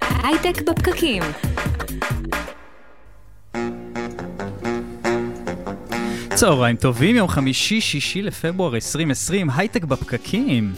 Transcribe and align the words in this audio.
הייטק 0.00 0.62
בפקקים. 0.62 1.22
צהריים 6.34 6.76
טובים, 6.76 7.16
יום 7.16 7.28
חמישי, 7.28 7.80
שישי 7.80 8.22
לפברואר 8.22 8.74
2020, 8.74 9.50
הייטק 9.50 9.84
בפקקים. 9.84 10.72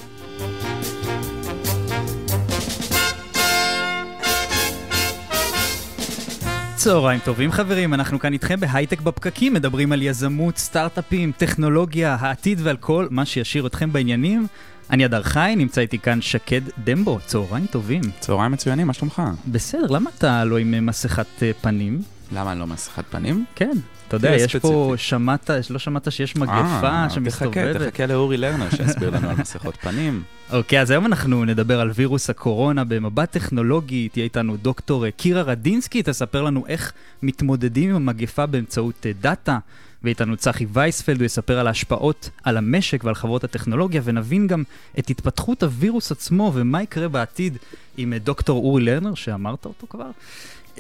צהריים 6.89 7.21
טובים 7.25 7.53
חברים, 7.53 7.95
אנחנו 7.95 8.19
כאן 8.19 8.33
איתכם 8.33 8.61
בהייטק 8.61 9.01
בפקקים, 9.01 9.55
מדברים 9.55 9.93
על 9.93 10.03
יזמות, 10.03 10.59
סטארט-אפים, 10.59 11.33
טכנולוגיה, 11.37 12.17
העתיד 12.21 12.59
ועל 12.63 12.77
כל 12.77 13.07
מה 13.11 13.25
שישאיר 13.25 13.67
אתכם 13.67 13.93
בעניינים. 13.93 14.47
אני 14.91 15.07
אדר 15.07 15.23
חי, 15.23 15.55
נמצא 15.57 15.81
איתי 15.81 15.99
כאן 15.99 16.21
שקד 16.21 16.61
דמבו, 16.85 17.19
צהריים 17.27 17.67
טובים. 17.67 18.01
צהריים 18.21 18.53
מצוינים, 18.53 18.87
מה 18.87 18.93
שלומך? 18.93 19.23
בסדר, 19.47 19.87
למה 19.87 20.11
אתה 20.19 20.45
לא 20.45 20.59
עם 20.59 20.87
מסכת 20.87 21.43
אה, 21.43 21.51
פנים? 21.61 22.03
למה 22.33 22.53
אני 22.53 22.61
לא 22.61 22.67
מסכת 22.67 23.05
פנים? 23.11 23.45
כן. 23.55 23.73
אתה 24.09 24.17
יודע, 24.17 24.37
יש 24.37 24.57
פה. 24.57 24.95
שמעת, 24.97 25.51
לא 25.71 25.79
שמעת 25.79 26.13
שיש 26.13 26.37
מגפה 26.37 26.89
אה, 26.89 27.11
שמסתובבת? 27.11 27.77
תחכה, 27.77 27.91
תחכה 27.91 28.07
לאורי 28.07 28.37
לרנר 28.37 28.71
שיסביר 28.71 29.11
לנו 29.11 29.31
על 29.31 29.37
מסכות 29.37 29.77
פנים. 29.77 30.23
אוקיי, 30.53 30.81
אז 30.81 30.91
היום 30.91 31.07
אנחנו 31.07 31.45
נדבר 31.45 31.81
על 31.81 31.91
וירוס 31.95 32.31
הקורונה 32.31 32.85
במבט 32.85 33.33
טכנולוגי. 33.33 34.09
תהיה 34.09 34.25
איתנו 34.25 34.57
דוקטור 34.57 35.07
אה, 35.07 35.11
קירה 35.11 35.43
רדינסקי, 35.43 36.03
תספר 36.03 36.43
לנו 36.43 36.65
איך 36.69 36.93
מתמודדים 37.23 37.91
עם 37.91 37.97
המגפה 37.97 38.47
באמצעות 38.47 39.07
אה, 39.07 39.13
דאטה. 39.21 39.59
ואיתנו 40.05 40.37
צחי 40.37 40.67
וייספלד, 40.73 41.17
הוא 41.19 41.27
יספר 41.27 41.59
על 41.59 41.67
ההשפעות 41.67 42.31
על 42.45 42.57
המשק 42.57 43.05
ועל 43.05 43.15
חברות 43.15 43.45
הטכנולוגיה, 43.45 44.01
ונבין 44.05 44.47
גם 44.47 44.63
את 44.99 45.11
התפתחות 45.11 45.63
הווירוס 45.63 46.13
עצמו 46.13 46.53
ומה 46.55 46.83
יקרה 46.83 47.09
בעתיד 47.09 47.59
עם 47.97 48.15
דוקטור 48.15 48.65
אורי 48.65 48.85
לרנר, 48.85 49.15
שאמרת 49.15 49.65
אותו 49.65 49.87
כבר. 49.91 50.11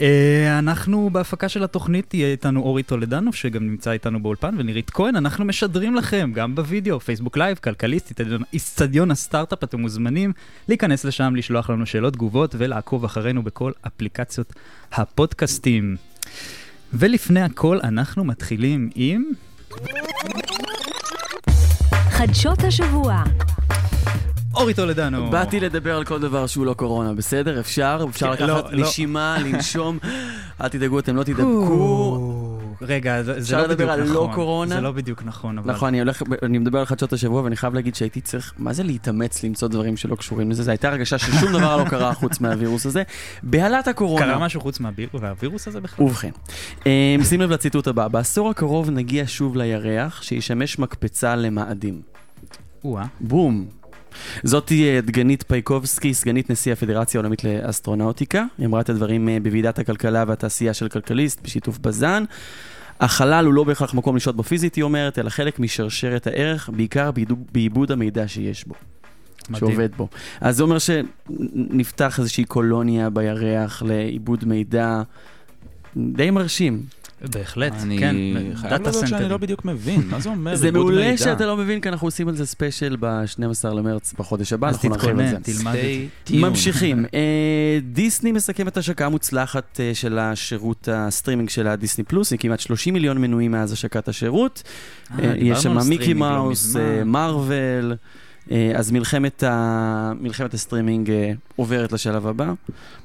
אה, 0.01 0.59
אנחנו 0.59 1.11
בהפקה 1.13 1.49
של 1.49 1.65
התוכנית, 1.65 2.07
תהיה 2.09 2.27
איתנו 2.27 2.61
אורי 2.61 2.83
טולדנו, 2.83 3.33
שגם 3.33 3.67
נמצא 3.67 3.91
איתנו 3.91 4.23
באולפן, 4.23 4.55
ונירית 4.59 4.91
כהן, 4.91 5.17
אנחנו 5.17 5.45
משדרים 5.45 5.95
לכם, 5.95 6.31
גם 6.35 6.55
בווידאו, 6.55 7.01
פייסבוק 7.01 7.37
live, 7.37 7.59
כלכליסט, 7.59 8.21
איצטדיון 8.53 9.11
הסטארט-אפ, 9.11 9.65
אתם 9.65 9.81
מוזמנים 9.81 10.33
להיכנס 10.69 11.05
לשם, 11.05 11.37
לשלוח 11.37 11.71
לנו 11.71 11.87
שאלות, 11.87 12.13
תגובות, 12.13 12.55
ולעקוב 12.59 13.05
אחרינו 13.05 13.43
בכל 13.43 13.73
אפליקציות 13.87 14.53
הפודקאסטים. 14.93 15.97
ולפני 16.93 17.43
הכל, 17.43 17.79
אנחנו 17.83 18.25
מתחילים 18.25 18.91
עם... 18.95 19.25
חדשות 22.11 22.65
השבוע. 22.65 23.23
אורי 24.59 24.75
טולדנו. 24.75 25.31
באתי 25.31 25.61
לדבר 25.61 25.97
על 25.97 26.05
כל 26.05 26.21
דבר 26.21 26.47
שהוא 26.47 26.67
לא 26.67 26.75
קורונה, 26.75 27.13
בסדר? 27.13 27.61
אפשר? 27.61 28.07
אפשר 28.11 28.27
כן, 28.27 28.33
לקחת 28.33 28.49
לא, 28.49 28.73
לא. 28.73 28.87
נשימה, 28.87 29.37
לנשום. 29.45 29.99
אל 30.61 30.69
תדאגו, 30.69 30.99
אתם 30.99 31.17
לא 31.17 31.23
תדבקו. 31.23 32.59
רגע, 32.83 33.23
זה, 33.23 33.33
זה 33.33 33.39
אפשר 33.39 33.57
לא 33.57 33.63
לדבר 33.63 33.75
בדיוק 33.75 33.91
על 33.91 34.03
נכון. 34.03 34.15
לא 34.31 34.35
קורונה? 34.35 34.75
זה 34.75 34.81
לא 34.81 34.93
בדיוק 34.93 35.23
נכון, 35.25 35.59
אבל... 35.59 35.73
נכון, 35.73 35.89
אני 35.89 36.01
הולך, 36.01 36.23
אני 36.43 36.59
מדבר 36.59 36.79
על 36.79 36.85
חדשות 36.85 37.13
השבוע, 37.13 37.43
ואני 37.43 37.57
חייב 37.57 37.75
להגיד 37.75 37.95
שהייתי 37.95 38.21
צריך, 38.21 38.53
מה 38.59 38.73
זה 38.73 38.83
להתאמץ 38.83 39.45
למצוא 39.45 39.69
דברים 39.69 39.97
שלא 39.97 40.15
קשורים 40.15 40.51
לזה? 40.51 40.63
זו 40.63 40.71
הייתה 40.71 40.89
הרגשה 40.89 41.19
ששום 41.19 41.53
דבר 41.53 41.77
לא 41.77 41.85
קרה 41.85 42.15
חוץ 42.15 42.41
מהווירוס 42.41 42.87
הזה. 42.87 43.03
בהלת 43.43 43.89
הקורונה. 43.89 44.27
קרה 44.27 44.39
משהו 44.39 44.61
חוץ 44.61 44.79
והווירוס 45.15 45.69
הזה 45.69 45.81
בכלל? 45.81 46.07
ובכן, 46.07 46.31
אה, 46.87 47.17
שים 47.25 47.41
לב 47.41 47.51
לציטוט 47.51 47.87
הבא, 47.87 48.09
בעשור 48.09 48.51
הקרוב 48.51 48.91
נגיע 48.91 49.25
שוב 49.27 49.57
לירח, 49.57 50.23
שישמש 50.23 50.79
מקפצה 50.79 51.37
למאדים. 51.37 52.01
או-אה. 52.85 53.05
בום. 53.21 53.78
זאתי 54.43 54.89
אה, 54.89 55.01
דגנית 55.01 55.45
פייקובסקי, 55.49 56.15
סגנית 56.15 56.51
נשיא 56.51 56.73
הפדרציה 56.73 57.19
העולמית 57.19 57.45
לאסטרונאוטיקה. 57.45 58.45
היא 58.59 58.67
אמרה 58.67 58.81
את 58.81 58.89
הדברים 58.89 59.29
אה, 59.29 59.39
בוועידת 59.43 59.79
הכלכלה 59.79 60.25
והתעשייה 60.27 60.75
של 60.75 60.89
כלכליסט 60.89 61.41
בשיתוף 61.43 61.79
בז"ן. 61.79 62.25
החלל 63.01 63.45
הוא 63.45 63.55
לא 63.55 63.65
בהכרח 63.65 63.95
מקום 63.95 64.17
לשהות 64.17 64.37
בו 64.37 64.43
פיזית, 64.43 64.75
היא 64.75 64.85
אומרת, 64.85 65.19
אלא 65.19 65.31
חלק 65.31 65.59
משרשרת 65.59 66.27
הערך, 66.27 66.71
בעיקר 66.73 67.11
בעיבוד 67.53 67.93
המידע 67.93 68.29
שיש 68.29 68.65
בו, 68.67 68.75
מדהים. 69.49 69.71
שעובד 69.71 69.95
בו. 69.97 70.09
אז 70.41 70.57
זה 70.57 70.63
אומר 70.63 70.77
שנפתח 70.79 72.19
איזושהי 72.19 72.45
קולוניה 72.45 73.11
בירח 73.11 73.83
לעיבוד 73.83 74.45
מידע 74.45 75.03
די 75.97 76.31
מרשים. 76.31 76.83
בהחלט, 77.23 77.73
אני 77.83 77.99
כן. 77.99 78.17
חייב 78.55 78.73
דאטה 78.73 78.83
להודות 78.83 78.95
שאני 78.95 79.11
סנטרים. 79.11 79.31
לא 79.31 79.37
בדיוק 79.37 79.65
מבין, 79.65 80.03
מה 80.11 80.21
זה 80.21 80.29
אומר? 80.29 80.57
זה 80.57 80.71
מעולה 80.71 81.05
מידע? 81.05 81.17
שאתה 81.17 81.47
לא 81.47 81.57
מבין, 81.57 81.81
כי 81.81 81.89
אנחנו 81.89 82.07
עושים 82.07 82.29
על 82.29 82.37
זה 82.37 82.47
ספיישל 82.47 82.97
ב-12 83.01 83.69
למרץ 83.69 84.15
בחודש 84.19 84.53
הבא, 84.53 84.69
אנחנו 84.69 84.89
נרחיב 84.89 85.19
על 85.19 85.29
זה. 85.29 85.37
תלמד 85.43 85.75
את 85.75 86.29
זה. 86.29 86.37
ממשיכים. 86.37 87.05
אה, 87.15 87.79
דיסני 87.83 88.33
מסכמת 88.33 88.77
השקה 88.77 89.09
מוצלחת 89.09 89.81
אה, 89.81 89.91
של 89.95 90.19
השירות 90.19 90.89
הסטרימינג 90.93 91.49
של 91.49 91.67
הדיסני 91.67 92.05
פלוס, 92.05 92.33
עם 92.33 92.39
כמעט 92.39 92.61
30 92.61 92.95
מיליון 92.95 93.19
מנויים 93.19 93.53
מאז 93.53 93.73
השקת 93.73 94.09
השירות. 94.09 94.63
אה, 95.19 95.35
יש 95.37 95.63
שם 95.63 95.79
מיקי 95.89 96.15
לא 96.15 96.21
מאוס, 96.21 96.67
מזמן. 96.67 97.93
אה, 98.51 98.73
אז 98.75 98.91
מלחמת, 98.91 99.43
ה... 99.43 100.13
מלחמת 100.21 100.55
הסטרימינג 100.55 101.11
אה, 101.11 101.33
עוברת 101.57 101.93
לשלב 101.93 102.27
הבא. 102.27 102.53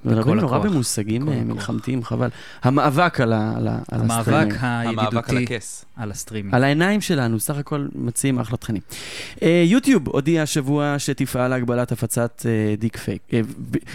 מדברים 0.05 0.39
נורא 0.39 0.57
הכוח. 0.57 0.71
במושגים 0.71 1.29
אה. 1.29 1.43
מלחמתיים, 1.43 2.03
חבל. 2.03 2.29
המאבק 2.63 3.21
על, 3.21 3.33
ה... 3.33 3.53
על, 3.57 3.67
ה... 3.67 3.79
על 3.91 4.01
המאבק 4.01 4.27
הסטרימינג. 4.27 4.53
המאבק 4.59 5.29
על 5.29 5.37
הידידותי 5.37 5.55
הכס. 5.55 5.85
על 5.97 6.11
הסטרימינג. 6.11 6.55
על 6.55 6.63
העיניים 6.63 7.01
שלנו, 7.01 7.39
סך 7.39 7.57
הכל 7.57 7.87
מציעים 7.95 8.39
אחלה 8.39 8.57
תכנים. 8.57 8.81
יוטיוב 9.65 10.07
הודיע 10.09 10.41
השבוע 10.41 10.95
שתפעל 10.97 11.51
להגבלת 11.51 11.91
הפצת 11.91 12.45
דיק 12.79 12.97
fake, 12.97 13.21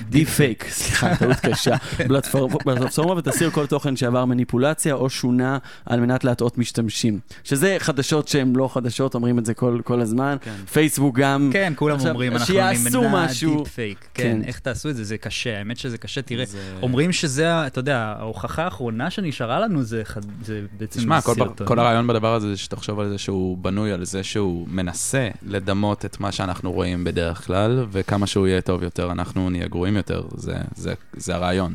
deep 0.08 0.28
fake, 0.28 0.64
סליחה, 0.68 1.16
טעות 1.16 1.36
קשה, 1.36 1.76
פלטפורמה 2.08 2.58
פלטפורמה 2.58 3.14
ותסיר 3.18 3.50
כל 3.50 3.66
תוכן 3.66 3.96
שעבר 3.96 4.24
מניפולציה 4.24 4.94
או 4.94 5.10
שונה 5.10 5.58
על 5.86 6.00
מנת 6.00 6.24
להטעות 6.24 6.58
משתמשים. 6.58 7.18
שזה 7.44 7.76
חדשות 7.78 8.28
שהן 8.28 8.56
לא 8.56 8.68
חדשות, 8.72 9.14
אומרים 9.14 9.38
את 9.38 9.46
זה 9.46 9.54
כל, 9.54 9.80
כל 9.84 10.00
הזמן. 10.00 10.36
כן. 10.40 10.54
פייסבוק 10.72 11.18
גם. 11.18 11.37
כן, 11.52 11.72
כולם 11.76 11.96
עכשיו, 11.96 12.10
אומרים, 12.10 12.32
אנחנו 12.32 12.54
נמנע 12.54 13.24
משהו. 13.24 13.64
deep 13.64 13.72
fake. 13.74 13.98
כן, 14.14 14.22
כן. 14.22 14.40
איך 14.48 14.58
תעשו 14.58 14.90
את 14.90 14.96
זה? 14.96 15.04
זה 15.04 15.18
קשה, 15.18 15.58
האמת 15.58 15.76
שזה 15.78 15.98
קשה. 15.98 16.22
תראה, 16.22 16.44
זה- 16.44 16.58
אומרים 16.82 17.12
שזה, 17.12 17.66
אתה 17.66 17.78
יודע, 17.78 18.14
ההוכחה 18.18 18.64
האחרונה 18.64 19.10
שנשארה 19.10 19.60
לנו 19.60 19.82
זה 19.82 20.02
זה 20.44 20.60
בעצם 20.78 21.00
תשמע, 21.00 21.20
כל. 21.20 21.34
כל 21.64 21.78
הרעיון 21.78 22.06
בדבר 22.06 22.34
הזה 22.34 22.48
זה 22.50 22.56
שתחשוב 22.56 23.00
על 23.00 23.08
זה 23.08 23.18
שהוא 23.18 23.58
בנוי 23.58 23.92
על 23.92 24.04
זה 24.04 24.22
שהוא 24.24 24.68
מנסה 24.70 25.28
לדמות 25.46 26.04
את 26.04 26.20
מה 26.20 26.32
שאנחנו 26.32 26.72
רואים 26.72 27.04
בדרך 27.04 27.46
כלל, 27.46 27.86
וכמה 27.92 28.26
שהוא 28.26 28.46
יהיה 28.46 28.60
טוב 28.60 28.82
יותר, 28.82 29.12
אנחנו 29.12 29.50
נהיה 29.50 29.68
גרועים 29.68 29.96
יותר, 29.96 30.22
זה, 30.36 30.54
זה, 30.76 30.94
זה 31.16 31.34
הרעיון. 31.34 31.74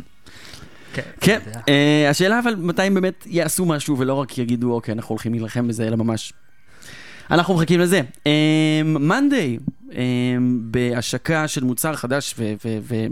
כן, 1.22 1.40
יודע. 1.45 1.59
אה, 1.69 2.07
השאלה 2.09 2.40
אבל 2.40 2.56
מתי 2.56 2.81
הם 2.81 2.94
באמת 2.94 3.24
יעשו 3.25 3.66
משהו 3.66 3.97
ולא 3.97 4.13
רק 4.13 4.38
יגידו, 4.38 4.74
אוקיי, 4.74 4.91
אנחנו 4.94 5.09
הולכים 5.13 5.34
להילחם 5.34 5.68
בזה, 5.68 5.88
אלא 5.88 5.95
ממש... 5.95 6.34
אנחנו 7.32 7.54
מחכים 7.54 7.80
לזה. 7.80 8.02
מאנדיי, 8.86 9.58
בהשקה 10.62 11.48
של 11.48 11.64
מוצר 11.64 11.96
חדש 11.96 12.36
ו- 12.38 12.54
ו- 12.84 13.08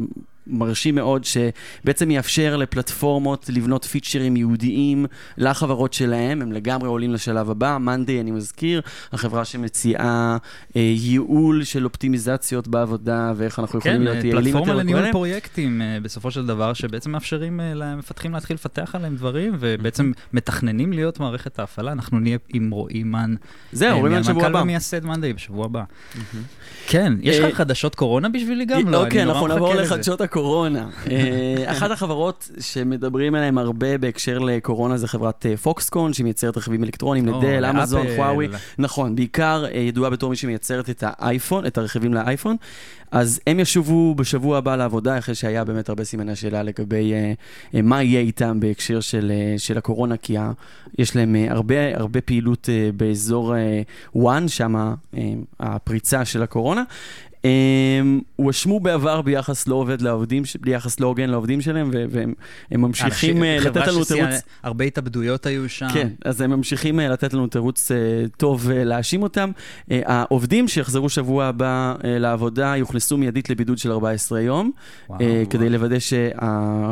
ומרשים 0.51 0.95
מאוד, 0.95 1.23
שבעצם 1.23 2.11
יאפשר 2.11 2.57
לפלטפורמות 2.57 3.49
לבנות 3.49 3.85
פיצ'רים 3.85 4.35
ייעודיים 4.35 5.05
לחברות 5.37 5.93
שלהם, 5.93 6.41
הם 6.41 6.51
לגמרי 6.51 6.87
עולים 6.87 7.13
לשלב 7.13 7.49
הבא. 7.49 7.77
מאנדיי, 7.77 8.21
אני 8.21 8.31
מזכיר, 8.31 8.81
החברה 9.11 9.45
שמציעה 9.45 10.37
אה, 10.75 10.81
ייעול 10.81 11.63
של 11.63 11.85
אופטימיזציות 11.85 12.67
בעבודה, 12.67 13.33
ואיך 13.35 13.59
אנחנו 13.59 13.79
יכולים 13.79 13.97
כן, 13.97 14.03
להיות 14.03 14.23
יעילים 14.23 14.35
יותר. 14.35 14.51
פלטפורמה 14.51 14.71
וכל 14.71 14.79
לניהול. 14.79 15.11
פרויקטים 15.11 15.81
אה, 15.81 15.97
בסופו 16.01 16.31
של 16.31 16.45
דבר, 16.45 16.73
שבעצם 16.73 17.11
מאפשרים 17.11 17.59
אה, 17.59 17.73
למפתחים 17.73 18.33
להתחיל 18.33 18.53
לפתח 18.53 18.95
עליהם 18.95 19.15
דברים, 19.15 19.55
ובעצם 19.59 20.11
מתכננים 20.33 20.93
להיות 20.93 21.19
מערכת 21.19 21.59
ההפעלה. 21.59 21.91
אנחנו 21.91 22.19
נהיה 22.19 22.37
עם 22.49 22.71
רועי 22.71 23.03
מן, 23.03 23.35
זהו, 23.71 23.99
רואים 23.99 24.15
על 24.15 24.23
שבוע 24.23 24.35
מנכ"ל 24.35 24.47
הבא. 24.47 24.59
ומייסד 24.61 25.05
מאנדיי 25.05 25.33
בשבוע 25.33 25.65
הבא. 25.65 25.83
כן, 26.87 27.13
יש 27.21 27.39
לך 27.39 27.45
אה, 27.45 27.55
חדשות 27.55 27.95
קורונה 27.95 28.29
בשבילי 28.29 28.65
גם? 28.65 28.87
לא, 28.87 29.03
אוקיי, 29.03 29.19
אני 29.19 29.25
נורא 29.25 29.35
אנחנו 29.35 29.47
נעבור 29.47 29.67
מחכה 29.69 29.81
לזה. 29.81 29.93
לחדשות 29.93 30.21
הקורונה. 30.21 30.40
אה, 31.11 31.71
אחת 31.71 31.91
החברות 31.91 32.49
שמדברים 32.59 33.35
עליהן 33.35 33.57
הרבה 33.57 33.97
בהקשר 33.97 34.39
לקורונה 34.39 34.97
זה 34.97 35.07
חברת 35.07 35.45
אה, 35.45 35.57
פוקסקון, 35.57 36.13
שמייצרת 36.13 36.57
רכיבים 36.57 36.83
אלקטרוניים 36.83 37.27
או, 37.27 37.39
לדל, 37.39 37.65
אמזון. 37.65 38.07
חוואוי. 38.15 38.47
נכון, 38.77 39.15
בעיקר 39.15 39.65
אה, 39.65 39.79
ידועה 39.79 40.09
בתור 40.09 40.29
מי 40.29 40.35
שמייצרת 40.35 40.89
את 40.89 41.03
האייפון, 41.07 41.65
את 41.65 41.77
הרכיבים 41.77 42.13
לאייפון. 42.13 42.55
אז 43.11 43.39
הם 43.47 43.59
ישובו 43.59 44.15
בשבוע 44.15 44.57
הבא 44.57 44.75
לעבודה, 44.75 45.17
אחרי 45.17 45.35
שהיה 45.35 45.63
באמת 45.63 45.89
הרבה 45.89 46.03
סימני 46.03 46.35
שאלה 46.35 46.63
לגבי 46.63 47.13
אה, 47.13 47.33
אה, 47.75 47.81
מה 47.81 48.03
יהיה 48.03 48.19
איתם 48.19 48.59
בהקשר 48.59 48.99
של, 48.99 49.31
אה, 49.31 49.55
של 49.57 49.77
הקורונה, 49.77 50.17
כי 50.17 50.37
ה, 50.37 50.51
יש 50.97 51.15
להם 51.15 51.35
אה, 51.35 51.51
הרבה, 51.51 51.97
הרבה 51.97 52.21
פעילות 52.21 52.69
אה, 52.69 52.89
באזור 52.95 53.55
אה, 53.55 53.81
וואן, 54.15 54.47
שם 54.47 54.75
אה, 54.75 54.93
הפריצה 55.59 56.25
של 56.25 56.43
הקורונה. 56.43 56.83
הם 57.43 58.21
הואשמו 58.35 58.79
בעבר 58.79 59.21
ביחס 59.21 59.67
לא 59.67 59.75
עובד 59.75 60.01
לעובדים, 60.01 60.43
ביחס 60.59 60.99
לא 60.99 61.07
הוגן 61.07 61.29
לעובדים 61.29 61.61
שלהם, 61.61 61.91
והם 62.09 62.33
הם 62.71 62.81
ממשיכים 62.81 63.43
אה, 63.43 63.57
לתת 63.59 63.87
לנו 63.87 64.03
תירוץ. 64.05 64.35
הרבה 64.63 64.85
התאבדויות 64.85 65.45
היו 65.45 65.69
שם. 65.69 65.87
כן, 65.93 66.07
אז 66.25 66.41
הם 66.41 66.49
ממשיכים 66.51 66.99
אה, 66.99 67.07
לתת 67.09 67.33
לנו 67.33 67.47
תירוץ 67.47 67.91
אה, 67.91 67.97
טוב 68.37 68.69
אה, 68.71 68.83
להאשים 68.83 69.23
אותם. 69.23 69.51
אה, 69.91 70.01
העובדים 70.05 70.67
שיחזרו 70.67 71.09
שבוע 71.09 71.45
הבא 71.45 71.93
אה, 72.03 72.19
לעבודה 72.19 72.73
יוכנסו 72.77 73.17
מיידית 73.17 73.49
לבידוד 73.49 73.77
של 73.77 73.91
14 73.91 74.41
יום, 74.41 74.71
וואו, 75.09 75.21
אה, 75.21 75.25
וואו. 75.35 75.49
כדי 75.49 75.69
לוודא 75.69 75.99
שה- 75.99 76.29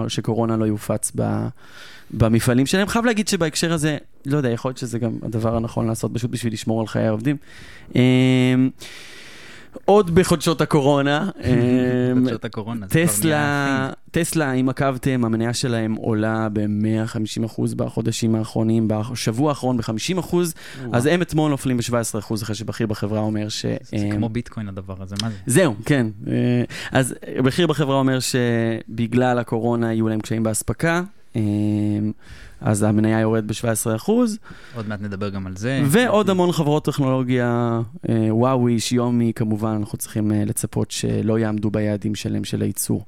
שקורונה 0.07 0.57
לא 0.57 0.65
יופץ 0.65 1.11
ב... 1.15 1.47
במפעלים 2.11 2.65
שלהם. 2.65 2.87
חייב 2.87 3.05
להגיד 3.05 3.27
שבהקשר 3.27 3.73
הזה, 3.73 3.97
לא 4.25 4.37
יודע, 4.37 4.49
יכול 4.49 4.69
להיות 4.69 4.77
שזה 4.77 4.99
גם 4.99 5.11
הדבר 5.23 5.55
הנכון 5.55 5.87
לעשות, 5.87 6.11
פשוט 6.13 6.31
בשביל 6.31 6.53
לשמור 6.53 6.81
על 6.81 6.87
חיי 6.87 7.07
העובדים. 7.07 7.37
עוד 9.85 10.15
בחודשות 10.15 10.61
הקורונה, 10.61 11.29
אה, 11.43 11.51
חדשות 12.15 12.45
הקורונה. 12.45 12.85
זה 12.89 13.05
כבר 13.07 13.29
נהיה 13.29 13.91
טסלה, 14.11 14.53
אם 14.53 14.69
עקבתם, 14.69 15.25
המניה 15.25 15.53
שלהם 15.53 15.95
עולה 15.95 16.47
ב-150% 16.53 17.75
בחודשים 17.75 18.35
האחרונים, 18.35 18.87
בשבוע 18.87 19.49
האחרון 19.49 19.77
ב-50%, 19.77 20.35
אז 20.93 21.05
הם 21.05 21.21
אתמול 21.21 21.51
נופלים 21.51 21.77
ב-17% 21.77 22.35
אחרי 22.43 22.55
שבכיר 22.55 22.87
בחברה 22.87 23.19
אומר 23.19 23.49
ש... 23.49 23.65
זה 23.65 23.69
אה, 23.93 24.11
כמו 24.11 24.29
ביטקוין 24.29 24.67
הדבר 24.67 24.95
הזה, 24.99 25.15
מה 25.21 25.29
זה? 25.29 25.35
זהו, 25.45 25.75
כן. 25.85 26.07
אה, 26.27 26.63
אז 26.91 27.15
בכיר 27.43 27.67
בחברה 27.67 27.95
אומר 27.95 28.19
שבגלל 28.19 29.39
הקורונה 29.39 29.93
יהיו 29.93 30.09
להם 30.09 30.21
קשיים 30.21 30.43
באספקה, 30.43 31.01
אה, 31.35 31.41
אז 32.61 32.83
המניה 32.83 33.19
יורד 33.19 33.47
ב-17%, 33.47 34.11
עוד 34.75 34.87
מעט 34.87 35.01
נדבר 35.01 35.29
גם 35.29 35.47
על 35.47 35.57
זה. 35.57 35.81
ועוד 35.85 36.29
המון 36.29 36.51
חברות 36.51 36.85
טכנולוגיה, 36.85 37.81
אה, 38.09 38.27
וואוי, 38.29 38.79
שיומי, 38.79 39.31
כמובן, 39.35 39.75
אנחנו 39.79 39.97
צריכים 39.97 40.31
אה, 40.31 40.45
לצפות 40.45 40.91
שלא 40.91 41.39
יעמדו 41.39 41.71
ביעדים 41.71 42.15
שלהם 42.15 42.43
של 42.43 42.61
הייצור. 42.61 43.05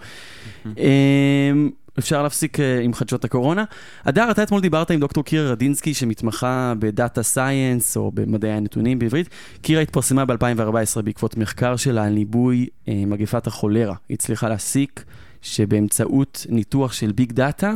אה, 0.77 1.51
אפשר 1.99 2.23
להפסיק 2.23 2.59
אה, 2.59 2.81
עם 2.81 2.93
חדשות 2.93 3.25
הקורונה. 3.25 3.63
אדר, 4.03 4.31
אתה 4.31 4.43
אתמול 4.43 4.61
דיברת 4.61 4.91
עם 4.91 4.99
דוקטור 4.99 5.23
קירה 5.23 5.51
רדינסקי, 5.51 5.93
שמתמחה 5.93 6.73
ב 6.79 6.88
data 6.88 7.23
science, 7.23 7.97
או 7.97 8.11
במדעי 8.11 8.51
הנתונים 8.51 8.99
בעברית. 8.99 9.29
קירה 9.61 9.81
התפרסמה 9.81 10.25
ב-2014 10.25 11.01
בעקבות 11.01 11.37
מחקר 11.37 11.75
שלה 11.75 12.03
על 12.03 12.13
ניבוי 12.13 12.67
מגפת 12.87 13.47
החולרה. 13.47 13.95
היא 14.09 14.15
הצליחה 14.15 14.49
להסיק 14.49 15.03
שבאמצעות 15.41 16.45
ניתוח 16.49 16.93
של 16.93 17.11
big 17.11 17.31
data, 17.31 17.73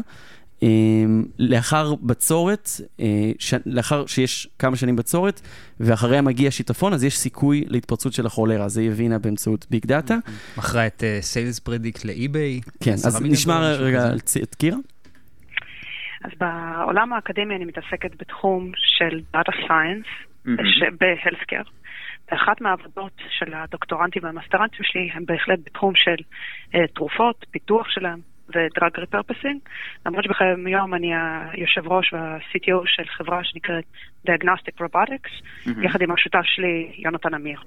לאחר 1.40 1.96
בצורת, 1.96 2.69
אה, 3.00 3.31
ש... 3.40 3.54
לאחר 3.66 4.06
שיש 4.06 4.48
כמה 4.60 4.75
שנים 4.75 4.96
בצורת, 4.96 5.42
ואחריה 5.80 6.22
מגיע 6.22 6.52
שיטפון, 6.52 6.94
אז 6.94 7.04
יש 7.04 7.18
סיכוי 7.18 7.66
להתפרצות 7.68 8.13
של 8.13 8.25
החולרה. 8.25 8.68
זה 8.69 8.81
היא 8.81 8.92
הבינה 8.92 9.19
באמצעות 9.19 9.66
big 9.69 9.86
data. 9.86 10.16
מכרה 10.57 10.88
את 10.88 11.04
SalesPredict 11.19 12.06
ל-eBay. 12.06 12.62
כן, 12.84 12.92
אז 12.92 13.22
נשמע 13.22 13.72
רגע 13.72 14.00
את 14.44 14.56
קירה. 14.56 14.78
אז 16.24 16.31
בעולם 16.40 17.13
האקדמי 17.13 17.56
אני 17.56 17.66
מתעסקת 17.66 18.12
בתחום 18.19 18.72
של 18.75 19.22
Data 19.36 19.52
Science 19.68 20.28
ב 21.00 21.05
healthcare. 21.05 21.62
ואחת 22.31 22.62
מהעבודות 22.62 23.12
של 23.30 23.54
הדוקטורנטים 23.54 24.24
והמסטרנטים 24.24 24.80
שלי 24.84 25.10
הם 25.13 25.25
בהחלט 25.25 25.60
בתחום 25.66 25.94
של 25.96 26.16
אה, 26.75 26.88
תרופות, 26.88 27.46
פיתוח 27.52 27.90
שלהם 27.90 28.19
ו 28.50 28.60
drug 28.60 29.00
repurposing. 29.00 29.60
למרות 30.06 30.24
שבכיום 30.24 30.94
אני 30.94 31.12
היושב 31.51 31.88
ראש 31.88 32.13
וה-CTO 32.13 32.81
של 32.86 33.03
חברה 33.18 33.44
שנקראת 33.44 33.83
Diagnostic 34.27 34.81
Robotics, 34.81 35.31
יחד 35.81 36.01
עם 36.01 36.12
השותף 36.12 36.44
שלי, 36.44 36.92
יונתן 36.97 37.33
אמיר. 37.33 37.59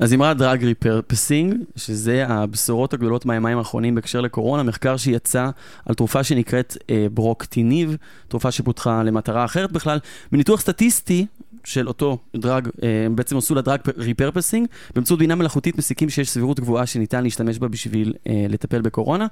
אז 0.00 0.14
אמרה 0.14 0.34
drug 0.34 0.64
repurposing, 0.64 1.54
שזה 1.76 2.26
הבשורות 2.28 2.94
הגדולות 2.94 3.26
מהימים 3.26 3.58
האחרונים 3.58 3.94
בהקשר 3.94 4.20
לקורונה, 4.20 4.62
מחקר 4.62 4.96
שיצא 4.96 5.50
על 5.86 5.94
תרופה 5.94 6.24
שנקראת 6.24 6.76
אה, 6.90 7.06
ברוקטיניב, 7.10 7.96
תרופה 8.28 8.50
שפותחה 8.50 9.02
למטרה 9.02 9.44
אחרת 9.44 9.72
בכלל, 9.72 9.98
מניתוח 10.32 10.60
סטטיסטי 10.60 11.26
של 11.64 11.88
אותו 11.88 12.18
דרג, 12.36 12.68
אה, 12.82 13.06
הם 13.06 13.16
בעצם 13.16 13.36
עשו 13.36 13.54
לה 13.54 13.60
דרג 13.60 13.80
ריפרפסינג, 13.96 14.68
באמצעות 14.94 15.18
בינה 15.20 15.34
מלאכותית 15.34 15.78
מסיקים 15.78 16.10
שיש 16.10 16.30
סבירות 16.30 16.60
גבוהה 16.60 16.86
שניתן 16.86 17.22
להשתמש 17.22 17.58
בה 17.58 17.68
בשביל 17.68 18.12
אה, 18.28 18.46
לטפל 18.48 18.80
בקורונה, 18.80 19.26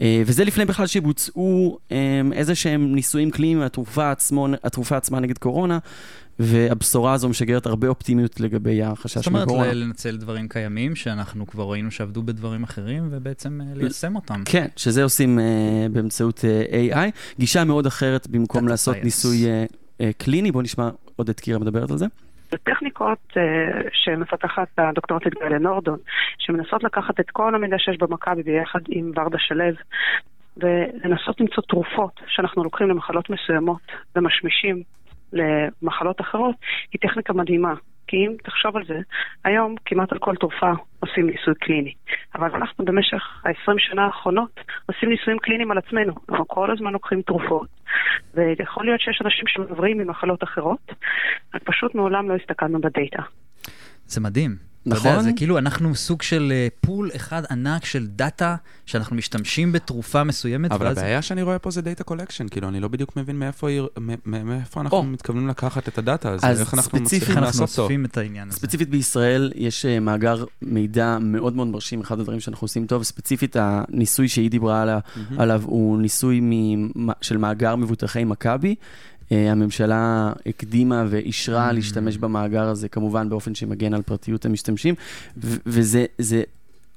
אה, 0.00 0.22
וזה 0.26 0.44
לפני 0.44 0.64
בכלל 0.64 0.86
שבוצעו 0.86 1.78
איזה 2.32 2.54
שהם 2.54 2.94
ניסויים 2.94 3.30
קליניים 3.30 3.60
על 3.60 3.66
התרופה, 3.66 4.10
עצמו, 4.10 4.48
התרופה 4.64 4.96
עצמה 4.96 5.20
נגד 5.20 5.38
קורונה. 5.38 5.78
והבשורה 6.38 7.12
הזו 7.12 7.28
משגרת 7.28 7.66
הרבה 7.66 7.88
אופטימיות 7.88 8.40
לגבי 8.40 8.82
החשש 8.82 9.16
זאת 9.16 9.26
אומרת, 9.26 9.46
מקורונה. 9.46 9.72
לנצל 9.72 10.16
דברים 10.16 10.48
קיימים 10.48 10.96
שאנחנו 10.96 11.46
כבר 11.46 11.64
ראינו 11.64 11.90
שעבדו 11.90 12.22
בדברים 12.22 12.62
אחרים, 12.62 13.08
ובעצם 13.10 13.60
ליישם 13.74 14.16
אותם. 14.16 14.42
כן, 14.44 14.66
שזה 14.76 15.02
עושים 15.02 15.38
uh, 15.38 15.42
באמצעות 15.92 16.38
uh, 16.38 16.94
AI. 16.94 17.10
גישה 17.38 17.64
מאוד 17.64 17.86
אחרת 17.86 18.28
במקום 18.28 18.68
לעשות 18.68 18.96
science. 18.96 19.04
ניסוי 19.04 19.44
uh, 19.44 19.72
uh, 19.72 20.04
קליני. 20.18 20.52
בואו 20.52 20.62
נשמע 20.62 20.90
עוד 21.16 21.28
את 21.28 21.40
קירה 21.40 21.58
מדברת 21.58 21.90
על 21.90 21.96
זה. 21.96 22.06
זה 22.50 22.58
טכניקות 22.58 23.18
אה, 23.36 23.42
שמפתחת 23.92 24.68
הדוקטורטית 24.78 25.34
גאלה 25.34 25.58
נורדון, 25.58 25.98
שמנסות 26.38 26.84
לקחת 26.84 27.20
את 27.20 27.30
כל 27.30 27.54
המידע 27.54 27.76
שיש 27.78 27.96
במכבי 27.98 28.42
ביחד 28.42 28.80
עם 28.88 29.12
ורדה 29.16 29.38
שלו, 29.38 29.64
ולנסות 30.56 31.40
למצוא 31.40 31.62
תרופות 31.68 32.20
שאנחנו 32.28 32.64
לוקחים 32.64 32.88
למחלות 32.88 33.30
מסוימות 33.30 33.80
ומשמישים 34.16 34.82
למחלות 35.32 36.20
אחרות, 36.20 36.54
היא 36.92 37.00
טכניקה 37.00 37.32
מדהימה. 37.32 37.74
כי 38.12 38.16
אם 38.16 38.36
תחשוב 38.44 38.76
על 38.76 38.84
זה, 38.84 38.98
היום 39.44 39.74
כמעט 39.84 40.12
על 40.12 40.18
כל 40.18 40.36
תרופה 40.36 40.70
עושים 41.00 41.26
ניסוי 41.26 41.54
קליני. 41.54 41.92
אבל 42.34 42.50
אנחנו 42.54 42.84
במשך 42.84 43.22
ה-20 43.44 43.74
שנה 43.78 44.06
האחרונות 44.06 44.60
עושים 44.86 45.08
ניסויים 45.08 45.38
קליניים 45.38 45.70
על 45.70 45.78
עצמנו. 45.78 46.14
אנחנו 46.28 46.48
כל 46.48 46.70
הזמן 46.70 46.92
לוקחים 46.92 47.22
תרופות, 47.22 47.68
ויכול 48.34 48.84
להיות 48.84 49.00
שיש 49.00 49.20
אנשים 49.24 49.44
שמדברים 49.46 49.98
ממחלות 49.98 50.42
אחרות, 50.42 50.92
רק 51.54 51.62
פשוט 51.64 51.94
מעולם 51.94 52.28
לא 52.28 52.34
הסתכלנו 52.34 52.80
ב 52.80 52.87
data. 52.87 53.22
זה 54.06 54.20
מדהים. 54.20 54.71
אתה 54.88 54.94
נכון. 54.94 55.10
יודע, 55.10 55.22
זה 55.22 55.30
כאילו 55.36 55.58
אנחנו 55.58 55.94
סוג 55.94 56.22
של 56.22 56.52
אה, 56.54 56.68
pool 56.80 57.10
אחד 57.16 57.42
ענק 57.50 57.84
של 57.84 58.06
data, 58.06 58.56
שאנחנו 58.86 59.16
משתמשים 59.16 59.72
בתרופה 59.72 60.24
מסוימת, 60.24 60.72
אבל 60.72 60.86
ואז... 60.86 60.98
הבעיה 60.98 61.22
שאני 61.22 61.42
רואה 61.42 61.58
פה 61.58 61.70
זה 61.70 61.82
data 61.82 62.04
collection, 62.04 62.48
כאילו, 62.48 62.68
אני 62.68 62.80
לא 62.80 62.88
בדיוק 62.88 63.16
מבין 63.16 63.38
מאיפה 63.38 63.68
היא- 63.68 63.82
מאיפה 64.26 64.80
אנחנו 64.80 64.96
או. 64.98 65.02
מתכוונים 65.02 65.48
לקחת 65.48 65.88
את 65.88 65.98
ה 65.98 66.04
data 66.04 66.30
הזה, 66.30 66.46
אז 66.46 66.60
איך 66.60 66.74
אנחנו 66.74 66.98
מצליחים 67.00 67.38
אנחנו 67.38 67.62
לעשות 67.62 67.78
אותו. 67.78 67.94
את 68.04 68.16
העניין 68.16 68.48
הזה. 68.48 68.56
ספציפית 68.56 68.88
בישראל 68.90 69.52
יש 69.54 69.86
אה, 69.86 70.00
מאגר 70.00 70.44
מידע 70.62 71.18
מאוד 71.20 71.56
מאוד 71.56 71.66
מרשים, 71.66 72.00
אחד 72.00 72.20
הדברים 72.20 72.40
שאנחנו 72.40 72.64
עושים 72.64 72.86
טוב. 72.86 73.02
ספציפית 73.02 73.56
הניסוי 73.58 74.28
שהיא 74.28 74.50
דיברה 74.50 74.82
עליה, 74.82 74.98
עליו 75.38 75.62
הוא 75.64 75.98
ניסוי 75.98 76.38
ממ- 76.42 76.88
של 77.20 77.36
מאגר 77.36 77.76
מבוטחי 77.76 78.24
מכבי. 78.24 78.74
אה, 79.32 79.52
הממשלה 79.52 80.32
הקדימה 80.46 81.04
ואישרה 81.10 81.72
להשתמש 81.72 82.16
במאגר 82.16 82.68
הזה, 82.68 82.88
כמובן 82.88 83.28
באופן 83.28 83.54
שמגן 83.54 83.94
על 83.94 84.02
פרטיות 84.02 84.44
המשתמשים, 84.44 84.94
וזה 85.66 86.04
זה 86.18 86.42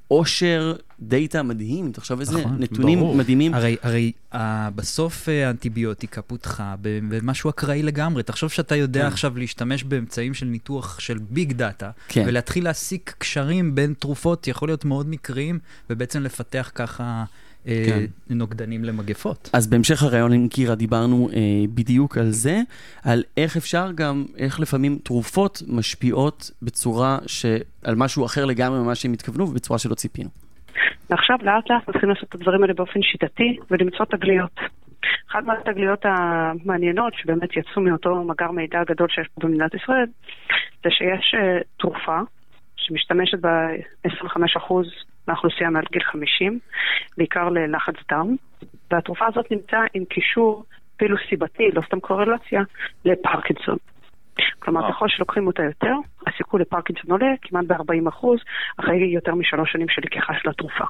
עושר 0.07 0.75
data 0.99 1.43
מדהים, 1.43 1.91
תחשוב 1.91 2.19
איזה 2.19 2.39
נכון, 2.39 2.55
נתונים 2.59 2.99
ברור. 2.99 3.15
מדהימים. 3.15 3.53
הרי, 3.53 3.75
הרי 3.81 4.11
uh, 4.33 4.37
בסוף 4.75 5.29
אה, 5.29 5.47
האנטיביוטיקה 5.47 6.21
פותחה 6.21 6.75
במשהו 6.81 7.49
אקראי 7.49 7.83
לגמרי. 7.83 8.23
תחשוב 8.23 8.51
שאתה 8.51 8.75
יודע 8.75 9.01
כן. 9.01 9.07
עכשיו 9.07 9.37
להשתמש 9.37 9.83
באמצעים 9.83 10.33
של 10.33 10.45
ניתוח 10.45 10.99
של 10.99 11.17
big 11.29 11.53
data, 11.53 11.91
כן. 12.07 12.23
ולהתחיל 12.27 12.63
להסיק 12.63 13.15
קשרים 13.17 13.75
בין 13.75 13.93
תרופות, 13.99 14.47
יכול 14.47 14.67
להיות 14.67 14.85
מאוד 14.85 15.09
מקריים, 15.09 15.59
ובעצם 15.89 16.21
לפתח 16.21 16.71
ככה 16.75 17.23
כן. 17.65 18.05
נוגדנים 18.29 18.83
למגפות. 18.83 19.49
אז 19.53 19.67
בהמשך 19.67 20.03
הראיון 20.03 20.33
עם 20.33 20.47
קירה 20.47 20.75
דיברנו 20.75 21.29
אה, 21.33 21.39
בדיוק 21.75 22.17
על 22.17 22.29
זה, 22.29 22.61
על 23.03 23.23
איך 23.37 23.57
אפשר 23.57 23.91
גם, 23.95 24.25
איך 24.37 24.59
לפעמים 24.59 24.97
תרופות 25.03 25.61
משפיעות 25.67 26.51
בצורה 26.61 27.17
ש... 27.27 27.45
על 27.83 27.95
משהו 27.95 28.25
אחר 28.25 28.45
לגמרי 28.45 28.79
ממה 28.79 28.95
שהם 28.95 29.13
התכוונו 29.13 29.49
ובצורה 29.49 29.79
שלא 29.79 29.95
ציפינו. 29.95 30.29
ועכשיו 31.09 31.37
לאט 31.41 31.69
לאט 31.69 31.89
מתחילים 31.89 32.09
לעשות 32.09 32.29
את 32.29 32.35
הדברים 32.35 32.61
האלה 32.63 32.73
באופן 32.73 33.01
שיטתי 33.01 33.57
ולמצוא 33.71 34.05
תגליות. 34.05 34.59
אחת 35.31 35.43
מהתגליות 35.43 36.05
המעניינות 36.05 37.13
שבאמת 37.13 37.49
יצאו 37.57 37.81
מאותו 37.81 38.23
מאגר 38.23 38.51
מידע 38.51 38.83
גדול 38.83 39.07
שיש 39.09 39.27
פה 39.27 39.47
במדינת 39.47 39.73
ישראל, 39.73 40.05
זה 40.83 40.89
שיש 40.89 41.35
אה, 41.37 41.59
תרופה 41.79 42.19
שמשתמשת 42.75 43.37
ב-25% 43.41 44.73
מהאוכלוסייה 45.27 45.69
מעל 45.69 45.83
גיל 45.91 46.03
50, 46.03 46.59
בעיקר 47.17 47.49
ללחץ 47.49 47.95
דם, 48.11 48.35
והתרופה 48.91 49.25
הזאת 49.27 49.51
נמצאה 49.51 49.83
עם 49.93 50.05
קישור 50.05 50.63
אפילו 50.95 51.17
סיבתי, 51.29 51.71
לא 51.73 51.81
סתם 51.81 51.99
קורלציה, 51.99 52.61
לפרקינסון. 53.05 53.77
כלומר, 54.59 54.91
ככל 54.91 55.07
שלוקחים 55.09 55.47
אותה 55.47 55.63
יותר, 55.63 55.93
הסיכוי 56.27 56.61
לפרקינסון 56.61 57.11
עולה 57.11 57.33
כמעט 57.41 57.65
ב-40% 57.65 58.25
אחרי 58.77 59.07
יותר 59.07 59.35
משלוש 59.35 59.71
שנים 59.71 59.89
של 59.89 60.01
לקיחה 60.05 60.33
של 60.41 60.49
התרופה. 60.49 60.85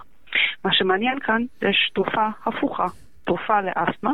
מה 0.66 0.74
שמעניין 0.74 1.20
כאן, 1.20 1.42
יש 1.62 1.92
תרופה 1.94 2.28
הפוכה, 2.46 2.86
תרופה 3.24 3.62
לאסתמה, 3.62 4.12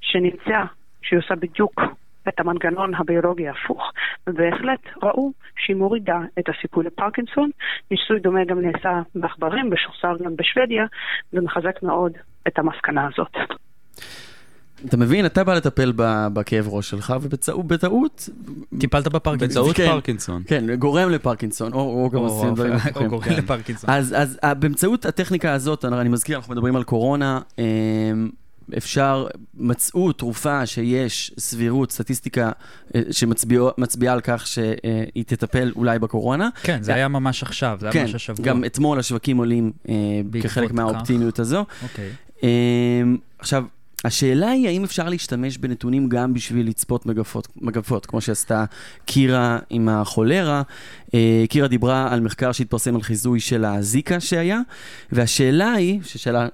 שנמצאה 0.00 0.64
שהיא 1.02 1.18
עושה 1.18 1.34
בדיוק 1.34 1.80
את 2.28 2.40
המנגנון 2.40 2.94
הביולוגי 2.94 3.48
ההפוך, 3.48 3.82
ובהחלט 4.26 4.80
ראו 5.02 5.32
שהיא 5.56 5.76
מורידה 5.76 6.18
את 6.38 6.44
הסיכוי 6.48 6.84
לפרקינסון. 6.84 7.50
ניסוי 7.90 8.20
דומה 8.20 8.44
גם 8.44 8.60
נעשה 8.60 9.02
בעכברים, 9.14 9.70
בשוחזר 9.70 10.24
גם 10.24 10.36
בשוודיה, 10.36 10.84
ומחזק 11.32 11.82
מאוד 11.82 12.12
את 12.48 12.58
המסקנה 12.58 13.08
הזאת. 13.12 13.36
אתה 14.84 14.96
מבין, 14.96 15.26
אתה 15.26 15.44
בא 15.44 15.54
לטפל 15.54 15.92
ב- 15.96 16.26
בכאב 16.32 16.68
ראש 16.68 16.90
שלך, 16.90 17.14
ובטעות... 17.52 18.28
טיפלת 18.80 19.08
בפרקינסון. 19.08 19.38
באמצעות 19.38 19.76
כן. 19.76 19.86
פרקינסון. 19.86 20.42
כן, 20.46 20.74
גורם 20.74 21.10
לפרקינסון, 21.10 21.72
או, 21.72 21.78
או 21.78 22.10
גם 22.10 22.18
או- 22.18 22.24
עושים 22.24 22.54
דברים 22.54 22.72
או 22.72 22.76
הפוכים. 22.78 23.08
גורם 23.08 23.22
כן. 23.22 23.36
לפרקינסון. 23.36 23.90
אז, 23.90 24.14
אז 24.18 24.38
אה, 24.44 24.54
באמצעות 24.54 25.06
הטכניקה 25.06 25.52
הזאת, 25.52 25.84
אני 25.84 26.08
מזכיר, 26.08 26.36
אנחנו 26.36 26.52
מדברים 26.52 26.76
על 26.76 26.84
קורונה, 26.84 27.40
אה, 27.58 27.64
אפשר, 28.76 29.26
מצאו 29.54 30.12
תרופה 30.12 30.66
שיש 30.66 31.32
סבירות, 31.38 31.92
סטטיסטיקה 31.92 32.50
אה, 32.94 33.00
שמצביעה 33.10 33.70
מצביעה 33.78 34.14
על 34.14 34.20
כך 34.20 34.46
שהיא 34.46 35.24
תטפל 35.26 35.72
אולי 35.76 35.98
בקורונה. 35.98 36.48
כן, 36.62 36.82
זה 36.82 36.94
היה 36.94 37.08
ממש 37.08 37.42
עכשיו, 37.42 37.76
זה 37.80 37.86
היה 37.86 37.92
כן, 37.92 38.02
ממש 38.02 38.14
השבוע. 38.14 38.46
גם 38.46 38.64
אתמול 38.64 38.98
השווקים 38.98 39.36
עולים 39.36 39.72
אה, 39.88 39.94
כחלק 40.42 40.68
כך. 40.68 40.74
מהאופטימיות 40.74 41.38
הזו. 41.38 41.64
אוקיי. 41.82 42.10
אה, 42.42 42.48
עכשיו, 43.38 43.64
השאלה 44.04 44.50
היא 44.50 44.68
האם 44.68 44.84
אפשר 44.84 45.08
להשתמש 45.08 45.58
בנתונים 45.58 46.08
גם 46.08 46.34
בשביל 46.34 46.68
לצפות 46.68 47.06
מגפות, 47.06 47.48
מגפות 47.56 48.06
כמו 48.06 48.20
שעשתה 48.20 48.64
קירה 49.04 49.58
עם 49.70 49.88
החולרה. 49.88 50.62
אה, 51.14 51.44
קירה 51.48 51.68
דיברה 51.68 52.12
על 52.12 52.20
מחקר 52.20 52.52
שהתפרסם 52.52 52.94
על 52.94 53.02
חיזוי 53.02 53.40
של 53.40 53.64
הזיקה 53.64 54.20
שהיה, 54.20 54.60
והשאלה 55.12 55.72
היא, 55.72 56.00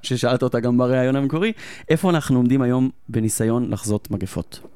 ששאלת 0.02 0.42
אותה 0.42 0.60
גם 0.60 0.78
בריאיון 0.78 1.16
המקורי, 1.16 1.52
איפה 1.88 2.10
אנחנו 2.10 2.36
עומדים 2.36 2.62
היום 2.62 2.90
בניסיון 3.08 3.70
לחזות 3.70 4.10
מגפות? 4.10 4.75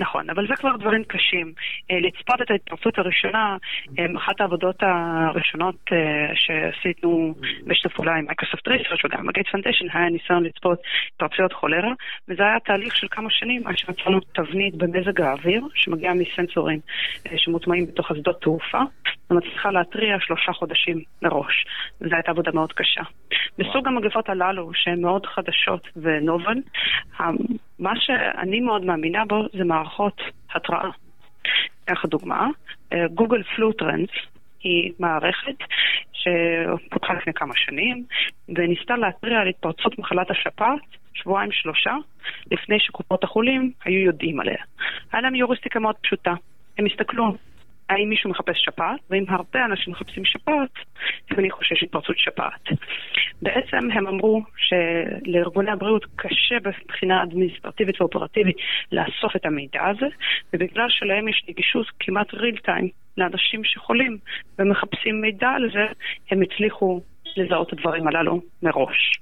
נכון, 0.00 0.30
אבל 0.30 0.46
זה 0.46 0.54
כבר 0.56 0.76
דברים 0.76 1.04
קשים. 1.04 1.52
אה, 1.90 2.00
לצפות 2.00 2.42
את 2.42 2.50
ההתפרצות 2.50 2.98
הראשונה, 2.98 3.56
אה, 3.98 4.06
אחת 4.16 4.40
העבודות 4.40 4.76
הראשונות 4.82 5.76
אה, 5.92 5.96
שעשינו 6.34 7.34
בשיתוף 7.66 7.92
פעולה 7.92 8.14
עם 8.14 8.24
Microsoft 8.24 8.68
Research 8.68 9.04
וגם 9.04 9.26
ב 9.26 9.30
Gates 9.30 9.48
Foundation 9.48 9.86
היה 9.92 10.08
ניסיון 10.08 10.44
לצפות 10.44 10.78
התפרצויות 11.12 11.52
חולרה, 11.52 11.92
וזה 12.28 12.42
היה 12.42 12.60
תהליך 12.64 12.96
של 12.96 13.06
כמה 13.10 13.30
שנים 13.30 13.66
עד 13.66 13.78
שמצאנו 13.78 14.20
תבנית 14.20 14.74
במזג 14.74 15.20
האוויר 15.20 15.62
שמגיעה 15.74 16.14
מסנסורים 16.14 16.80
שמוטמעים 17.36 17.86
בתוך 17.86 18.10
אסדות 18.10 18.40
תעופה, 18.40 18.80
ומצליחה 19.30 19.70
להתריע 19.70 20.16
שלושה 20.20 20.52
חודשים 20.52 21.02
מראש. 21.22 21.64
וזו 22.00 22.14
הייתה 22.14 22.30
עבודה 22.30 22.50
מאוד 22.54 22.72
קשה. 22.72 23.02
בסוג 23.58 23.86
המגפות 23.88 24.28
הללו, 24.28 24.70
שהן 24.74 25.00
מאוד 25.00 25.26
חדשות 25.26 25.88
ונובן, 25.96 26.58
מה 27.78 27.92
שאני 27.96 28.60
מאוד 28.60 28.84
מאמינה 28.84 29.24
בו 29.24 29.42
זה 29.52 29.64
מערכות 29.64 30.20
התראה. 30.54 30.90
אתן 31.84 31.92
לך 31.92 32.04
דוגמה, 32.04 32.48
גוגל 33.14 33.42
פלו 33.42 33.72
טרנדס 33.72 34.10
היא 34.60 34.92
מערכת 34.98 35.56
שפותחה 36.12 37.14
לפני 37.14 37.32
כמה 37.32 37.54
שנים 37.56 38.04
וניסתה 38.48 38.96
להתריע 38.96 39.38
על 39.38 39.48
התפרצות 39.48 39.98
מחלת 39.98 40.30
השפעת 40.30 40.80
שבועיים 41.14 41.52
שלושה 41.52 41.94
לפני 42.50 42.80
שקופות 42.80 43.24
החולים 43.24 43.72
היו 43.84 43.98
יודעים 44.00 44.40
עליה. 44.40 44.62
היה 45.12 45.22
להם 45.22 45.34
יוריסטיקה 45.34 45.80
מאוד 45.80 45.96
פשוטה. 46.02 46.34
הם 46.78 46.86
הסתכלו 46.86 47.34
האם 47.88 48.08
מישהו 48.08 48.30
מחפש 48.30 48.56
שפעת, 48.64 49.00
ואם 49.10 49.24
הרבה 49.28 49.64
אנשים 49.64 49.92
מחפשים 49.92 50.24
שפעת, 50.24 50.70
אני 51.38 51.50
חושש 51.50 51.82
התפרצות 51.82 52.18
שפעת. 52.18 52.68
בעצם 53.42 53.90
הם 53.92 54.06
אמרו 54.06 54.42
שלארגוני 54.56 55.70
הבריאות 55.70 56.06
קשה 56.16 56.56
מבחינה 56.84 57.22
אדמיניסטרטיבית 57.22 58.00
ואופרטיבית 58.00 58.56
לאסוף 58.92 59.36
את 59.36 59.46
המידע 59.46 59.86
הזה, 59.86 60.06
ובגלל 60.52 60.86
שלהם 60.88 61.28
יש 61.28 61.44
נגישות 61.48 61.86
כמעט 62.00 62.34
ריל 62.34 62.56
טיים 62.56 62.88
לאנשים 63.18 63.64
שחולים 63.64 64.18
ומחפשים 64.58 65.20
מידע 65.20 65.48
על 65.48 65.70
זה, 65.72 65.86
הם 66.30 66.42
הצליחו 66.42 67.00
לזהות 67.36 67.68
את 67.68 67.72
הדברים 67.72 68.06
הללו 68.06 68.40
מראש. 68.62 69.12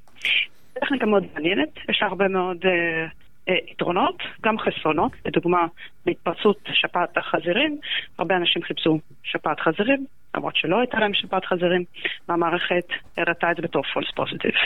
טכניקה 0.72 1.06
מאוד 1.06 1.26
מעניינת, 1.34 1.68
יש 1.88 2.02
לה 2.02 2.08
הרבה 2.08 2.28
מאוד... 2.28 2.66
אה, 2.66 3.06
יתרונות, 3.48 4.22
גם 4.42 4.58
חסרונות, 4.58 5.12
לדוגמה 5.26 5.66
בהתפרצות 6.06 6.58
שפעת 6.72 7.16
החזירים, 7.16 7.78
הרבה 8.18 8.36
אנשים 8.36 8.62
חיפשו 8.62 8.98
שפעת 9.22 9.60
חזירים, 9.60 10.06
למרות 10.34 10.56
שלא 10.56 10.80
הייתה 10.80 10.98
להם 10.98 11.14
שפעת 11.14 11.44
חזירים, 11.44 11.84
והמערכת 12.28 12.86
הראתה 13.16 13.50
את 13.50 13.56
זה 13.56 13.62
בתור 13.62 13.82
false 13.84 14.20
positive. 14.20 14.58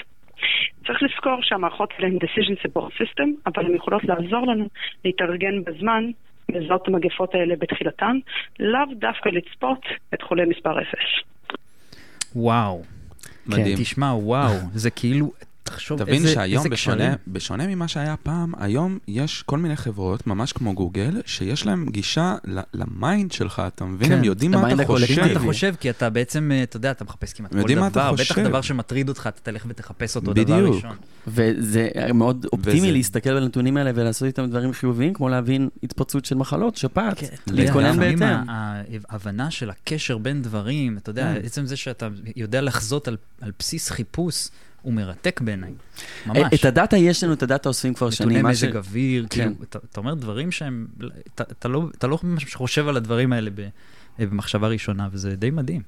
צריך 0.87 1.03
לזכור 1.03 1.39
שהמערכות 1.43 1.93
האלה 1.97 2.07
הן 2.09 2.17
decision 2.17 2.67
support 2.67 2.91
system, 3.03 3.29
אבל 3.47 3.67
הן 3.67 3.75
יכולות 3.75 4.05
לעזור 4.05 4.47
לנו 4.47 4.69
להתארגן 5.05 5.65
בזמן, 5.65 6.11
לזהות 6.49 6.83
את 6.83 6.89
המגפות 6.89 7.35
האלה 7.35 7.55
בתחילתן, 7.59 8.19
לאו 8.61 8.95
דווקא 8.99 9.29
לצפות 9.29 9.81
את 10.15 10.23
חולה 10.23 10.47
מספר 10.47 10.83
0. 10.83 10.99
וואו. 12.37 12.83
מדהים. 13.47 13.77
תשמע, 13.81 14.13
וואו, 14.15 14.55
זה 14.73 14.91
כאילו, 14.91 15.33
תחשוב 15.77 15.99
תבין 15.99 16.15
איזה 16.15 16.35
שהיום, 16.35 16.59
איזה 16.59 16.69
בשונה, 16.69 16.97
קשרים. 16.97 17.15
בשונה 17.29 17.67
ממה 17.67 17.89
שהיה 17.89 18.17
פעם, 18.17 18.53
היום 18.59 18.99
יש 19.09 19.43
כל 19.43 19.59
מיני 19.59 19.77
חברות, 19.77 20.27
ממש 20.27 20.53
כמו 20.53 20.75
גוגל, 20.75 21.21
שיש 21.27 21.67
להם 21.67 21.87
גישה 21.91 22.37
ל 22.75 22.86
mind 22.86 23.33
שלך, 23.33 23.63
אתה 23.67 23.85
מבין? 23.85 24.09
כן, 24.09 24.15
הם 24.15 24.25
יודעים 24.25 24.51
מה 24.51 24.73
אתה. 24.73 24.85
חושב. 24.87 25.21
מה 25.21 25.31
אתה 25.33 25.39
חושב? 25.41 25.75
כי 25.81 25.91
אתה 25.91 26.11
בעצם, 26.11 26.51
אה, 26.55 26.63
אתה 26.63 26.77
יודע, 26.77 26.91
אתה 26.91 27.05
מחפש 27.05 27.33
כמעט 27.33 27.51
כל 27.51 27.57
מה 27.57 27.87
אתה 27.87 27.91
דבר, 27.91 28.13
בטח 28.13 28.23
חושב. 28.23 28.45
דבר 28.45 28.61
שמטריד 28.61 29.09
אותך, 29.09 29.27
אתה 29.33 29.41
תלך 29.43 29.65
ותחפש 29.69 30.17
אותו 30.17 30.33
דבר 30.33 30.43
בדיוק. 30.43 30.75
ראשון. 30.77 30.97
וזה 31.27 31.89
מאוד 32.15 32.47
אופטימי 32.53 32.79
וזה- 32.81 32.93
להסתכל 32.93 33.31
על 33.31 33.43
הנתונים 33.43 33.77
האלה 33.77 33.91
ולעשות 33.95 34.27
איתם 34.27 34.47
דברים 34.47 34.73
חיוביים, 34.73 35.15
כמו 35.15 35.29
להבין 35.29 35.69
התפרצות 35.83 36.25
של 36.25 36.35
מחלות, 36.35 36.77
שפעת, 36.77 37.19
כן, 37.19 37.27
להתכונן 37.47 37.97
בהתאם. 37.97 38.45
ההבנה 39.09 39.51
של 39.51 39.71
הקשר 39.71 40.19
בין 40.19 40.43
דברים, 40.43 40.97
אתה 40.99 41.11
יודע, 41.11 41.35
כן. 41.35 41.41
עצם 41.47 41.67
זה 41.67 41.77
שאתה 41.77 42.09
יודע 42.37 42.61
לחזות 42.61 43.09
על, 43.09 43.17
על 43.41 43.53
בסיס 43.59 43.91
חיפוש, 43.91 44.49
הוא 44.87 44.95
מרתק 44.95 45.41
בעיניי. 45.41 45.71
אה, 45.71 46.33
ממש. 46.33 46.55
את 46.55 46.65
הדאטה 46.65 46.97
יש 46.97 47.25
לנו, 47.25 47.33
את 47.33 47.43
הדאטה 47.43 47.69
אוספים 47.69 47.95
כבר 47.95 48.11
שנים. 48.11 48.37
נתוני 48.37 48.51
מזג 48.51 48.77
אוויר, 48.77 49.27
כן. 49.31 49.43
כאילו, 49.43 49.65
אתה, 49.69 49.79
אתה 49.91 50.01
אומר 50.01 50.15
דברים 50.15 50.53
שהם, 50.53 50.87
אתה, 51.35 51.45
אתה, 51.53 51.69
לא, 51.69 51.83
אתה 51.99 52.07
לא 52.07 52.19
ממש 52.23 52.55
חושב 52.55 52.89
על 52.89 52.97
הדברים 52.97 53.33
האלה 53.33 53.51
ב, 53.55 53.69
במחשבה 54.19 54.69
ראשונה, 54.69 55.09
וזה 55.13 55.37
די 55.37 55.51
מדהים. 55.51 55.83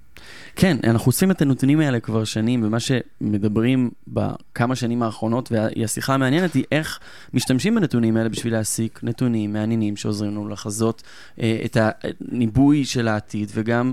כן, 0.56 0.76
אנחנו 0.84 1.06
אוספים 1.06 1.30
את 1.30 1.42
הנתונים 1.42 1.80
האלה 1.80 2.00
כבר 2.00 2.24
שנים, 2.24 2.64
ומה 2.64 2.78
שמדברים 2.80 3.90
בכמה 4.08 4.76
שנים 4.76 5.02
האחרונות, 5.02 5.52
והשיחה 5.52 6.14
המעניינת 6.14 6.54
היא 6.54 6.64
איך 6.72 7.00
משתמשים 7.34 7.74
בנתונים 7.74 8.16
האלה 8.16 8.28
בשביל 8.28 8.52
להסיק 8.52 9.00
נתונים 9.02 9.52
מעניינים 9.52 9.96
שעוזרים 9.96 10.30
לנו 10.30 10.48
לחזות 10.48 11.02
אה, 11.40 11.60
את 11.64 11.76
הניבוי 11.80 12.84
של 12.84 13.08
העתיד, 13.08 13.50
וגם 13.54 13.92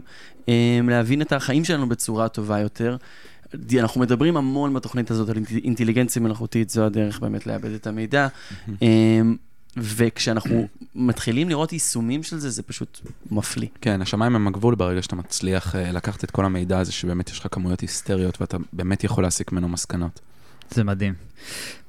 אה, 0.50 0.80
להבין 0.84 1.22
את 1.22 1.32
החיים 1.32 1.64
שלנו 1.64 1.90
בצורה 1.90 2.30
טובה 2.30 2.60
יותר. 2.60 2.98
אנחנו 3.80 4.02
מדברים 4.02 4.38
המון 4.38 4.74
בתוכנית 4.74 5.12
הזאת 5.12 5.30
על 5.30 5.36
אינט- 5.36 5.64
אינטליגנציה 5.64 6.22
מלאכותית, 6.22 6.70
זו 6.70 6.86
הדרך 6.86 7.20
באמת 7.20 7.48
לאבד 7.48 7.72
את 7.72 7.88
המידע. 7.88 8.28
אה, 8.84 9.22
וכשאנחנו 9.78 10.68
מתחילים 10.96 11.50
לראות 11.50 11.74
יישומים 11.74 12.24
של 12.24 12.38
זה, 12.40 12.50
זה 12.50 12.64
פשוט 12.64 13.00
מפליא. 13.32 13.68
כן, 13.82 14.02
השמיים 14.02 14.36
הם 14.36 14.48
הגבול 14.48 14.76
ברגע 14.76 15.02
שאתה 15.02 15.16
מצליח 15.16 15.76
אה, 15.76 15.92
לקחת 15.92 16.24
את 16.24 16.32
כל 16.32 16.46
המידע 16.46 16.80
הזה, 16.80 16.92
שבאמת 16.92 17.30
יש 17.30 17.40
לך 17.40 17.48
כמויות 17.52 17.80
היסטריות, 17.82 18.42
ואתה 18.42 18.58
באמת 18.74 19.04
יכול 19.04 19.24
להסיק 19.24 19.52
ממנו 19.52 19.70
מסקנות. 19.70 20.20
זה 20.72 20.84
מדהים. 20.84 21.14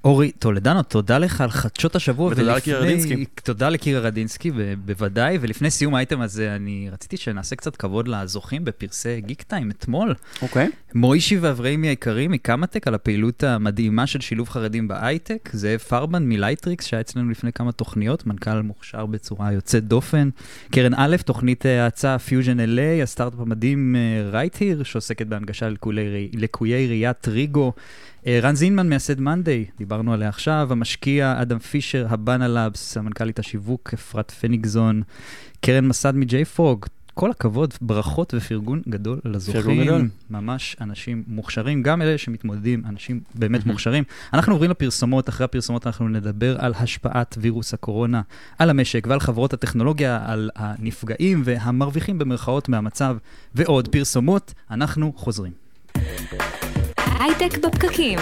אורי 0.04 0.30
טולדנו, 0.38 0.82
תודה 0.82 1.18
לך 1.18 1.40
על 1.40 1.50
חדשות 1.50 1.96
השבוע. 1.96 2.26
ותודה 2.26 2.42
ולפני- 2.42 2.56
לקירה 2.56 2.80
רדינסקי. 2.80 3.24
תודה 3.42 3.68
לקירה 3.68 4.00
רדינסקי, 4.00 4.50
ב- 4.50 4.74
בוודאי. 4.84 5.38
ולפני 5.40 5.70
סיום 5.70 5.94
האייטם 5.94 6.20
הזה, 6.20 6.56
אני 6.56 6.88
רציתי 6.92 7.16
שנעשה 7.16 7.56
קצת 7.56 7.76
כבוד 7.76 8.08
לזוכים 8.08 8.64
בפרסי 8.64 9.20
Geektime 9.20 9.70
אתמול. 9.70 10.14
אוקיי? 10.42 10.68
מוישי 10.94 11.38
ואברהימי 11.40 11.88
היקרים 11.88 12.30
מ 12.32 12.38
KamaTech 12.38 12.86
על 12.88 12.94
הפעילות 12.94 13.42
המדהימה 13.44 14.06
של 14.06 14.20
שילוב 14.20 14.48
חרדים 14.48 14.88
בהייטק. 14.88 15.48
זאב 15.52 15.78
פרבן 15.78 16.22
מ 16.28 16.33
Lightricks, 16.33 16.84
שהיה 16.86 17.00
אצלנו 17.00 17.30
לפני 17.30 17.52
כמה 17.52 17.72
תוכניות, 17.72 18.26
מנכ"ל 18.26 18.60
מוכשר 18.62 19.06
בצורה 19.06 19.52
יוצאת 19.52 19.84
דופן. 19.88 20.28
קרן 20.72 20.92
א', 20.96 21.16
תוכנית 21.24 21.66
אה, 21.66 21.80
ההאצה 21.82 22.18
Fusion 22.18 22.60
LA, 22.60 23.02
הסטארט-אפ 23.02 23.40
המדהים 23.40 23.96
RightHear, 24.32 24.82
שעוסקת 24.82 25.26
בהנגשה 25.26 25.68
לקולי 25.68 26.08
ראי- 26.12 26.40
לקויי 26.40 26.86
ראייה, 26.86 27.16
Trigo. 27.20 27.72
אה, 28.26 28.40
רן 28.42 28.54
זינמן 28.54 28.88
מייסד 28.88 29.20
monday, 29.36 29.64
דיברנו 29.78 30.12
עליה 30.12 30.28
עכשיו, 30.28 30.68
המשקיע 30.70 31.34
אדם 31.42 31.58
פישר, 31.58 32.06
Habana 32.10 32.48
Labs, 32.48 32.92
סמנכ"לית 32.92 33.38
השיווק 33.38 33.90
אפרת 33.94 34.30
פניגזון, 34.30 35.02
קרן 35.60 35.86
מסד 35.88 36.14
מ 36.14 36.44
JFrog, 36.44 36.86
כל 37.14 37.30
הכבוד, 37.30 37.74
ברכות 37.80 38.34
ופרגון 38.36 38.82
גדול 38.88 39.20
פרגון 39.20 39.34
לזוכים. 39.34 39.82
גדול. 39.82 40.08
ממש 40.30 40.76
אנשים 40.80 41.22
מוכשרים, 41.26 41.82
גם 41.82 42.02
אלה 42.02 42.18
שמתמודדים, 42.18 42.82
אנשים 42.88 43.20
באמת 43.34 43.66
מוכשרים. 43.66 44.04
אנחנו 44.32 44.52
עוברים 44.52 44.70
לפרסומות, 44.70 45.28
אחרי 45.28 45.44
הפרסומות 45.44 45.86
אנחנו 45.86 46.08
נדבר 46.08 46.56
על 46.58 46.72
השפעת 46.76 47.36
וירוס 47.40 47.74
הקורונה 47.74 48.22
על 48.58 48.70
המשק 48.70 49.06
ועל 49.08 49.20
חברות 49.20 49.52
הטכנולוגיה, 49.52 50.22
על 50.26 50.50
הנפגעים 50.56 51.42
והמרוויחים 51.44 52.18
במרכאות 52.18 52.68
מהמצב, 52.68 53.16
ועוד 53.54 53.88
פרסומות, 53.88 54.54
אנחנו 54.70 55.12
חוזרים. 55.16 55.52
הייטק 57.20 57.58
בפקקים. 57.58 58.18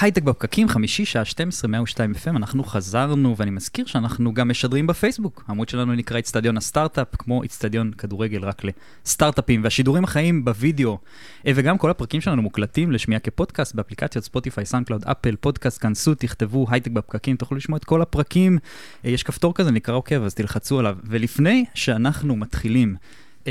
הייטק 0.00 0.22
בפקקים, 0.22 0.68
חמישי, 0.68 1.04
שעה 1.04 1.24
12, 1.24 1.70
102 1.70 2.12
FM, 2.12 2.36
אנחנו 2.36 2.64
חזרנו, 2.64 3.36
ואני 3.36 3.50
מזכיר 3.50 3.86
שאנחנו 3.86 4.34
גם 4.34 4.48
משדרים 4.48 4.86
בפייסבוק. 4.86 5.44
העמוד 5.48 5.68
שלנו 5.68 5.94
נקרא 5.94 6.18
אצטדיון 6.18 6.56
הסטארט-אפ, 6.56 7.08
כמו 7.18 7.44
אצטדיון 7.44 7.90
כדורגל 7.98 8.44
רק 8.44 8.62
לסטארט-אפים, 9.04 9.64
והשידורים 9.64 10.04
החיים 10.04 10.44
בווידאו, 10.44 10.98
אה, 11.46 11.52
וגם 11.54 11.78
כל 11.78 11.90
הפרקים 11.90 12.20
שלנו 12.20 12.42
מוקלטים 12.42 12.92
לשמיעה 12.92 13.20
כפודקאסט 13.20 13.74
באפליקציות 13.74 14.24
ספוטיפיי, 14.24 14.66
סאונדקלאוד, 14.66 15.04
אפל, 15.04 15.36
פודקאסט, 15.36 15.82
כנסו, 15.82 16.14
תכתבו 16.14 16.66
הייטק 16.70 16.90
בפקקים, 16.90 17.36
תוכלו 17.36 17.56
לשמוע 17.56 17.76
את 17.76 17.84
כל 17.84 18.02
הפרקים. 18.02 18.58
אה, 19.04 19.10
יש 19.10 19.22
כפתור 19.22 19.54
כזה, 19.54 19.70
נקרא 19.70 19.94
עוקב, 19.94 20.22
אז 20.22 20.34
תלחצו 20.34 20.78
עליו. 20.78 20.96
ולפני 21.04 21.64
שאנחנו 21.74 22.36
מתחילים 22.36 22.96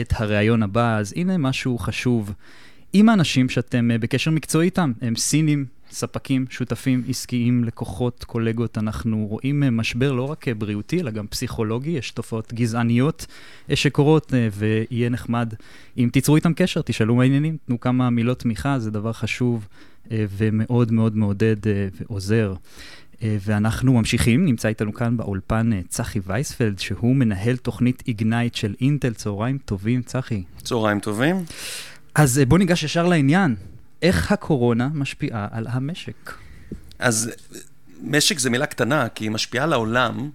את 0.02 0.14
הראיון 0.16 0.64
הבא, 0.64 0.98
אז 0.98 1.14
הנה 1.18 1.38
משהו 1.38 1.78
חשוב. 1.78 2.34
עם 2.94 3.10
האנשים 3.10 3.50
שאתם 3.50 3.92
אה, 3.92 3.98
בקשר 3.98 4.32
מקצועי 4.32 4.66
איתם, 4.66 4.92
הם 5.02 5.16
סינים, 5.16 5.66
ספקים, 5.96 6.46
שותפים, 6.50 7.04
עסקיים, 7.10 7.64
לקוחות, 7.64 8.24
קולגות, 8.24 8.78
אנחנו 8.78 9.28
רואים 9.30 9.64
אה, 9.64 9.70
משבר 9.70 10.12
לא 10.12 10.24
רק 10.24 10.48
אה, 10.48 10.54
בריאותי, 10.54 11.02
אלא 11.02 11.12
גם 11.12 11.28
פסיכולוגי, 11.28 11.90
יש 11.90 12.12
תופעות 12.12 12.54
גזעניות 12.54 13.26
שקורות, 13.74 14.34
ויהיה 14.52 15.10
נחמד 15.10 15.54
אם 15.98 16.10
תיצרו 16.14 16.36
איתם 16.36 16.54
קשר, 16.54 16.82
תשאלו 16.82 17.16
מה 17.16 17.24
העניינים, 17.24 17.58
תנו 17.66 17.80
כמה 17.80 18.10
מילות 18.10 18.40
תמיכה, 18.40 18.80
זה 18.80 18.92
דבר 18.92 19.14
חשוב 19.14 19.68
ומאוד 20.12 20.92
מאוד 20.92 21.16
מעודד 21.16 21.56
ועוזר. 22.00 22.54
ואנחנו 23.22 23.94
ממשיכים, 23.94 24.46
נמצא 24.46 24.68
איתנו 24.68 24.94
כאן 24.94 25.18
באולפן 25.18 25.82
צחי 25.88 26.20
וייספלד, 26.26 26.80
שהוא 26.80 27.16
מנהל 27.16 27.58
תוכנית 27.58 28.04
איגנייט 28.08 28.56
של 28.56 28.76
אינטל. 28.82 29.14
צהריים 29.14 29.58
טובים, 29.58 30.02
צחי. 30.02 30.44
צהריים 30.64 31.00
טובים. 31.00 31.36
אז 32.16 32.40
אה, 32.40 32.46
בוא 32.46 32.58
ניגש 32.58 32.84
ישר 32.84 33.08
לעניין. 33.08 33.56
איך 34.06 34.32
הקורונה 34.32 34.90
משפיעה 34.94 35.48
על 35.52 35.68
המשק? 35.70 36.34
אז 37.00 37.32
משק 38.02 38.40
זה 38.40 38.50
מילה 38.50 38.66
קטנה, 38.66 39.10
כי 39.10 39.26
היא 39.26 39.32
משפיעה 39.32 39.64
על 39.64 39.74
העולם. 39.74 40.30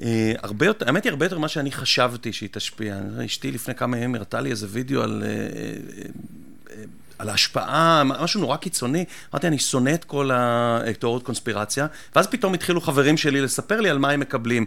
אה, 0.00 0.32
הרבה 0.42 0.66
יותר, 0.66 0.86
האמת 0.86 1.04
היא 1.04 1.10
הרבה 1.10 1.26
יותר 1.26 1.38
ממה 1.38 1.48
שאני 1.48 1.72
חשבתי 1.72 2.32
שהיא 2.32 2.48
תשפיע. 2.52 3.00
אשתי 3.26 3.50
לפני 3.50 3.74
כמה 3.74 3.96
ימים 3.96 4.14
הראתה 4.14 4.40
לי 4.40 4.50
איזה 4.50 4.66
וידאו 4.70 5.02
על, 5.02 5.22
אה, 5.26 6.82
על 7.18 7.28
ההשפעה, 7.28 8.02
משהו 8.04 8.40
נורא 8.40 8.56
קיצוני. 8.56 9.04
אמרתי, 9.32 9.46
אני 9.46 9.58
שונא 9.58 9.94
את 9.94 10.04
כל 10.04 10.30
התיאוריות 10.32 11.22
קונספירציה, 11.22 11.86
ואז 12.16 12.26
פתאום 12.26 12.54
התחילו 12.54 12.80
חברים 12.80 13.16
שלי 13.16 13.40
לספר 13.40 13.80
לי 13.80 13.90
על 13.90 13.98
מה 13.98 14.10
הם 14.10 14.20
מקבלים. 14.20 14.64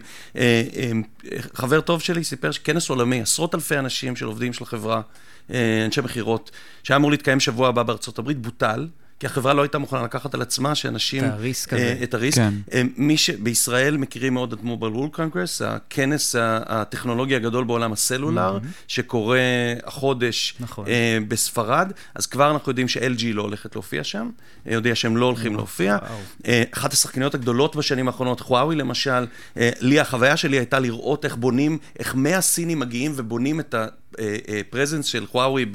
חבר 1.54 1.80
טוב 1.80 2.00
שלי 2.00 2.24
סיפר 2.24 2.50
שכנס 2.50 2.88
עולמי, 2.88 3.20
עשרות 3.20 3.54
אלפי 3.54 3.78
אנשים 3.78 4.16
של 4.16 4.26
עובדים 4.26 4.52
של 4.52 4.64
החברה. 4.64 5.00
אה, 5.50 5.84
אנשי 5.84 6.00
מכירות, 6.00 6.50
שהיה 6.82 6.96
אמור 6.96 7.10
להתקיים 7.10 7.40
שבוע 7.40 7.68
הבא 7.68 7.82
בארצות 7.82 8.18
הברית, 8.18 8.38
בוטל. 8.38 8.88
כי 9.20 9.26
החברה 9.26 9.54
לא 9.54 9.62
הייתה 9.62 9.78
מוכנה 9.78 10.02
לקחת 10.02 10.34
על 10.34 10.42
עצמה 10.42 10.74
שאנשים... 10.74 11.24
את 11.24 11.30
הריסק 11.30 11.72
הזה. 11.72 11.98
את 12.02 12.14
הריסק. 12.14 12.38
כן. 12.38 12.54
אה, 12.72 12.82
מי 12.96 13.16
שבישראל 13.16 13.96
מכירים 13.96 14.34
מאוד 14.34 14.52
את 14.52 14.62
מובייל 14.62 14.94
וול 14.94 15.08
קונגרס, 15.08 15.62
הכנס 15.62 16.34
הטכנולוגי 16.38 17.36
הגדול 17.36 17.64
בעולם 17.64 17.92
הסלולר, 17.92 18.58
mm-hmm. 18.58 18.66
שקורה 18.88 19.38
החודש 19.84 20.54
נכון. 20.60 20.86
אה, 20.86 21.18
בספרד, 21.28 21.92
אז 22.14 22.26
כבר 22.26 22.50
אנחנו 22.50 22.70
יודעים 22.70 22.88
ש-LG 22.88 23.24
לא 23.32 23.42
הולכת 23.42 23.74
להופיע 23.74 24.04
שם, 24.04 24.30
הודיע 24.74 24.94
שהם 24.94 25.16
לא 25.16 25.26
הולכים 25.26 25.56
להופיע. 25.56 25.98
אה, 26.46 26.62
אחת 26.70 26.92
השחקניות 26.92 27.34
הגדולות 27.34 27.76
בשנים 27.76 28.06
האחרונות, 28.06 28.40
חוואוי 28.40 28.76
למשל, 28.76 29.26
אה, 29.56 29.70
לי, 29.80 30.00
החוויה 30.00 30.36
שלי 30.36 30.56
הייתה 30.58 30.78
לראות 30.78 31.24
איך 31.24 31.36
בונים, 31.36 31.78
איך 31.98 32.14
100 32.14 32.40
סינים 32.40 32.78
מגיעים 32.78 33.12
ובונים 33.16 33.60
את 33.60 33.74
ה... 34.18 34.22
פרזנס 34.70 35.06
של 35.06 35.26
חוואוי 35.26 35.66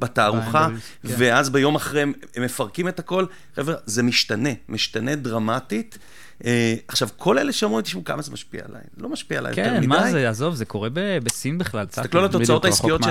בתערוכה, 0.00 0.68
כן. 1.02 1.14
ואז 1.18 1.50
ביום 1.50 1.74
אחרי 1.74 2.02
הם 2.02 2.12
מפרקים 2.38 2.88
את 2.88 2.98
הכל. 2.98 3.24
חבר'ה, 3.56 3.74
זה 3.86 4.02
משתנה, 4.02 4.50
משתנה 4.68 5.14
דרמטית. 5.14 5.98
אה, 6.44 6.74
עכשיו, 6.88 7.08
כל 7.16 7.38
אלה 7.38 7.52
שאומרים, 7.52 7.82
תשמעו, 7.82 8.04
כמה 8.04 8.22
זה 8.22 8.32
משפיע 8.32 8.62
עליי? 8.68 8.82
לא 8.96 9.08
משפיע 9.08 9.38
עליי 9.38 9.50
יותר 9.50 9.62
מדי. 9.62 9.80
כן, 9.80 9.88
מה 9.88 10.10
זה, 10.10 10.28
עזוב, 10.28 10.54
זה 10.54 10.64
קורה 10.64 10.88
בסין 11.22 11.58
בכלל. 11.58 11.86
תסתכלו 11.86 12.20
על 12.20 12.26
התוצאות 12.26 12.64
העסקיות 12.64 13.02
של... 13.02 13.10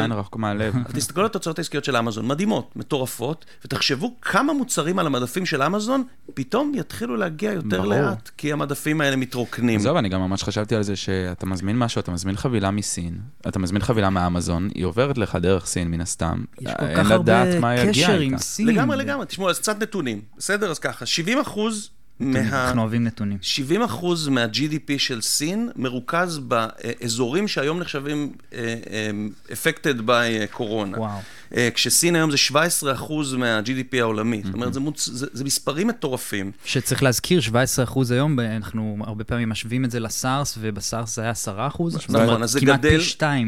תסתכלו 0.98 1.22
על 1.22 1.26
התוצאות 1.26 1.58
העסקיות 1.58 1.84
של 1.86 1.96
אמזון, 1.96 2.28
מדהימות, 2.28 2.72
מטורפות, 2.76 3.46
ותחשבו 3.66 4.16
כמה 4.22 4.54
מוצרים 4.54 5.00
על 5.00 5.08
המדפים 5.08 5.46
של 5.46 5.62
אמזון 5.62 6.04
פתאום 6.34 6.72
יתחילו 6.76 7.16
להגיע 7.16 7.52
יותר 7.52 7.82
לאט, 7.82 8.30
כי 8.38 8.54
המדפים 8.54 9.02
האלה 9.02 9.16
מתרוקנים. 9.16 9.80
עזוב, 9.80 9.98
אני 9.98 10.10
גם 10.10 10.22
ממש 10.22 10.44
חשבתי 10.44 10.76
על 10.76 10.84
זה 10.84 10.96
שאתה 10.96 11.46
מזמין 11.46 11.78
משהו, 11.78 12.00
אתה 12.00 12.12
מזמין 12.12 12.36
חבילה 12.36 12.72
מסין, 12.72 13.18
אתה 13.48 13.60
מזמין 13.60 13.82
חבילה 13.82 14.10
מאמזון, 14.10 14.70
היא 14.76 14.86
עוברת 14.86 15.18
לך 15.18 15.36
דרך 15.36 15.66
סין 15.66 15.88
מן 15.88 16.02
הסתם. 16.02 16.44
יש 16.62 16.72
כל 16.80 16.96
כך 16.96 17.12
הרבה 17.12 17.44
קשר 17.90 18.20
עם 18.20 18.38
סין. 18.38 18.68
לגמרי, 18.68 18.98
לגמרי. 18.98 19.26
תשמעו, 19.26 19.50
אז 19.50 19.60
קצת 19.60 19.82
נתונים. 19.82 20.22
בסדר? 20.38 20.72
אז 20.72 20.80
ככה, 20.80 21.06
70 21.06 21.40
אחוז 21.40 21.90
מה... 22.20 22.40
אנחנו 22.40 22.82
אוהבים 22.82 23.04
נתונים. 23.04 23.38
70 23.42 23.82
אחוז 23.82 24.28
מה-GDP 24.28 24.92
של 24.98 25.22
סין 25.22 25.70
מרוכז 25.76 26.40
באזורים 26.40 27.48
שהיום 27.48 27.80
נחשבים 27.80 28.32
אה, 28.54 28.76
אה, 28.90 29.12
affected 29.50 30.08
by 30.08 30.52
קורונה. 30.52 31.00
וואו. 31.00 31.20
אה, 31.56 31.70
כשסין 31.74 32.16
היום 32.16 32.32
זה 32.32 32.38
17 32.38 32.94
אחוז 32.94 33.34
מה-GDP 33.34 33.98
העולמי. 34.00 34.42
זאת 34.46 34.54
אומרת, 34.54 34.74
זה, 34.74 34.80
מוצ... 34.80 35.06
זה, 35.06 35.28
זה 35.34 35.44
מספרים 35.44 35.88
מטורפים. 35.88 36.52
שצריך 36.66 37.04
להזכיר, 37.04 37.42
17 37.42 37.86
אחוז 37.86 38.12
היום, 38.12 38.40
אנחנו 38.40 38.98
הרבה 39.08 39.24
פעמים 39.24 39.50
משווים 39.50 39.86
את 39.86 39.92
זה 39.92 40.00
לסארס, 40.00 40.58
ובסארס 40.62 41.16
זה 41.16 41.22
היה 41.22 41.32
10 41.32 41.68
אחוז. 41.68 41.98
נכון, 42.10 42.44
אז 42.44 42.52
זה 42.52 42.60
גדל, 42.60 43.02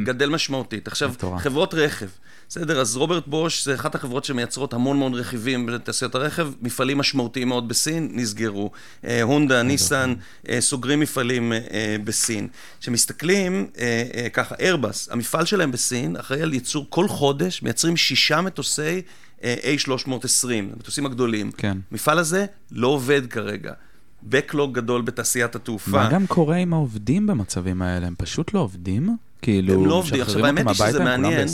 גדל 0.04 0.30
משמעותית. 0.30 0.88
עכשיו, 0.88 1.13
חברות 1.38 1.74
רכב. 1.74 2.08
בסדר, 2.50 2.82
אז 2.82 2.98
רוברט 2.98 3.28
בוש 3.28 3.66
זה 3.66 3.76
אחת 3.76 3.96
החברות 3.96 4.26
שמייצרות 4.26 4.74
המון 4.74 4.98
המון 4.98 5.14
רכיבים 5.14 5.66
בתעשיית 5.66 6.16
הרכב, 6.16 6.52
מפעלים 6.62 6.98
משמעותיים 6.98 7.48
מאוד 7.48 7.68
בסין 7.68 8.10
נסגרו. 8.14 8.72
אה, 9.06 9.22
הונדה, 9.22 9.64
ניסן, 9.64 10.14
אה, 10.50 10.62
סוגרים 10.62 11.00
מפעלים 11.00 11.54
אה, 11.54 11.96
בסין. 12.04 12.48
כשמסתכלים, 12.80 13.68
ככה, 14.34 14.56
איירבס, 14.60 15.10
המפעל 15.12 15.46
שלהם 15.46 15.72
בסין, 15.72 16.16
אחראי 16.16 16.42
על 16.42 16.54
ייצור 16.54 16.86
כל 16.90 17.08
חודש, 17.08 17.64
מייצרים 17.64 17.98
שישה 17.98 18.42
מטוסי 18.42 19.02
A320, 19.42 20.50
המטוסים 20.74 21.06
הגדולים. 21.06 21.52
כן. 21.52 21.78
המפעל 21.92 22.20
הזה 22.20 22.46
לא 22.72 22.88
עובד 22.88 23.28
כרגע. 23.28 23.74
Backlog 24.32 24.72
גדול 24.72 25.02
בתעשיית 25.02 25.56
התעופה. 25.56 25.92
מה 25.92 26.10
גם 26.10 26.28
קורה 26.28 26.56
עם 26.56 26.74
העובדים 26.74 27.28
במצבים 27.28 27.82
האלה? 27.82 28.08
הם 28.08 28.16
פשוט 28.18 28.54
לא 28.54 28.60
עובדים? 28.60 29.18
כאילו, 29.41 29.73
הם 29.73 29.86
לא 29.86 29.93
עובדים. 29.93 30.21
עכשיו, 30.21 30.45
האמת 30.45 30.67
היא 30.67 30.73
שזה 30.73 31.04
מעניין. 31.04 31.47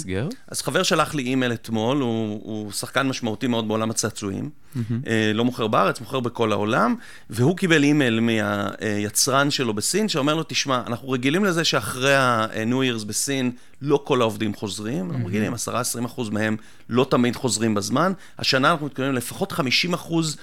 אז 0.48 0.62
חבר 0.62 0.84
שלח 0.84 1.15
לי 1.15 1.24
אימייל 1.24 1.54
אתמול, 1.54 1.98
הוא, 2.02 2.39
הוא 2.43 2.71
שחקן 2.71 3.08
משמעותי 3.08 3.48
מאוד 3.48 3.67
בעולם 3.67 3.89
הצעצועים. 3.89 4.50
Mm-hmm. 4.50 4.80
אה, 5.08 5.32
לא 5.34 5.45
מוכר 5.45 5.67
בארץ, 5.67 6.00
מוכר 6.00 6.19
בכל 6.19 6.52
העולם, 6.52 6.95
והוא 7.30 7.58
קיבל 7.58 7.84
אימייל 7.84 8.19
מהיצרן 8.19 9.52
שלו 9.52 9.74
בסין, 9.74 10.10
שאומר 10.10 10.36
לו, 10.36 10.43
תשמע, 10.48 10.82
אנחנו 10.88 11.10
רגילים 11.10 11.45
לזה 11.45 11.63
שאחרי 11.63 12.15
ה-New 12.15 13.02
Year's 13.02 13.06
בסין, 13.06 13.52
לא 13.82 14.02
כל 14.04 14.21
העובדים 14.21 14.54
חוזרים, 14.54 15.12
אנחנו 15.12 15.26
רגילים, 15.28 15.54
10-20 15.54 16.06
אחוז 16.06 16.30
מהם 16.30 16.58
לא 16.89 17.08
תמיד 17.10 17.36
חוזרים 17.36 17.76
בזמן. 17.76 18.13
השנה 18.39 18.71
אנחנו 18.71 18.86
מתכוונים 18.86 19.13
לפחות 19.13 19.52
50 19.52 19.93
אחוז 19.93 20.38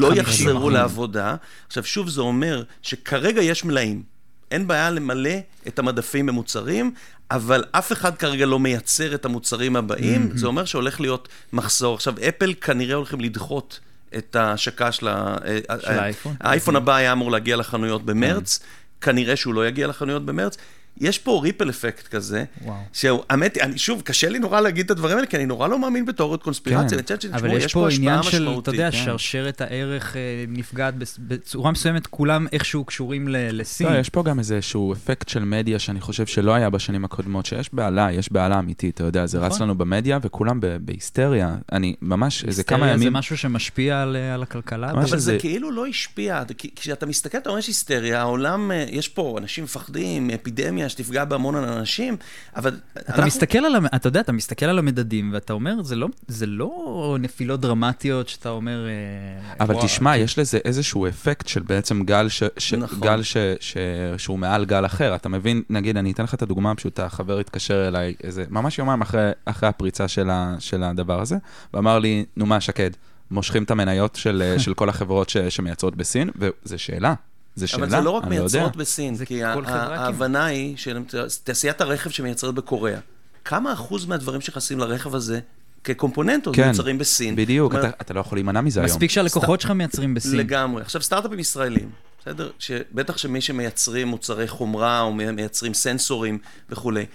לא 0.00 0.14
יחזרו 0.14 0.70
לעבודה. 0.70 1.36
עכשיו, 1.66 1.84
שוב, 1.84 2.08
זה 2.08 2.20
אומר 2.20 2.62
שכרגע 2.82 3.42
יש 3.42 3.64
מלאים. 3.64 4.15
אין 4.50 4.66
בעיה 4.66 4.90
למלא 4.90 5.30
את 5.68 5.78
המדפים 5.78 6.26
במוצרים, 6.26 6.94
אבל 7.30 7.64
אף 7.72 7.92
אחד 7.92 8.16
כרגע 8.16 8.46
לא 8.46 8.58
מייצר 8.58 9.14
את 9.14 9.24
המוצרים 9.24 9.76
הבאים, 9.76 10.30
mm-hmm. 10.32 10.38
זה 10.38 10.46
אומר 10.46 10.64
שהולך 10.64 11.00
להיות 11.00 11.28
מחסור. 11.52 11.94
עכשיו, 11.94 12.14
אפל 12.28 12.54
כנראה 12.60 12.94
הולכים 12.94 13.20
לדחות 13.20 13.80
את 14.16 14.36
ההשקה 14.36 14.92
של, 14.92 15.08
ה... 15.08 15.36
של 15.80 15.90
האייפון. 15.90 16.34
האייפון 16.40 16.76
הבא 16.76 16.94
היה 16.94 17.12
אמור 17.12 17.30
להגיע 17.30 17.56
לחנויות 17.56 18.06
במרץ, 18.06 18.60
כנראה 19.00 19.36
שהוא 19.36 19.54
לא 19.54 19.68
יגיע 19.68 19.86
לחנויות 19.86 20.26
במרץ. 20.26 20.56
יש 21.00 21.18
פה 21.18 21.40
ריפל 21.42 21.70
אפקט 21.70 22.08
כזה, 22.08 22.44
שהוא, 22.92 23.22
האמת, 23.30 23.58
אני, 23.58 23.78
שוב, 23.78 24.00
קשה 24.00 24.28
לי 24.28 24.38
נורא 24.38 24.60
להגיד 24.60 24.84
את 24.84 24.90
הדברים 24.90 25.16
האלה, 25.16 25.26
כי 25.26 25.36
אני 25.36 25.46
נורא 25.46 25.68
לא 25.68 25.78
מאמין 25.78 26.06
בתיאוריות 26.06 26.42
קונספירציה. 26.42 27.02
כן, 27.02 27.14
אבל 27.32 27.56
יש 27.56 27.72
פה 27.72 27.88
עניין 27.90 28.22
של, 28.22 28.48
אתה 28.58 28.70
יודע, 28.70 28.90
כן. 28.90 29.04
שרשרת 29.04 29.60
הערך 29.60 30.16
אה, 30.16 30.44
נפגעת 30.48 30.94
בצורה 31.18 31.70
מסוימת, 31.70 32.06
כולם 32.06 32.46
איכשהו 32.52 32.84
קשורים 32.84 33.28
לסין. 33.28 33.86
לא, 33.86 33.98
יש 33.98 34.08
פה 34.08 34.22
גם 34.22 34.38
איזשהו 34.38 34.92
אפקט 34.92 35.28
של 35.28 35.44
מדיה 35.44 35.78
שאני 35.78 36.00
חושב 36.00 36.26
שלא 36.26 36.54
היה 36.54 36.70
בשנים 36.70 37.04
הקודמות, 37.04 37.46
שיש 37.46 37.74
בהלה, 37.74 38.12
יש 38.12 38.32
בהלה 38.32 38.58
אמיתית, 38.58 38.94
אתה 38.94 39.04
יודע, 39.04 39.26
זה 39.26 39.38
רץ 39.38 39.52
נכון. 39.52 39.62
לנו 39.62 39.78
במדיה 39.78 40.18
וכולם 40.22 40.60
בהיסטריה. 40.80 41.56
אני 41.72 41.94
ממש, 42.02 42.44
איזה 42.44 42.64
כמה 42.64 42.78
ימים... 42.78 42.88
היסטריה 42.88 43.10
זה 43.10 43.18
משהו 43.18 43.36
שמשפיע 43.36 44.02
על, 44.02 44.16
על 44.16 44.42
הכלכלה? 44.42 44.90
אבל 44.90 45.18
זה 45.18 45.36
כאילו 45.38 45.70
לא 45.70 45.86
השפיע. 45.86 46.42
כשאתה 46.76 47.06
מסתכל, 47.06 47.38
אתה 47.38 47.48
אומר 47.48 47.60
שיש 47.60 47.68
היסטריה, 47.68 48.20
העולם, 48.20 48.70
אה, 48.70 48.86
יש 48.90 49.08
פה 49.08 49.36
אנשים 49.38 49.64
מפחדים, 49.64 50.30
אפידמיה, 50.30 50.85
פנדמיה 50.86 51.04
שתפגע 51.04 51.24
בהמון 51.24 51.54
אנשים, 51.54 52.16
אבל... 52.56 52.80
אתה 52.92 53.08
אנחנו... 53.08 53.26
מסתכל 53.26 53.58
על, 53.58 53.76
אתה 53.94 54.08
יודע, 54.08 54.20
אתה 54.20 54.32
מסתכל 54.32 54.66
על 54.66 54.78
המדדים, 54.78 55.30
ואתה 55.34 55.52
אומר, 55.52 55.82
זה 55.82 55.96
לא, 55.96 56.08
זה 56.28 56.46
לא 56.46 57.16
נפילות 57.20 57.60
דרמטיות 57.60 58.28
שאתה 58.28 58.48
אומר... 58.48 58.86
אה, 58.86 59.54
אבל 59.60 59.74
וואו, 59.74 59.86
תשמע, 59.86 60.12
כי... 60.12 60.18
יש 60.18 60.38
לזה 60.38 60.58
איזשהו 60.64 61.06
אפקט 61.06 61.48
של 61.48 61.62
בעצם 61.62 62.02
גל, 62.02 62.28
ש, 62.28 62.42
ש, 62.58 62.74
נכון. 62.74 63.00
גל 63.00 63.22
ש, 63.22 63.36
ש, 63.60 63.76
שהוא 64.18 64.38
מעל 64.38 64.64
גל 64.64 64.86
אחר. 64.86 65.14
אתה 65.14 65.28
מבין, 65.28 65.62
נגיד, 65.70 65.96
אני 65.96 66.12
אתן 66.12 66.24
לך 66.24 66.34
את 66.34 66.42
הדוגמה 66.42 66.70
הפשוטה, 66.70 67.08
חבר 67.08 67.38
התקשר 67.38 67.88
אליי 67.88 68.14
איזה, 68.24 68.44
ממש 68.50 68.78
יומיים 68.78 69.00
אחרי, 69.00 69.30
אחרי 69.44 69.68
הפריצה 69.68 70.08
של, 70.08 70.30
ה, 70.30 70.54
של 70.58 70.82
הדבר 70.82 71.20
הזה, 71.20 71.36
ואמר 71.74 71.98
לי, 71.98 72.24
נו 72.36 72.46
מה, 72.46 72.60
שקד. 72.60 72.90
מושכים 73.30 73.62
את 73.62 73.70
המניות 73.70 74.16
של, 74.16 74.42
אה, 74.42 74.58
של 74.58 74.74
כל 74.74 74.88
החברות 74.88 75.28
ש, 75.28 75.36
שמייצרות 75.36 75.96
בסין, 75.96 76.30
וזו 76.36 76.78
שאלה. 76.78 77.14
זו 77.56 77.68
שאלה, 77.68 77.82
אבל 77.82 77.90
זה 77.90 78.00
לא 78.00 78.10
רק 78.10 78.24
אני 78.24 78.38
לא 78.38 78.42
יודע. 78.42 78.58
מייצרות 78.58 78.76
בסין, 78.76 79.14
זה 79.14 79.26
כי. 79.26 79.44
ההבנה 79.44 80.44
היא 80.44 80.76
של 80.76 81.02
תעשיית 81.44 81.80
הרכב 81.80 82.10
שמייצרת 82.10 82.54
בקוריאה. 82.54 82.98
כמה 83.44 83.72
אחוז 83.72 84.06
מהדברים 84.06 84.40
שנכנסים 84.40 84.78
לרכב 84.78 85.14
הזה 85.14 85.40
כקומפוננטות 85.84 86.56
כן, 86.56 86.64
מיוצרים 86.64 86.98
בסין? 86.98 87.36
בדיוק, 87.36 87.72
זאת 87.72 87.80
אומרת, 87.80 87.94
אתה, 87.94 88.02
אתה 88.04 88.14
לא 88.14 88.20
יכול 88.20 88.38
להימנע 88.38 88.60
מזה 88.60 88.80
היום. 88.80 88.90
מספיק 88.90 89.10
שהלקוחות 89.10 89.60
שלך 89.60 89.70
מייצרים 89.70 90.14
בסין. 90.14 90.36
לגמרי. 90.36 90.82
עכשיו, 90.82 91.02
סטארט-אפים 91.02 91.38
ישראלים, 91.38 91.90
בסדר? 92.20 92.50
שבטח 92.58 93.16
שמי 93.16 93.40
שמייצרים 93.40 94.08
מוצרי 94.08 94.48
חומרה 94.48 95.00
או 95.00 95.12
מייצרים 95.12 95.74
סנסורים 95.74 96.38
וכולי, 96.70 97.06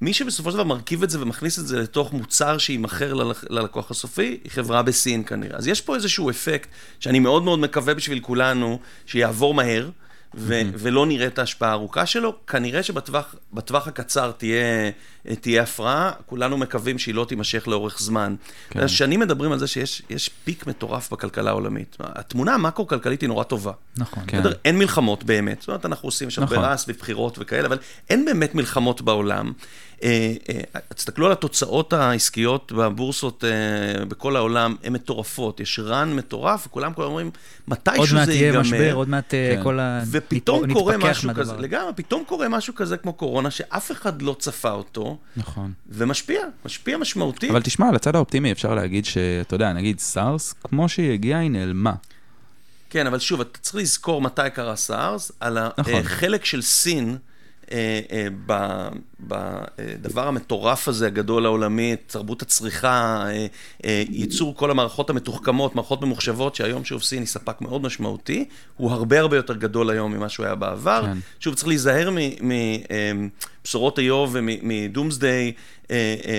מי 0.00 0.12
שבסופו 0.12 0.50
של 0.50 0.54
דבר 0.56 0.64
מרכיב 0.64 1.02
את 1.02 1.10
זה 1.10 1.22
ומכניס 1.22 1.58
את 1.58 1.66
זה 1.66 1.78
לתוך 1.80 2.12
מוצר 2.12 2.58
שיימכר 2.58 3.14
ללק- 3.14 3.50
ללקוח 3.50 3.90
הסופי, 3.90 4.38
היא 4.44 4.50
חברה 4.52 4.82
בסין 4.82 5.22
כנראה. 5.26 5.56
אז 5.58 5.68
יש 5.68 5.80
פה 5.80 5.94
איזשהו 5.94 6.30
אפקט 6.30 6.68
שאני 7.00 7.18
מאוד 7.18 7.42
מאוד 7.42 7.58
מקווה 7.58 7.94
בשביל 7.94 8.20
כולנו 8.20 8.78
שיעבור 9.06 9.54
מהר. 9.54 9.90
ו- 10.34 10.60
ולא 10.74 11.06
נראה 11.06 11.26
את 11.26 11.38
ההשפעה 11.38 11.70
הארוכה 11.70 12.06
שלו, 12.06 12.34
כנראה 12.46 12.82
שבטווח 12.82 13.34
בטווח 13.52 13.88
הקצר 13.88 14.30
תהיה, 14.30 14.90
תהיה 15.40 15.62
הפרעה, 15.62 16.12
כולנו 16.26 16.58
מקווים 16.58 16.98
שהיא 16.98 17.14
לא 17.14 17.24
תימשך 17.28 17.68
לאורך 17.68 17.98
זמן. 18.00 18.34
כן. 18.70 18.88
שנים 18.88 19.20
מדברים 19.20 19.52
על 19.52 19.58
זה 19.58 19.66
שיש 19.66 20.02
יש 20.10 20.30
פיק 20.44 20.66
מטורף 20.66 21.12
בכלכלה 21.12 21.50
העולמית. 21.50 21.96
התמונה 22.00 22.54
המקרו-כלכלית 22.54 23.20
היא 23.20 23.28
נורא 23.28 23.44
טובה. 23.44 23.72
נכון. 23.96 24.24
כן. 24.26 24.38
בסדר? 24.40 24.52
אין 24.64 24.78
מלחמות 24.78 25.24
באמת. 25.24 25.60
זאת 25.60 25.68
אומרת, 25.68 25.86
אנחנו 25.86 26.06
עושים, 26.08 26.28
יש 26.28 26.38
הרבה 26.38 26.52
נכון. 26.56 26.64
רעש 26.68 26.84
ובחירות 26.88 27.36
וכאלה, 27.40 27.66
אבל 27.66 27.78
אין 28.10 28.24
באמת 28.24 28.54
מלחמות 28.54 29.00
בעולם. 29.02 29.52
אה, 30.02 30.34
אה, 30.48 30.80
תסתכלו 30.94 31.26
על 31.26 31.32
התוצאות 31.32 31.92
העסקיות 31.92 32.72
בבורסות 32.72 33.44
אה, 33.44 34.04
בכל 34.04 34.36
העולם, 34.36 34.76
הן 34.84 34.92
מטורפות. 34.92 35.60
יש 35.60 35.78
run 35.78 36.16
מטורף, 36.16 36.66
וכולם 36.66 36.92
הזמן 36.92 37.04
אומרים, 37.04 37.26
עוד 37.26 37.78
מתישהו 37.78 38.16
מעט 38.16 38.26
זה 38.26 38.32
יהיה 38.32 38.46
ייגמר. 38.46 38.60
משבר, 38.60 38.92
עוד 38.94 39.08
מעט 39.08 39.30
כן. 39.30 39.60
כל 39.62 39.80
ה... 39.80 40.02
ופתאום 40.10 40.72
קורה 40.72 40.96
משהו 40.96 41.30
כזה. 41.34 41.56
לגמרי, 41.56 41.92
פתאום 41.96 42.24
קורה 42.24 42.48
משהו 42.48 42.74
כזה 42.74 42.96
כמו 42.96 43.12
קורונה, 43.12 43.50
שאף 43.50 43.92
אחד 43.92 44.22
לא 44.22 44.36
צפה 44.38 44.70
אותו, 44.70 45.18
נכון. 45.36 45.72
ומשפיע, 45.88 46.40
משפיע 46.64 46.98
משמעותית. 46.98 47.50
אבל 47.50 47.62
תשמע, 47.62 47.88
על 47.88 47.94
הצד 47.94 48.16
האופטימי 48.16 48.52
אפשר 48.52 48.74
להגיד 48.74 49.04
שאתה 49.04 49.54
יודע, 49.54 49.72
נגיד 49.72 49.98
סארס, 49.98 50.54
כמו 50.64 50.88
שהיא 50.88 51.12
הגיעה, 51.12 51.40
היא 51.40 51.50
נעלמה. 51.50 51.92
כן, 52.90 53.06
אבל 53.06 53.18
שוב, 53.18 53.40
אתה 53.40 53.58
צריך 53.58 53.74
לזכור 53.74 54.22
מתי 54.22 54.42
קרה 54.54 54.76
סארס, 54.76 55.32
על 55.40 55.58
נכון. 55.78 55.94
החלק 55.94 56.44
של 56.44 56.62
סין 56.62 57.16
בדבר 59.20 60.28
המטורף 60.28 60.88
הזה, 60.88 61.06
הגדול 61.06 61.46
העולמי, 61.46 61.96
תרבות 62.06 62.42
הצריכה, 62.42 63.24
אה, 63.26 63.46
אה, 63.84 64.02
ייצור 64.08 64.56
כל 64.56 64.70
המערכות 64.70 65.10
המתוחכמות, 65.10 65.74
מערכות 65.74 66.02
ממוחשבות, 66.02 66.54
שהיום 66.54 66.84
שוב 66.84 67.02
סין 67.02 67.18
היא 67.18 67.26
ספק 67.26 67.60
מאוד 67.60 67.82
משמעותי, 67.82 68.44
הוא 68.76 68.90
הרבה 68.90 69.20
הרבה 69.20 69.36
יותר 69.36 69.54
גדול 69.54 69.90
היום 69.90 70.12
ממה 70.12 70.28
שהוא 70.28 70.46
היה 70.46 70.54
בעבר. 70.54 71.02
כן. 71.06 71.18
שוב, 71.40 71.54
צריך 71.54 71.68
להיזהר 71.68 72.10
מבשורות 73.62 73.98
איוב 73.98 74.30
ומדומסדיי 74.32 75.52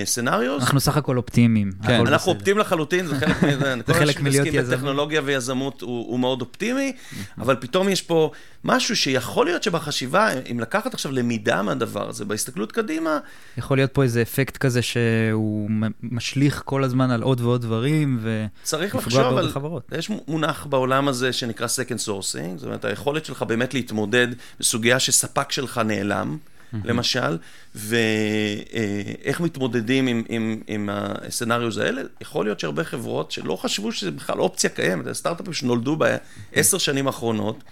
סנאריוס. 0.05 0.63
אנחנו 0.63 0.79
סך 0.79 0.97
הכל 0.97 1.17
אופטימיים. 1.17 1.71
כן. 1.87 1.93
אנחנו 1.93 2.15
בסדר. 2.17 2.31
אופטימיים 2.31 2.57
לחלוטין, 2.57 3.05
זה 3.05 3.15
חלק 3.19 3.43
מזה. 3.43 3.83
כל 3.85 4.23
מלהיות 4.23 4.45
שמתעסקים. 4.47 4.61
בטכנולוגיה 4.61 5.21
ויזמות 5.25 5.81
הוא, 5.81 6.07
הוא 6.07 6.19
מאוד 6.19 6.41
אופטימי, 6.41 6.93
אבל 7.37 7.55
פתאום 7.55 7.89
יש 7.89 8.01
פה 8.01 8.31
משהו 8.63 8.95
שיכול 8.95 9.45
להיות 9.45 9.63
שבחשיבה, 9.63 10.29
אם 10.51 10.59
לקחת 10.59 10.93
עכשיו 10.93 11.11
למידה 11.11 11.61
מהדבר 11.61 12.09
הזה, 12.09 12.25
בהסתכלות 12.25 12.71
קדימה, 12.71 13.19
יכול 13.57 13.77
להיות 13.77 13.91
פה 13.93 14.03
איזה 14.03 14.21
אפקט 14.21 14.57
כזה 14.57 14.81
שהוא 14.81 15.69
משליך 16.03 16.61
כל 16.65 16.83
הזמן 16.83 17.11
על 17.11 17.21
עוד 17.21 17.41
ועוד 17.41 17.61
דברים, 17.61 18.19
ו... 18.21 18.45
צריך 18.63 18.95
לפגוע 18.95 19.21
לחשוב 19.21 19.33
בעוד 19.33 19.45
על... 19.45 19.51
חברות. 19.51 19.91
יש 19.97 20.11
מונח 20.27 20.65
בעולם 20.65 21.07
הזה 21.07 21.33
שנקרא 21.33 21.67
second 21.67 22.07
sourcing, 22.07 22.57
זאת 22.57 22.65
אומרת, 22.65 22.85
היכולת 22.85 23.25
שלך 23.25 23.41
באמת 23.41 23.73
להתמודד 23.73 24.27
בסוגיה 24.59 24.99
שספק 24.99 25.51
שלך 25.51 25.77
נעלם, 25.77 26.37
למשל, 26.83 27.37
ואיך 27.75 29.39
מתמודדים 29.41 30.07
עם, 30.07 30.23
עם, 30.29 30.61
עם 30.67 30.89
הסצנריוז 30.91 31.77
האלה. 31.77 32.01
יכול 32.21 32.45
להיות 32.45 32.59
שהרבה 32.59 32.83
חברות 32.83 33.31
שלא 33.31 33.55
חשבו 33.55 33.91
שזה 33.91 34.11
בכלל 34.11 34.39
אופציה 34.39 34.69
קיימת, 34.69 35.05
זה 35.05 35.13
סטארט-אפים 35.13 35.53
שנולדו 35.53 35.95
בעשר 35.95 36.77
שנים 36.77 37.07
האחרונות, 37.07 37.63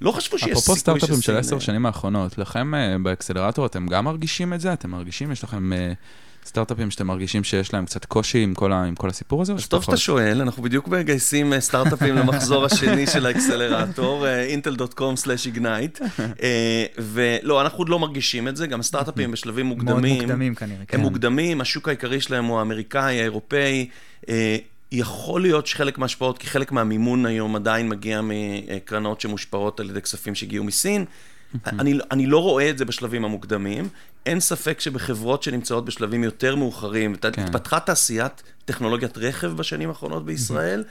לא 0.00 0.12
חשבו 0.12 0.38
שיש 0.38 0.48
אפרופו 0.48 0.60
סיכוי 0.62 0.78
סטארט-אפים 0.78 1.14
של 1.14 1.20
שסין- 1.20 1.36
עשר 1.36 1.58
שנים 1.58 1.86
האחרונות, 1.86 2.38
לכם 2.38 2.74
אה, 2.74 2.96
באקסלרטור 3.02 3.66
אתם 3.66 3.86
גם 3.86 4.04
מרגישים 4.04 4.54
את 4.54 4.60
זה? 4.60 4.72
אתם 4.72 4.90
מרגישים, 4.90 5.32
יש 5.32 5.44
לכם 5.44 5.72
אה, 5.72 5.92
סטארט-אפים 6.48 6.90
שאתם 6.90 7.06
מרגישים 7.06 7.44
שיש 7.44 7.72
להם 7.72 7.84
קצת 7.86 8.04
קושי 8.04 8.42
עם 8.42 8.54
כל 8.54 8.72
ה- 8.72 8.84
עם 8.84 8.94
כל 8.94 9.08
הסיפור 9.08 9.42
הזה? 9.42 9.52
אז 9.52 9.66
טוב? 9.66 9.82
שאתה 9.82 9.96
שואל, 9.96 10.40
אנחנו 10.40 10.62
בדיוק 10.62 10.88
מגייסים 10.88 11.52
אה, 11.52 11.60
סטארט-אפים 11.60 12.14
למחזור 12.18 12.64
השני 12.64 13.06
של 13.06 13.26
האקסלרטור, 13.26 14.26
אה, 14.26 14.54
intel.com/ignite, 14.54 16.00
אה, 16.42 16.84
ולא, 16.98 17.60
אנחנו 17.60 17.78
עוד 17.78 17.88
לא 17.88 17.98
מרגישים 17.98 18.48
את 18.48 18.56
זה, 18.56 18.66
גם 18.66 18.82
סטארט-אפים 18.82 19.30
בשלבים 19.30 19.66
מאוד 19.68 19.78
מוקדמים. 19.84 20.14
מוקדמים 20.22 20.54
כנראה. 20.54 20.84
כן. 20.88 20.96
הם 20.98 21.02
מוקדמים, 21.02 21.60
השוק 21.60 21.88
העיקרי 21.88 22.20
שלהם 22.20 22.44
הוא 22.44 22.58
האמריקאי, 22.58 23.20
האירופאי. 23.20 23.88
יכול 24.92 25.40
להיות 25.42 25.66
שחלק 25.66 25.98
מההשפעות, 25.98 26.38
כי 26.38 26.46
חלק 26.46 26.72
מהמימון 26.72 27.26
היום 27.26 27.56
עדיין 27.56 27.88
מגיע 27.88 28.20
מקרנות 28.22 29.20
שמושפעות 29.20 29.80
על 29.80 29.90
ידי 29.90 30.00
כספים 30.02 30.34
שהגיעו 30.34 30.64
מסין. 30.64 31.04
אני, 31.66 31.98
אני 32.10 32.26
לא 32.26 32.42
רואה 32.42 32.70
את 32.70 32.78
זה 32.78 32.84
בשלבים 32.84 33.24
המוקדמים. 33.24 33.88
אין 34.26 34.40
ספק 34.40 34.80
שבחברות 34.80 35.42
שנמצאות 35.42 35.84
בשלבים 35.84 36.24
יותר 36.24 36.56
מאוחרים, 36.56 37.14
כן. 37.14 37.42
התפתחה 37.42 37.80
תעשיית 37.80 38.42
טכנולוגיית 38.64 39.18
רכב 39.18 39.48
בשנים 39.56 39.88
האחרונות 39.88 40.24
בישראל, 40.24 40.84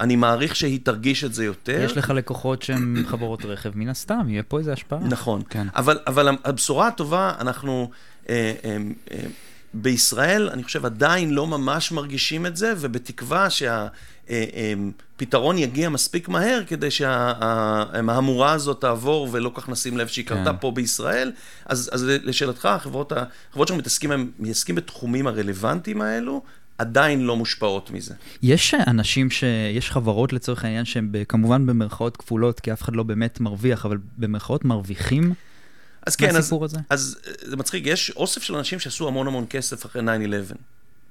אני 0.00 0.16
מעריך 0.16 0.56
שהיא 0.56 0.80
תרגיש 0.82 1.24
את 1.24 1.34
זה 1.34 1.44
יותר. 1.44 1.82
יש 1.84 1.96
לך 1.96 2.10
לקוחות 2.10 2.62
שהן 2.62 3.02
חברות 3.06 3.44
רכב, 3.44 3.70
מן 3.74 3.88
הסתם, 3.88 4.26
יהיה 4.28 4.42
פה 4.42 4.58
איזה 4.58 4.72
השפעה. 4.72 4.98
נכון, 4.98 5.42
כן. 5.50 5.66
אבל, 5.76 5.98
אבל 6.06 6.28
הבשורה 6.44 6.88
הטובה, 6.88 7.32
אנחנו 7.40 7.90
אה, 8.28 8.54
אה, 8.64 8.76
אה, 9.10 9.18
בישראל, 9.74 10.48
אני 10.48 10.64
חושב, 10.64 10.86
עדיין 10.86 11.30
לא 11.30 11.46
ממש 11.46 11.92
מרגישים 11.92 12.46
את 12.46 12.56
זה, 12.56 12.72
ובתקווה 12.80 13.48
שהפתרון 14.30 15.58
יגיע 15.58 15.88
מספיק 15.88 16.28
מהר 16.28 16.62
כדי 16.66 16.90
שהמהמורה 16.90 18.52
הזאת 18.52 18.80
תעבור 18.80 19.28
ולא 19.32 19.52
כך 19.54 19.68
נשים 19.68 19.98
לב 19.98 20.06
שהיא 20.06 20.26
קרתה 20.26 20.50
כן. 20.50 20.56
פה 20.60 20.70
בישראל. 20.70 21.32
אז, 21.66 21.90
אז 21.92 22.04
לשאלתך, 22.04 22.64
החברות, 22.64 23.12
החברות 23.12 23.68
שאנחנו 23.68 23.82
מתעסקים, 24.38 24.76
בתחומים 24.76 25.26
הרלוונטיים 25.26 26.02
האלו, 26.02 26.42
עדיין 26.78 27.20
לא 27.20 27.36
מושפעות 27.36 27.90
מזה. 27.90 28.14
יש 28.42 28.74
אנשים 28.74 29.30
ש... 29.30 29.44
יש 29.76 29.90
חברות 29.90 30.32
לצורך 30.32 30.64
העניין 30.64 30.84
שהן 30.84 31.12
כמובן 31.28 31.66
במרכאות 31.66 32.16
כפולות, 32.16 32.60
כי 32.60 32.72
אף 32.72 32.82
אחד 32.82 32.96
לא 32.96 33.02
באמת 33.02 33.40
מרוויח, 33.40 33.86
אבל 33.86 33.98
במרכאות 34.18 34.64
מרוויחים 34.64 35.34
אז 36.06 36.16
כן, 36.16 36.36
אז, 36.36 36.52
הזה? 36.62 36.78
אז 36.90 37.18
אה, 37.26 37.32
זה 37.42 37.56
מצחיק, 37.56 37.86
יש 37.86 38.12
אוסף 38.16 38.42
של 38.42 38.56
אנשים 38.56 38.78
שעשו 38.80 39.08
המון 39.08 39.26
המון 39.26 39.46
כסף 39.50 39.86
אחרי 39.86 40.02
9-11. 40.02 40.54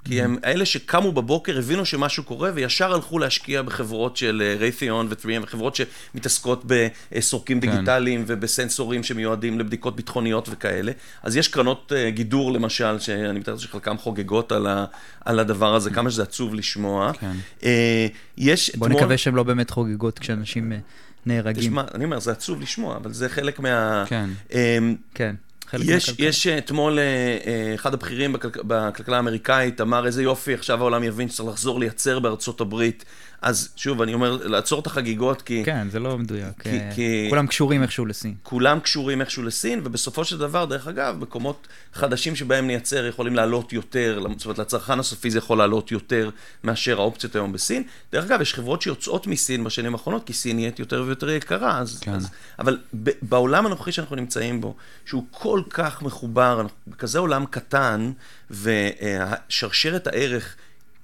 כי 0.04 0.22
הם 0.22 0.38
אלה 0.46 0.66
שקמו 0.66 1.12
בבוקר, 1.12 1.58
הבינו 1.58 1.86
שמשהו 1.86 2.24
קורה, 2.24 2.52
וישר 2.54 2.94
הלכו 2.94 3.20
להשקיע 3.20 3.62
בחברות 3.62 4.18
של 4.18 4.56
רייתיון 4.60 5.08
ו-3M, 5.10 5.44
וחברות 5.44 5.76
שמתעסקות 5.76 6.64
בסורקים 7.12 7.62
כן. 7.62 7.72
דיגיטליים 7.72 8.24
ובסנסורים 8.28 9.04
שמיועדים 9.04 9.60
לבדיקות 9.60 9.96
ביטחוניות 9.96 10.48
וכאלה. 10.52 10.92
אז 11.24 11.38
יש 11.38 11.48
קרנות 11.48 11.92
אה, 11.96 12.10
גידור, 12.10 12.52
למשל, 12.52 13.00
שאני 13.00 13.40
מתאר 13.40 13.58
שחלקם 13.58 13.98
חוגגות 13.98 14.52
על, 14.52 14.68
ה, 14.68 14.86
על 15.26 15.40
הדבר 15.40 15.76
הזה, 15.76 15.90
כמה 15.90 16.12
שזה 16.12 16.24
עצוב 16.24 16.54
לשמוע. 16.56 17.12
כן. 17.14 17.32
אה, 17.64 18.08
יש 18.38 18.76
בוא 18.76 18.88
אתמול- 18.88 19.00
נקווה 19.02 19.18
שהן 19.18 19.36
לא 19.36 19.44
באמת 19.44 19.70
חוגגות 19.70 20.20
כשאנשים 20.20 20.72
אה, 20.72 20.78
נהרגים. 21.26 21.64
תשמע, 21.64 21.84
אני 21.94 22.06
אומר, 22.06 22.20
זה 22.20 22.32
עצוב 22.32 22.62
לשמוע, 22.62 22.96
אבל 22.96 23.14
זה 23.14 23.30
חלק 23.30 23.60
מה... 23.60 24.04
כן. 24.08 24.30
אמ, 24.54 24.96
כן, 25.14 25.36
חלק 25.72 25.82
יש, 25.86 26.10
מהכלכלה. 26.10 26.28
יש 26.28 26.48
אה, 26.48 26.58
אתמול 26.58 27.00
אה, 27.00 27.04
אה, 27.48 27.76
אחד 27.76 27.94
הבכירים 27.94 28.34
בכלכ... 28.34 28.58
בכלכלה 28.68 29.16
האמריקאית 29.16 29.82
אמר, 29.82 30.06
איזה 30.06 30.24
יופי, 30.24 30.54
עכשיו 30.54 30.80
העולם 30.80 31.04
יבין 31.04 31.30
שצריך 31.30 31.50
לחזור 31.50 31.80
לייצר 31.80 32.20
בארצות 32.20 32.62
הברית. 32.62 33.06
אז 33.42 33.70
שוב, 33.76 34.02
אני 34.02 34.14
אומר, 34.14 34.38
לעצור 34.44 34.80
את 34.80 34.88
החגיגות, 34.88 35.42
כי 35.42 35.64
כן, 35.66 35.88
זה 35.92 36.00
לא 36.00 36.18
מדויק. 36.18 36.62
כי- 36.64 36.70
כי- 36.96 37.26
כולם 37.30 37.48
קשורים 37.48 37.82
איכשהו 37.84 38.06
לסין. 38.06 38.34
כולם 38.44 38.80
קשורים 38.80 39.22
איכשהו 39.22 39.44
לסין, 39.44 39.82
ובסופו 39.84 40.26
של 40.26 40.38
דבר, 40.38 40.66
דרך 40.66 40.88
אגב, 40.88 41.18
מקומות 41.20 41.68
חדשים 41.94 42.36
שבהם 42.36 42.68
נייצר 42.68 43.06
יכולים 43.06 43.36
לעלות 43.36 43.74
יותר, 43.74 44.20
זאת 44.38 44.46
אומרת, 44.46 44.60
לצרכן 44.60 45.00
הסופי 45.00 45.32
זה 45.32 45.38
יכול 45.38 45.58
לעלות 45.58 45.92
יותר 45.92 46.30
מאשר 46.64 47.00
האופציות 47.00 47.36
היום 47.36 47.52
בסין. 47.54 47.84
דרך 48.12 48.26
אגב, 48.26 48.42
יש 48.42 48.54
חברות 48.54 48.82
שיוצאות 48.82 49.28
מסין 49.28 49.64
בשנים 49.64 49.94
האחרונות, 49.94 50.24
כי 50.26 50.34
סין 50.34 50.56
נהיית 50.56 50.80
יותר 50.80 51.04
ויותר 51.06 51.30
יקרה, 51.30 51.78
אז... 51.80 52.00
כן. 52.00 52.12
אז 52.14 52.30
אבל 52.60 52.78
ב- 53.04 53.10
בעולם 53.22 53.66
הנוכחי 53.66 53.92
שאנחנו 53.92 54.16
נמצאים 54.16 54.62
בו, 54.62 54.76
שהוא 55.06 55.24
כל 55.32 55.59
כך 55.70 56.02
מחובר, 56.02 56.62
אנחנו 56.62 56.78
בכזה 56.88 57.20
עולם 57.20 57.46
קטן, 57.46 58.12
ושרשרת 58.52 60.08
הערך... 60.08 60.56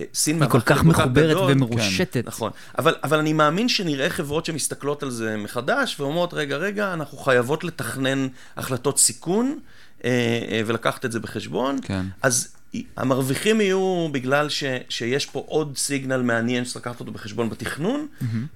אה, 0.02 0.06
סין 0.14 0.42
היא 0.42 0.50
כל 0.50 0.62
כך 0.62 0.84
מחוברת 0.84 1.30
גדול. 1.30 1.52
ומרושתת. 1.52 2.24
נכון, 2.26 2.52
אבל, 2.78 2.96
אבל 3.04 3.20
אני 3.20 3.34
מאמין 3.34 3.70
שנראה 3.70 4.10
חברות 4.10 4.46
שמסתכלות 4.46 5.04
על 5.04 5.12
זה 5.12 5.38
מחדש 5.38 6.00
ואומרות, 6.00 6.34
רגע, 6.34 6.58
רגע, 6.58 6.94
אנחנו 6.94 7.18
חייבות 7.18 7.64
לתכנן 7.64 8.28
החלטות 8.58 9.00
סיכון 9.00 9.60
אה, 10.04 10.10
אה, 10.52 10.62
ולקחת 10.66 11.06
את 11.06 11.12
זה 11.12 11.20
בחשבון. 11.20 11.80
כן. 11.82 12.06
אז 12.22 12.55
המרוויחים 12.98 13.62
יהיו 13.62 14.08
בגלל 14.12 14.50
ש, 14.50 14.64
שיש 14.90 15.26
פה 15.26 15.44
עוד 15.48 15.78
סיגנל 15.78 16.22
מעניין 16.22 16.66
שצריך 16.66 16.88
לקחת 16.88 17.00
אותו 17.00 17.12
בחשבון 17.12 17.50
בתכנון. 17.50 18.08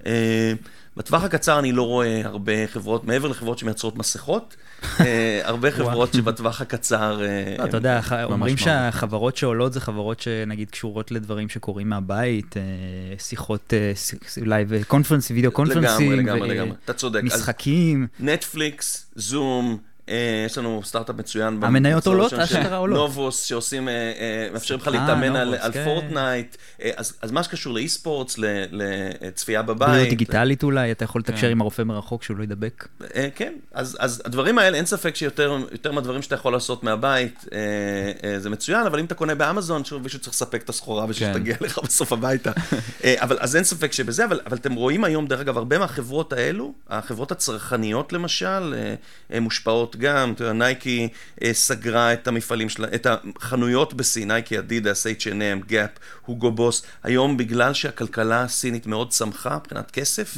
אה, 0.06 0.52
בטווח 0.96 1.24
הקצר 1.24 1.58
אני 1.58 1.72
לא 1.72 1.82
רואה 1.82 2.20
הרבה 2.24 2.66
חברות, 2.66 3.04
מעבר 3.04 3.28
לחברות 3.28 3.58
שמייצרות 3.58 3.96
מסכות, 3.96 4.56
אה, 5.00 5.40
הרבה 5.44 5.70
חברות 5.76 6.12
שבטווח 6.12 6.60
הקצר... 6.60 7.22
אה, 7.22 7.54
לא, 7.58 7.64
אתה 7.64 7.76
יודע, 7.76 8.00
אומרים 8.24 8.56
שהחברות 8.56 9.36
שעולות 9.36 9.72
זה 9.72 9.80
חברות 9.80 10.20
שנגיד 10.20 10.70
קשורות 10.70 11.10
לדברים 11.10 11.48
שקורים 11.48 11.88
מהבית, 11.88 12.54
שיחות 13.18 13.72
live 14.36 14.82
קונפרנסים, 14.82 15.36
וידאו 15.36 15.52
קונפרנסים, 15.52 16.12
לגמרי, 16.12 16.16
לגמרי, 16.16 16.48
לגמרי. 16.48 16.74
אתה 16.84 16.92
צודק. 16.92 17.20
אז 17.20 17.24
משחקים. 17.24 18.06
נטפליקס, 18.20 19.10
זום, 19.16 19.78
יש 20.46 20.58
לנו 20.58 20.80
סטארט-אפ 20.84 21.16
מצוין. 21.16 21.58
המניות 21.62 22.06
עולות? 22.06 22.32
אשכרה 22.32 22.76
עולות. 22.76 22.98
Novos, 22.98 23.44
שעושים, 23.44 23.88
אה, 23.88 23.92
אה, 23.94 24.48
מאפשרים 24.52 24.80
לך 24.80 24.88
אה, 24.88 24.92
להתאמן 24.92 25.36
על- 25.36 25.54
כן. 25.72 25.84
פורטנייט. 25.84 26.56
אה, 26.82 26.90
אז 26.96 27.30
מה 27.32 27.42
שקשור 27.42 27.74
ל 27.74 27.80
e-sports, 27.80 28.36
לצפייה 28.72 29.62
בבית. 29.62 29.88
בריאות 29.88 30.08
דיגיטלית 30.08 30.62
אולי, 30.62 30.92
אתה 30.92 31.04
יכול 31.04 31.20
לתקשר 31.20 31.40
כן. 31.40 31.50
עם 31.50 31.60
הרופא 31.60 31.82
מרחוק 31.82 32.22
שהוא 32.22 32.36
לא 32.36 32.42
יידבק. 32.42 32.88
אה, 33.14 33.28
כן, 33.34 33.52
אז, 33.74 33.96
הדברים 34.24 34.58
האלה, 34.58 34.76
אין 34.76 34.86
ספק 34.86 35.16
שיותר 35.16 35.58
יותר 35.72 35.92
מהדברים 35.92 36.22
שאתה 36.22 36.34
יכול 36.34 36.52
לעשות 36.52 36.84
מהבית, 36.84 37.44
אה, 37.52 37.58
אה, 38.30 38.38
זה 38.40 38.50
מצוין, 38.50 38.86
אבל 38.86 38.98
אם 38.98 39.04
אתה 39.04 39.14
קונה 39.14 39.34
באמזון, 39.34 39.84
שוב 39.84 40.02
מישהו 40.02 40.18
צריך 40.18 40.32
לספק 40.34 40.62
את 40.62 40.68
הסחורה 40.68 41.06
בשביל 41.06 41.28
כן. 41.28 41.34
שתגיע 41.34 41.56
לך 41.60 41.78
בסוף 41.84 42.12
הביתה. 42.12 42.52
אה, 43.04 43.14
אבל, 43.18 43.36
אז 43.40 43.56
אין 43.56 43.64
ספק 43.64 43.92
שבזה, 43.92 44.24
אבל, 44.24 44.40
אתם 44.52 44.74
רואים 44.74 45.04
היום, 45.04 45.26
דרך 45.26 45.40
אגב, 45.40 45.56
הרבה 45.58 45.78
מהחברות 45.78 46.32
האלו, 46.32 46.72
החברות 46.88 47.32
הצרכניות 47.32 48.12
למשל, 48.12 48.74
אה, 48.76 48.94
אה, 49.34 49.40
מושפעות 49.40 49.96
גם, 50.00 50.32
אתה 50.32 50.44
יודע, 50.44 50.52
נייקי 50.52 51.08
אה, 51.42 51.52
סגרה 51.52 52.12
את 52.12 52.28
המפעלים 52.28 52.68
שלה, 52.68 52.88
את 52.94 53.06
החנויות 53.06 53.94
בסין, 53.94 54.28
נייקי, 54.28 54.58
אדידס, 54.58 55.06
H&M, 55.06 55.66
גאפ, 55.66 55.90
הוגו 56.26 56.50
בוס, 56.50 56.82
היום 57.02 57.36
בגלל 57.36 57.74
שהכלכלה 57.74 58.42
הסינית 58.42 58.86
מאוד 58.86 59.10
צמחה 59.10 59.56
מבחינת 59.56 59.90
כסף, 59.90 60.36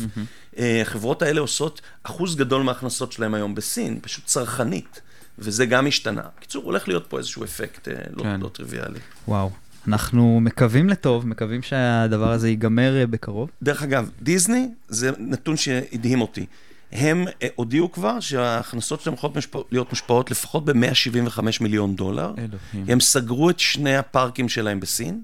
אה, 0.59 0.83
החברות 0.83 1.23
האלה 1.23 1.41
עושות 1.41 1.81
אחוז 2.03 2.37
גדול 2.37 2.63
מההכנסות 2.63 3.13
שלהם 3.13 3.35
היום 3.35 3.55
בסין, 3.55 3.99
פשוט 4.03 4.25
צרכנית, 4.25 5.01
וזה 5.39 5.67
גם 5.67 5.87
השתנה. 5.87 6.23
בקיצור, 6.37 6.65
הולך 6.65 6.89
להיות 6.89 7.07
פה 7.09 7.19
איזשהו 7.19 7.45
אפקט 7.45 7.89
אה, 7.89 7.95
לא, 8.17 8.23
כן. 8.23 8.41
לא 8.41 8.49
טריוויאלי. 8.49 8.99
וואו. 9.29 9.51
אנחנו 9.89 10.41
מקווים 10.43 10.89
לטוב, 10.89 11.27
מקווים 11.27 11.63
שהדבר 11.63 12.33
הזה 12.33 12.49
ייגמר 12.49 13.05
בקרוב. 13.11 13.51
דרך 13.63 13.83
אגב, 13.83 14.11
דיסני, 14.23 14.69
זה 14.89 15.11
נתון 15.19 15.57
שהדהים 15.57 16.21
אותי. 16.21 16.47
הם 16.93 17.25
אה, 17.43 17.49
הודיעו 17.55 17.93
כבר 17.93 18.21
שההכנסות 18.21 19.01
שלהם 19.01 19.15
יכולות 19.15 19.37
משפע- 19.37 19.59
להיות 19.71 19.91
מושפעות 19.91 20.31
לפחות 20.31 20.65
ב-175 20.65 21.41
מיליון 21.61 21.97
דולר. 21.97 22.33
אלוהים. 22.39 22.91
הם 22.93 23.01
סגרו 23.01 23.51
את 23.51 23.61
שני 23.61 23.97
הפארקים 23.97 24.49
שלהם 24.49 24.81
בסין, 24.81 25.23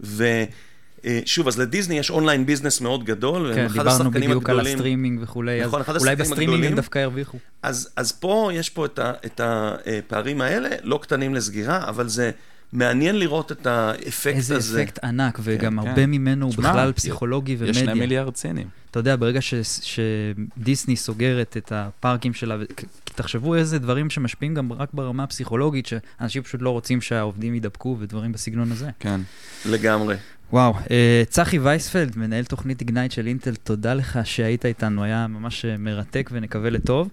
ושוב, 0.00 1.48
אז 1.48 1.58
לדיסני 1.58 1.98
יש 1.98 2.10
online 2.10 2.46
business 2.46 2.80
מאוד 2.80 3.04
גדול, 3.04 3.52
כן, 3.54 3.68
דיברנו 3.72 4.10
בדיוק 4.10 4.48
על 4.50 4.56
הגדולים. 4.56 4.74
הסטרימינג 4.76 5.20
וכולי, 5.22 5.62
אז 5.62 5.68
נכון, 5.68 5.80
אחד 5.80 5.96
אולי 5.96 6.16
בסטרימינג 6.16 6.64
הם. 6.64 6.74
דווקא 6.74 6.98
ירוויחו. 6.98 7.38
אז, 7.62 7.88
אז 7.96 8.12
פה 8.12 8.50
יש 8.54 8.70
פה 8.70 8.84
את, 8.84 8.98
ה, 8.98 9.12
את 9.26 9.40
הפערים 9.44 10.40
האלה, 10.40 10.68
לא 10.82 10.98
קטנים 11.02 11.34
לסגירה, 11.34 11.88
אבל 11.88 12.08
זה 12.08 12.30
מעניין 12.72 13.18
לראות 13.18 13.52
את 13.52 13.66
האפקט 13.66 14.36
איזה 14.36 14.56
הזה. 14.56 14.82
אפקט 14.82 15.04
ענק, 15.04 15.38
וגם 15.42 15.80
כן. 15.82 15.88
הרבה 15.88 16.06
ממנו 16.06 16.46
הוא 16.46 16.54
בכלל 16.54 16.92
פסיכולוגי 16.92 17.52
יש 17.52 17.76
שני 17.76 17.86
ומדיה. 17.88 17.94
מיליארד 17.94 18.36
סינים. 18.36 18.66
אתה 18.90 18.98
יודע, 18.98 19.16
ברגע 19.16 19.40
ש- 19.40 19.54
שדיסני 19.82 20.96
סוגרת 20.96 21.56
את 21.56 21.72
הפארקים 21.74 22.34
שלה, 22.34 22.56
תחשבו 23.04 23.54
איזה 23.54 23.78
דברים 23.78 24.10
שמשפיעים 24.10 24.54
גם 24.54 24.72
רק 24.72 24.88
ברמה 24.92 25.22
הפסיכולוגית, 25.22 25.86
שאנשים 25.86 26.42
פשוט 26.42 26.62
לא 26.62 26.70
רוצים 26.70 27.00
שהעובדים 27.00 27.54
יידבקו 27.54 27.96
ודברים 28.00 28.32
בסגנון 28.32 28.72
הזה. 28.72 28.90
כן. 28.98 29.20
לגמרי. 29.66 30.16
וואו, 30.52 30.74
אה, 30.90 31.22
צחי 31.28 31.58
וייספלד, 31.58 32.12
מנהל 32.16 32.44
תוכנית 32.44 32.80
Ignite 32.80 33.12
של 33.12 33.26
אינטל, 33.26 33.54
תודה 33.54 33.94
לך 33.94 34.18
שהיית 34.24 34.66
איתנו, 34.66 35.04
היה 35.04 35.26
ממש 35.26 35.64
אה, 35.64 35.76
מרתק 35.78 36.30
ונקווה 36.32 36.70
לטוב. 36.70 37.10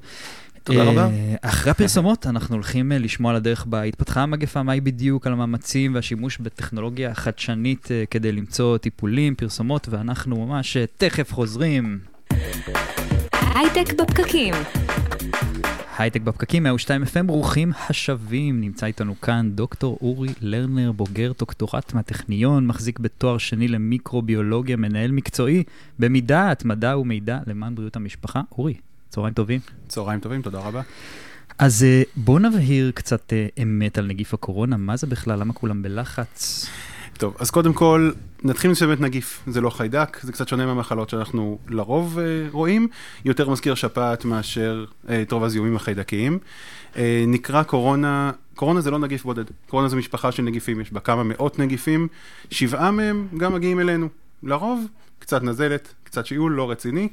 תודה 0.65 0.82
אה, 0.82 0.89
רבה. 0.89 1.10
אחרי 1.41 1.71
הפרסומות, 1.71 2.28
אנחנו 2.28 2.56
הולכים 2.56 2.91
אה, 2.91 2.97
לשמוע 2.97 3.32
על 3.32 3.36
הדרך 3.38 3.65
בה 3.65 3.82
התפתחה 3.82 4.21
המגפה, 4.21 4.63
מהי 4.63 4.82
בדיוק, 4.82 5.28
על 5.28 5.34
המאמצים 5.34 5.95
והשימוש 5.95 6.38
בטכנולוגיה 6.38 7.13
חדשנית 7.13 7.91
אה, 7.91 8.04
כדי 8.12 8.32
למצוא 8.32 8.78
טיפולים, 8.78 9.36
פרסומות, 9.36 9.88
ואנחנו 9.89 10.45
ממש 10.45 10.78
אה, 10.78 10.86
תכף 10.97 11.34
חוזרים. 11.34 11.99
הייטק 13.32 13.93
בפקקים. 13.93 14.54
הייטק 15.97 16.21
בפקקים, 16.21 16.63
102 16.63 17.04
FM, 17.04 17.23
ברוכים 17.25 17.71
השבים. 17.89 18.62
נמצא 18.62 18.86
איתנו 18.86 19.21
כאן 19.21 19.51
דוקטור 19.54 19.97
אורי 20.01 20.30
לרנר, 20.41 20.91
בוגר 20.91 21.32
דוקטורט 21.39 21.93
מהטכניון, 21.93 22.67
מחזיק 22.67 22.99
בתואר 22.99 23.38
שני 23.38 23.67
למיקרוביולוגיה, 23.67 24.75
מנהל 24.75 25.12
מקצועי 25.12 25.63
במידע, 25.99 26.51
התמדה 26.51 26.97
ומידע 26.97 27.39
למען 27.47 27.75
בריאות 27.75 27.95
המשפחה. 27.95 28.41
אורי, 28.58 28.73
צהריים 29.15 29.34
טובים. 29.34 29.60
צהריים 29.88 30.19
טובים, 30.19 30.41
תודה 30.41 30.60
רבה. 30.60 30.82
אז 31.58 31.84
אה, 31.84 32.04
בואו 32.15 32.39
נבהיר 32.39 32.91
קצת 32.95 33.34
אה, 33.34 33.47
אמת 33.62 33.97
על 33.97 34.06
נגיף 34.06 34.34
הקורונה, 34.34 34.78
מה 34.78 34.97
זה 34.97 35.08
בכלל, 35.08 35.39
למה 35.39 35.54
כולם 35.54 35.82
בלחץ? 35.82 36.65
טוב, 37.17 37.36
אז 37.39 37.51
קודם 37.51 37.73
כל, 37.73 38.12
נתחיל 38.43 38.69
עם 38.69 38.75
שבט 38.75 38.99
נגיף. 38.99 39.43
זה 39.47 39.62
לא 39.62 39.69
חיידק, 39.69 40.17
זה 40.21 40.32
קצת 40.32 40.47
שונה 40.47 40.65
מהמחלות 40.65 41.10
שאנחנו 41.10 41.58
לרוב 41.67 42.19
אה, 42.19 42.25
רואים, 42.51 42.88
יותר 43.25 43.49
מזכיר 43.49 43.75
שפעת 43.75 44.25
מאשר 44.25 44.86
אה, 45.10 45.21
את 45.21 45.32
רוב 45.32 45.43
הזיהומים 45.43 45.75
החיידקיים. 45.75 46.39
אה, 46.97 47.23
נקרא 47.28 47.63
קורונה, 47.63 48.32
קורונה 48.56 48.82
זה 48.82 48.91
לא 48.91 48.99
נגיף 48.99 49.23
בודד, 49.23 49.45
קורונה 49.69 49.88
זה 49.88 49.95
משפחה 49.95 50.32
של 50.32 50.43
נגיפים, 50.43 50.82
יש 50.82 50.91
בה 50.91 50.99
כמה 50.99 51.23
מאות 51.23 51.60
נגיפים, 51.60 52.08
שבעה 52.51 52.91
מהם 52.91 53.28
גם 53.38 53.54
מגיעים 53.54 53.80
אלינו. 53.80 54.08
לרוב, 54.43 54.86
קצת 55.19 55.43
נזלת, 55.43 55.93
קצת 56.15 56.25
שיעול, 56.25 56.51
לא 56.51 56.71
רציני. 56.71 57.08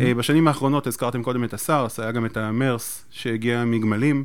אה, 0.00 0.14
בשנים 0.14 0.48
האחרונות 0.48 0.86
הזכרתם 0.86 1.22
קודם 1.22 1.44
את 1.44 1.54
הסארס, 1.54 2.00
היה 2.00 2.12
גם 2.12 2.26
את 2.26 2.36
המרס 2.36 3.04
שהגיע 3.10 3.64
מגמלים. 3.64 4.24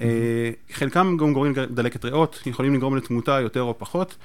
אה, 0.00 0.50
חלקם 0.72 1.16
גם 1.16 1.32
גורמים 1.32 1.54
דלקת 1.70 2.04
ריאות, 2.04 2.42
יכולים 2.46 2.74
לגרום 2.74 2.96
לתמותה 2.96 3.40
יותר 3.40 3.62
או 3.62 3.78
פחות. 3.78 4.16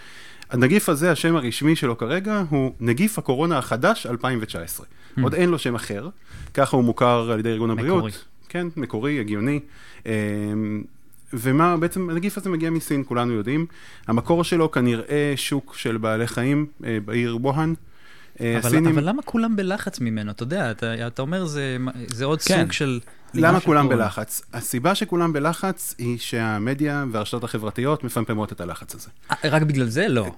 הנגיף 0.50 0.90
הזה, 0.90 1.12
השם 1.12 1.36
הרשמי 1.36 1.76
שלו 1.76 1.98
כרגע, 1.98 2.44
הוא 2.50 2.72
נגיף 2.80 3.18
הקורונה 3.18 3.58
החדש 3.58 4.06
2019. 4.06 4.86
עוד 5.22 5.34
אין 5.34 5.50
לו 5.50 5.60
שם 5.60 5.76
אחר, 5.76 6.10
ככה 6.54 6.78
הוא 6.78 6.84
מוכר 6.84 7.32
על 7.32 7.40
ידי 7.40 7.50
ארגון 7.50 7.72
הבריאות. 7.72 7.98
מקורי. 7.98 8.12
כן, 8.50 8.68
מקורי, 8.78 9.20
הגיוני. 9.20 9.60
אה, 10.06 10.14
ומה, 11.34 11.78
בעצם 11.78 12.10
הנגיף 12.10 12.38
הזה 12.38 12.50
מגיע 12.50 12.70
מסין, 12.70 13.04
כולנו 13.08 13.34
יודעים. 13.34 13.66
המקור 14.08 14.44
שלו 14.44 14.72
כנראה 14.72 15.34
שוק 15.36 15.76
של 15.78 15.98
בעלי 15.98 16.28
חיים 16.28 16.66
בעיר 17.06 17.38
בוהאן. 17.38 17.74
אה, 18.42 18.58
אבל, 18.58 18.68
הסינים- 18.68 18.88
אבל 18.88 19.10
למה 19.10 19.22
כולם 19.22 19.56
בלחץ 19.56 20.00
ממנו? 20.00 20.32
אתה 20.32 20.44
יודע, 20.44 20.72
אתה, 20.72 21.08
אתה 21.08 21.22
אומר 21.22 21.46
זה, 21.46 21.78
זה 22.08 22.26
עוד 22.26 22.42
כן. 22.42 22.62
סוג 22.62 22.72
של... 22.72 23.00
למה 23.34 23.60
כולם 23.60 23.86
הקורונה. 23.86 24.04
בלחץ? 24.04 24.42
הסיבה 24.54 24.96
שכולם 24.96 25.34
בלחץ 25.34 25.96
היא 25.98 26.18
שהמדיה 26.20 27.06
והרשתות 27.12 27.44
החברתיות 27.44 28.04
מפמפמות 28.04 28.52
את 28.52 28.62
הלחץ 28.62 28.96
הזה. 28.96 29.10
אה, 29.32 29.50
רק 29.50 29.62
בגלל 29.62 29.88
זה? 29.88 30.08
לא. 30.08 30.32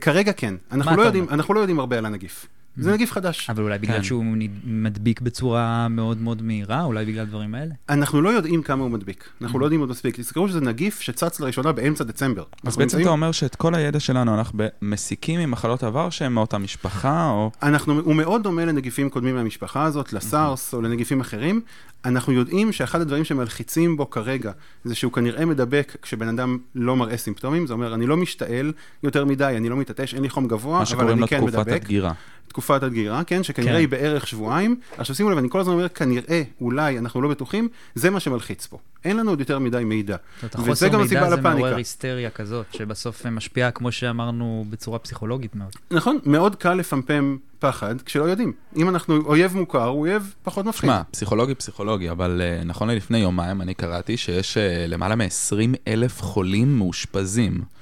כרגע 0.00 0.32
כן. 0.32 0.54
אנחנו 0.72 0.96
לא, 0.96 1.02
יודעים? 1.02 1.26
אנחנו 1.30 1.54
לא 1.54 1.60
יודעים 1.60 1.80
הרבה 1.80 1.98
על 1.98 2.06
הנגיף. 2.06 2.46
זה 2.78 2.92
נגיף 2.92 3.12
חדש. 3.12 3.50
אבל 3.50 3.62
אולי 3.62 3.78
בגלל 3.78 3.96
כן. 3.96 4.02
שהוא 4.02 4.24
מדביק 4.64 5.20
בצורה 5.20 5.88
מאוד 5.88 6.20
מאוד 6.22 6.42
מהירה, 6.42 6.84
אולי 6.84 7.04
בגלל 7.04 7.24
דברים 7.24 7.54
האלה. 7.54 7.74
אנחנו 7.88 8.22
לא 8.22 8.28
יודעים 8.28 8.62
כמה 8.62 8.82
הוא 8.82 8.90
מדביק. 8.90 9.24
אנחנו 9.42 9.58
לא 9.58 9.64
יודעים 9.64 9.80
עוד 9.80 9.90
מספיק. 9.90 10.20
תזכרו 10.20 10.48
שזה 10.48 10.60
נגיף 10.60 11.00
שצץ 11.00 11.40
לראשונה 11.40 11.72
באמצע 11.72 12.04
דצמבר. 12.04 12.42
אז 12.64 12.76
בעצם 12.76 12.80
נמצאים- 12.82 13.02
אתה 13.02 13.10
אומר 13.10 13.32
שאת 13.32 13.54
כל 13.56 13.74
הידע 13.74 14.00
שלנו 14.00 14.34
אנחנו 14.34 14.58
מסיקים 14.82 15.40
ממחלות 15.40 15.82
עבר 15.82 16.10
שהן 16.10 16.32
מאותה 16.32 16.58
משפחה, 16.58 17.28
או... 17.30 17.50
אנחנו, 17.62 18.00
הוא 18.00 18.14
מאוד 18.14 18.42
דומה 18.42 18.64
לנגיפים 18.64 19.10
קודמים 19.10 19.34
מהמשפחה 19.34 19.84
הזאת, 19.84 20.12
לסארס 20.12 20.74
או 20.74 20.82
לנגיפים 20.82 21.20
אחרים. 21.20 21.60
אנחנו 22.04 22.32
יודעים 22.32 22.72
שאחד 22.72 23.00
הדברים 23.00 23.24
שמלחיצים 23.24 23.96
בו 23.96 24.10
כרגע, 24.10 24.52
זה 24.84 24.94
שהוא 24.94 25.12
כנראה 25.12 25.44
מדבק 25.44 25.96
כשבן 26.02 26.28
אדם 26.28 26.58
לא 26.74 26.96
מראה 26.96 27.16
סימפטומים, 27.16 27.66
זה 27.66 27.72
אומר, 27.72 27.94
אני 27.94 28.06
לא 28.06 28.16
משתעל 28.16 28.72
יותר 29.02 29.24
מדי, 29.24 29.54
אני 29.56 29.68
לא 29.68 29.76
מתעטש, 29.76 30.14
אין 30.14 30.22
לי 30.22 30.30
חום 30.30 30.48
גבוה, 30.48 30.72
מה 30.72 30.78
אבל 30.78 30.84
שקוראים 30.86 31.18
אני 31.18 31.28
כן 31.28 31.36
תקופת 31.38 31.54
מדבק. 31.58 31.72
הדגירה. 31.72 32.12
תקופת 32.56 32.82
הדגירה, 32.82 33.24
כן, 33.24 33.42
שכנראה 33.42 33.72
כן. 33.72 33.78
היא 33.78 33.88
בערך 33.88 34.26
שבועיים. 34.26 34.80
עכשיו 34.98 35.16
שימו 35.16 35.30
לב, 35.30 35.38
אני 35.38 35.48
כל 35.50 35.60
הזמן 35.60 35.72
אומר, 35.72 35.88
כנראה, 35.88 36.42
אולי, 36.60 36.98
אנחנו 36.98 37.22
לא 37.22 37.28
בטוחים, 37.28 37.68
זה 37.94 38.10
מה 38.10 38.20
שמלחיץ 38.20 38.66
פה. 38.66 38.78
אין 39.04 39.16
לנו 39.16 39.30
עוד 39.30 39.40
יותר 39.40 39.58
מדי 39.58 39.84
מידע. 39.84 40.16
וזה 40.42 40.88
גם 40.88 41.00
הסיבה 41.00 41.20
מידע 41.20 41.30
זה 41.30 41.36
לפאניקה. 41.36 41.54
מעורר 41.54 41.76
היסטריה 41.76 42.30
כזאת, 42.30 42.66
שבסוף 42.72 43.26
משפיעה, 43.26 43.70
כמו 43.70 43.92
שאמרנו, 43.92 44.64
בצורה 44.70 44.98
פסיכולוגית 44.98 45.54
מאוד. 45.54 45.72
נכון, 45.90 46.18
מאוד 46.24 46.56
קל 46.56 46.74
לפמפם 46.74 47.36
פחד 47.58 48.02
כשלא 48.02 48.24
יודעים. 48.24 48.52
אם 48.76 48.88
אנחנו, 48.88 49.16
אויב 49.16 49.56
מוכר, 49.56 49.84
הוא 49.84 50.00
אויב 50.00 50.34
פחות 50.42 50.66
מפחיד. 50.66 50.90
שמע, 50.90 51.02
פסיכולוגי 51.10 51.54
פסיכולוגי, 51.54 52.10
אבל 52.10 52.40
uh, 52.40 52.64
נכון 52.64 52.90
ללפני 52.90 53.18
יומיים 53.18 53.62
אני 53.62 53.74
קראתי 53.74 54.16
שיש 54.16 54.56
uh, 54.56 54.60
למעלה 54.88 55.16
מ-20 55.16 55.76
אלף 55.88 56.22
חולים 56.22 56.78
מאושפזים. 56.78 57.75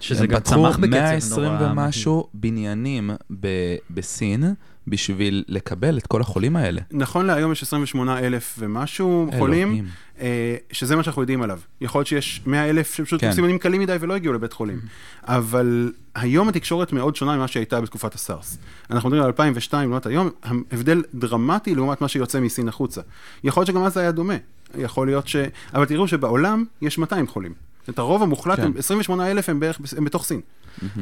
שזה 0.00 0.24
הם 0.24 0.26
גם 0.26 0.40
פתחו 0.40 0.54
צמח 0.54 0.76
בקצב 0.76 0.96
נורא... 0.96 1.48
120 1.48 1.52
מדהים. 1.54 1.70
ומשהו 1.72 2.28
בניינים 2.34 3.10
ב- 3.40 3.76
בסין, 3.90 4.54
בשביל 4.86 5.44
לקבל 5.48 5.98
את 5.98 6.06
כל 6.06 6.20
החולים 6.20 6.56
האלה. 6.56 6.80
נכון 6.90 7.26
להיום 7.26 7.52
יש 7.52 7.62
28 7.62 8.18
אלף 8.18 8.56
ומשהו 8.58 9.30
חולים. 9.38 9.86
אה, 10.20 10.56
שזה 10.72 10.96
מה 10.96 11.02
שאנחנו 11.02 11.22
יודעים 11.22 11.42
עליו. 11.42 11.60
יכול 11.80 11.98
להיות 11.98 12.06
שיש 12.06 12.42
100 12.46 12.70
אלף 12.70 12.94
שפשוט 12.94 13.20
כן. 13.20 13.32
סימנים 13.32 13.58
קלים 13.58 13.80
מדי 13.80 13.96
ולא 14.00 14.14
הגיעו 14.14 14.34
לבית 14.34 14.52
חולים. 14.52 14.80
אבל 15.24 15.92
היום 16.14 16.48
התקשורת 16.48 16.92
מאוד 16.92 17.16
שונה 17.16 17.36
ממה 17.36 17.48
שהייתה 17.48 17.80
בתקופת 17.80 18.14
הסארס. 18.14 18.58
אנחנו 18.90 19.08
מדברים 19.08 19.22
על 19.22 19.26
2002 19.26 19.90
לעומת 19.90 20.06
היום, 20.06 20.30
הבדל 20.72 21.02
דרמטי 21.14 21.74
לעומת 21.74 22.00
מה 22.00 22.08
שיוצא 22.08 22.40
מסין 22.40 22.68
החוצה. 22.68 23.00
יכול 23.44 23.60
להיות 23.60 23.66
שגם 23.66 23.84
אז 23.84 23.94
זה 23.94 24.00
היה 24.00 24.12
דומה. 24.12 24.34
יכול 24.78 25.06
להיות 25.06 25.28
ש... 25.28 25.36
אבל 25.74 25.84
תראו 25.84 26.08
שבעולם 26.08 26.64
יש 26.82 26.98
200 26.98 27.26
חולים. 27.26 27.69
זאת 27.90 27.98
הרוב 27.98 28.22
המוחלט, 28.22 28.56
כן. 28.56 28.64
הם- 28.64 28.72
28 28.78 29.30
אלף 29.30 29.48
הם 29.48 29.60
בערך 29.60 29.78
הם 29.96 30.04
בתוך 30.04 30.24
סין. 30.24 30.40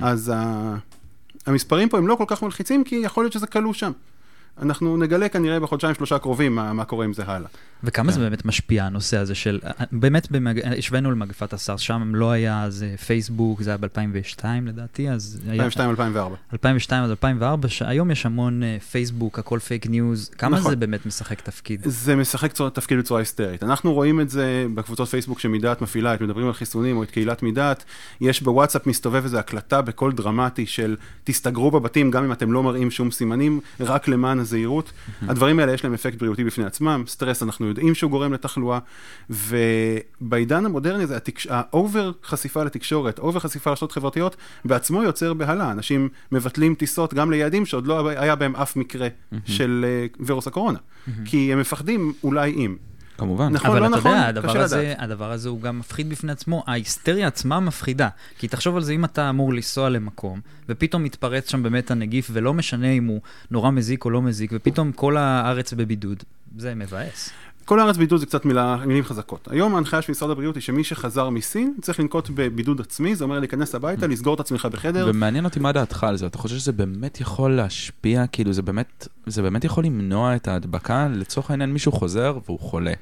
אז 0.03 0.33
ה- 0.35 0.74
המספרים 1.46 1.88
פה 1.88 1.98
הם 1.98 2.07
לא 2.07 2.14
כל 2.14 2.24
כך 2.27 2.42
מלחיצים, 2.42 2.85
כי 2.85 2.96
יכול 2.96 3.24
להיות 3.24 3.33
שזה 3.33 3.46
כלוא 3.46 3.72
שם. 3.72 3.92
אנחנו 4.62 4.96
נגלה 4.96 5.28
כנראה 5.28 5.60
בחודשיים 5.60 5.94
שלושה 5.94 6.16
הקרובים 6.16 6.54
מה, 6.54 6.72
מה 6.72 6.84
קורה 6.84 7.04
עם 7.04 7.12
זה 7.12 7.22
הלאה. 7.26 7.48
וכמה 7.84 8.12
זה 8.12 8.18
כן. 8.18 8.24
באמת 8.24 8.44
משפיע 8.44 8.84
הנושא 8.84 9.16
הזה 9.16 9.34
של, 9.34 9.60
באמת 9.92 10.30
במג... 10.30 10.60
השווינו 10.78 11.10
למגפת 11.10 11.52
הסארס, 11.52 11.80
שם 11.80 12.12
לא 12.14 12.30
היה 12.30 12.62
אז 12.62 12.82
אה, 12.82 12.96
פייסבוק, 12.96 13.62
זה 13.62 13.70
היה 13.70 13.76
ב-2002 13.76 14.44
לדעתי, 14.66 15.10
אז 15.10 15.40
היה... 15.48 15.68
2002-2004. 15.68 15.78
2002 16.52 17.04
עד 17.04 17.10
2004, 17.10 17.68
שהיום 17.68 18.10
יש 18.10 18.26
המון 18.26 18.62
אה, 18.62 18.76
פייסבוק, 18.90 19.38
הכל 19.38 19.58
fake 19.58 19.87
news, 19.87 20.28
כמה 20.38 20.58
נכון. 20.58 20.70
זה 20.70 20.76
באמת 20.76 21.06
משחק 21.06 21.40
תפקיד? 21.40 21.80
זה 21.84 22.16
משחק 22.16 22.52
צורה- 22.52 22.70
תפקיד 22.70 22.98
בצורה 22.98 23.20
היסטרית. 23.20 23.62
אנחנו 23.62 23.92
רואים 23.94 24.20
את 24.20 24.30
זה 24.30 24.66
בקבוצות 24.74 25.08
פייסבוק 25.08 25.38
שמידעת 25.38 25.82
מפעילה, 25.82 26.14
את 26.14 26.20
מדברים 26.20 26.46
על 26.46 26.52
חיסונים 26.52 26.96
או 26.96 27.02
את 27.02 27.10
קהילת 27.10 27.42
מידעת. 27.42 27.84
יש 28.20 28.42
בוואטסאפ 28.42 28.86
מסתובב 28.86 29.22
איזו 29.22 29.38
הקלטה 29.38 29.82
בקול 29.82 30.12
דרמטי 30.12 30.66
של 30.66 30.96
תסתגרו 31.24 31.70
בבתים 31.70 32.10
גם 32.10 32.24
אם 32.24 32.32
אתם 32.32 32.52
לא 32.52 32.62
מראים 32.62 32.90
שום 32.90 33.10
סימנים, 33.10 33.60
רק 33.80 34.08
למען 34.08 34.38
הזהירות. 34.48 34.92
הדברים 35.22 35.58
האלה 35.58 35.72
יש 35.72 35.84
להם 35.84 35.94
אפקט 35.94 36.18
בריאותי 36.18 36.44
בפני 36.44 36.64
עצמם, 36.64 37.04
סטרס 37.06 37.42
אנחנו 37.42 37.66
יודעים 37.66 37.94
שהוא 37.94 38.11
גורם 38.11 38.32
לתחלואה, 38.32 38.78
ובעידן 39.30 40.64
המודרני 40.64 41.02
הזה, 41.02 41.16
התקש... 41.16 41.46
ה 41.50 41.63
over 41.63 42.12
חשיפה 42.24 42.64
לתקשורת, 42.64 43.18
over 43.18 43.40
חשיפה 43.40 43.70
לרשתות 43.70 43.92
חברתיות, 43.92 44.37
בעצמו 44.64 45.02
יוצר 45.02 45.34
בהלה. 45.34 45.70
אנשים 45.70 46.08
מבטלים 46.32 46.74
טיסות 46.74 47.14
גם 47.14 47.30
ליעדים 47.30 47.66
שעוד 47.66 47.87
לא 47.87 48.08
היה 48.08 48.37
בהם 48.37 48.56
אף 48.56 48.76
מקרה 48.76 49.08
של 49.44 49.84
אה, 49.88 50.06
וירוס 50.20 50.46
הקורונה. 50.46 50.78
כי 51.24 51.52
הם 51.52 51.61
מפחדים 51.61 52.12
אולי 52.24 52.50
אם. 52.50 52.76
כמובן. 53.18 53.52
נכון, 53.52 53.70
אבל 53.70 53.81
לא 53.81 53.87
אתה 53.87 53.96
נכון, 53.96 54.11
יודע, 54.11 54.26
הדבר 54.26 54.61
הזה. 54.61 54.94
הדבר 54.98 55.33
הזה 55.33 55.48
הוא 55.48 55.61
גם 55.61 55.78
מפחיד 55.78 56.11
בפני 56.11 56.33
עצמו. 56.33 56.64
ההיסטריה 56.66 57.26
עצמה 57.26 57.61
מפחידה. 57.61 58.09
כי 58.38 58.48
תחשוב 58.48 58.76
על 58.76 58.83
זה, 58.83 58.92
אם 58.92 59.04
אתה 59.04 59.31
אמור 59.31 59.54
לנסוע 59.54 59.88
למקום, 59.88 60.40
ופתאום 60.68 61.04
מתפרץ 61.04 61.50
שם 61.50 61.62
באמת 61.62 61.90
הנגיף, 61.90 62.31
ולא 62.33 62.54
משנה 62.54 62.90
אם 62.90 63.07
הוא 63.07 63.20
נורא 63.50 63.70
מזיק 63.70 64.04
או 64.04 64.11
לא 64.11 64.22
מזיק, 64.22 64.50
ופתאום 64.54 64.92
כל 64.92 65.16
הארץ 65.16 65.72
בבידוד, 65.72 66.22
זה 66.59 66.74
מבאס. 66.74 67.31
כל 67.68 67.81
הארץ 67.81 67.96
בידוד 67.96 68.20
זה 68.20 68.26
קצת 68.26 68.44
מילה, 68.44 68.76
מילים 68.87 69.04
חזקות. 69.04 69.48
היום 69.50 69.74
ההנחיה 69.74 70.02
של 70.02 70.12
משרד 70.12 70.31
הבריאות 70.31 70.54
היא 70.54 70.62
שמי 70.62 70.85
שחזר 70.85 71.31
מסין 71.31 71.74
צריך 71.81 72.00
לנקוט 72.00 72.31
בבידוד 72.35 72.81
עצמי, 72.81 73.14
זה 73.14 73.24
אומר 73.24 73.38
להיכנס 73.38 73.74
הביתה, 73.74 74.07
לסגור 74.07 74.35
את 74.35 74.40
עצמך 74.40 74.68
בחדר. 74.72 75.07
ומעניין 75.11 75.44
אותי 75.44 75.61
מה 75.61 75.72
דעתך 75.72 76.04
על 76.04 76.16
זה, 76.16 76.26
אתה 76.26 76.38
חושב 76.38 76.57
שזה 76.57 76.72
באמת 76.72 77.20
יכול 77.20 77.50
להשפיע, 77.50 78.26
כאילו 78.26 78.52
זה 78.52 78.62
באמת, 78.62 79.09
זה 79.26 79.42
באמת 79.42 79.64
יכול 79.64 79.85
למנוע 79.85 80.37
את 80.37 80.48
ההדבקה? 80.48 81.09
לצורך 81.09 81.50
העניין 81.50 81.72
מישהו 81.72 81.92
חוזר 81.92 82.38
והוא 82.46 82.61
חולה. 82.61 82.92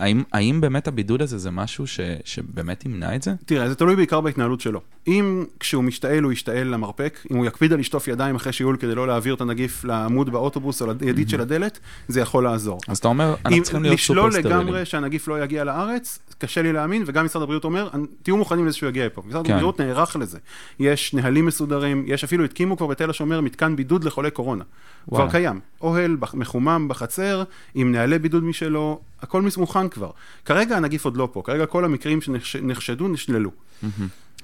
האם, 0.00 0.22
האם 0.32 0.60
באמת 0.60 0.88
הבידוד 0.88 1.22
הזה 1.22 1.38
זה 1.38 1.50
משהו 1.50 1.86
ש, 1.86 2.00
שבאמת 2.24 2.84
ימנע 2.84 3.16
את 3.16 3.22
זה? 3.22 3.34
תראה, 3.44 3.68
זה 3.68 3.74
תלוי 3.74 3.96
בעיקר 3.96 4.20
בהתנהלות 4.20 4.60
שלו. 4.60 4.80
אם 5.06 5.44
כשהוא 5.60 5.84
משתעל 5.84 6.22
הוא 6.22 6.32
ישתעל 6.32 6.68
למרפק, 6.68 7.18
אם 7.30 7.36
הוא 7.36 7.46
יקפיד 7.46 7.72
על 7.72 7.78
לשטוף 7.78 8.08
ידיים 8.08 8.34
אחרי 8.34 8.52
שיעול 8.52 8.76
כדי 8.76 8.94
לא 8.94 9.06
להעביר 9.06 9.34
את 9.34 9.40
הנגיף 9.40 9.84
לעמוד 9.84 10.30
באוטובוס 10.30 10.82
או 10.82 10.86
לידית 11.00 11.28
של 11.28 11.40
הדלת, 11.40 11.78
זה 12.08 12.20
יכול 12.20 12.44
לעזור. 12.44 12.80
אז 12.88 12.98
אתה 12.98 13.08
אומר, 13.08 13.34
אנחנו 13.44 13.56
אם 13.56 13.62
צריכים 13.62 13.82
להיות 13.82 13.98
סופר 13.98 14.12
לשלול 14.12 14.32
סטרילים. 14.32 14.58
לגמרי 14.58 14.84
שהנגיף 14.84 15.28
לא 15.28 15.44
יגיע 15.44 15.64
לארץ, 15.64 16.18
קשה 16.38 16.62
לי 16.62 16.72
להאמין, 16.72 17.02
וגם 17.06 17.24
משרד 17.24 17.42
הבריאות 17.42 17.64
אומר, 17.64 17.88
תהיו 18.22 18.36
מוכנים 18.36 18.66
לזה 18.66 18.76
שהוא 18.76 18.88
יגיע 18.88 19.06
לפה. 19.06 19.22
משרד 19.26 19.46
כן. 19.46 19.52
הבריאות 19.52 19.80
נערך 19.80 20.16
לזה. 20.16 20.38
יש 20.80 21.14
נהלים 21.14 21.46
מסודרים, 21.46 22.04
יש 22.06 22.24
אפילו, 22.24 22.44
התקימו 22.44 22.76
כבר 22.76 22.86
בתל 22.86 23.10
השומר 23.10 23.40
מתקן 23.40 23.76
בידוד 23.76 24.04
לחולי 24.04 24.30
קורונה. 24.30 24.64
וואלה. 25.08 25.30
כבר 25.30 25.38
קיים. 25.38 25.60
אוהל 25.80 26.16
מחומם 26.34 26.86
בחצר, 26.88 27.42
עם 27.74 27.92
נהלי 27.92 28.18
בידוד 28.18 28.44
משלו, 28.44 29.00
הכל 29.22 29.42
מוכן 29.58 29.88
כבר. 29.88 30.10
כרגע 30.44 30.76
הנגיף 30.76 31.04
עוד 31.04 31.16
לא 31.16 31.28
פה, 31.32 31.42
כרגע 31.44 31.66
כל 31.66 31.84
המקרים 31.84 32.20
שנחשדו 32.42 33.08
נשללו. 33.08 33.50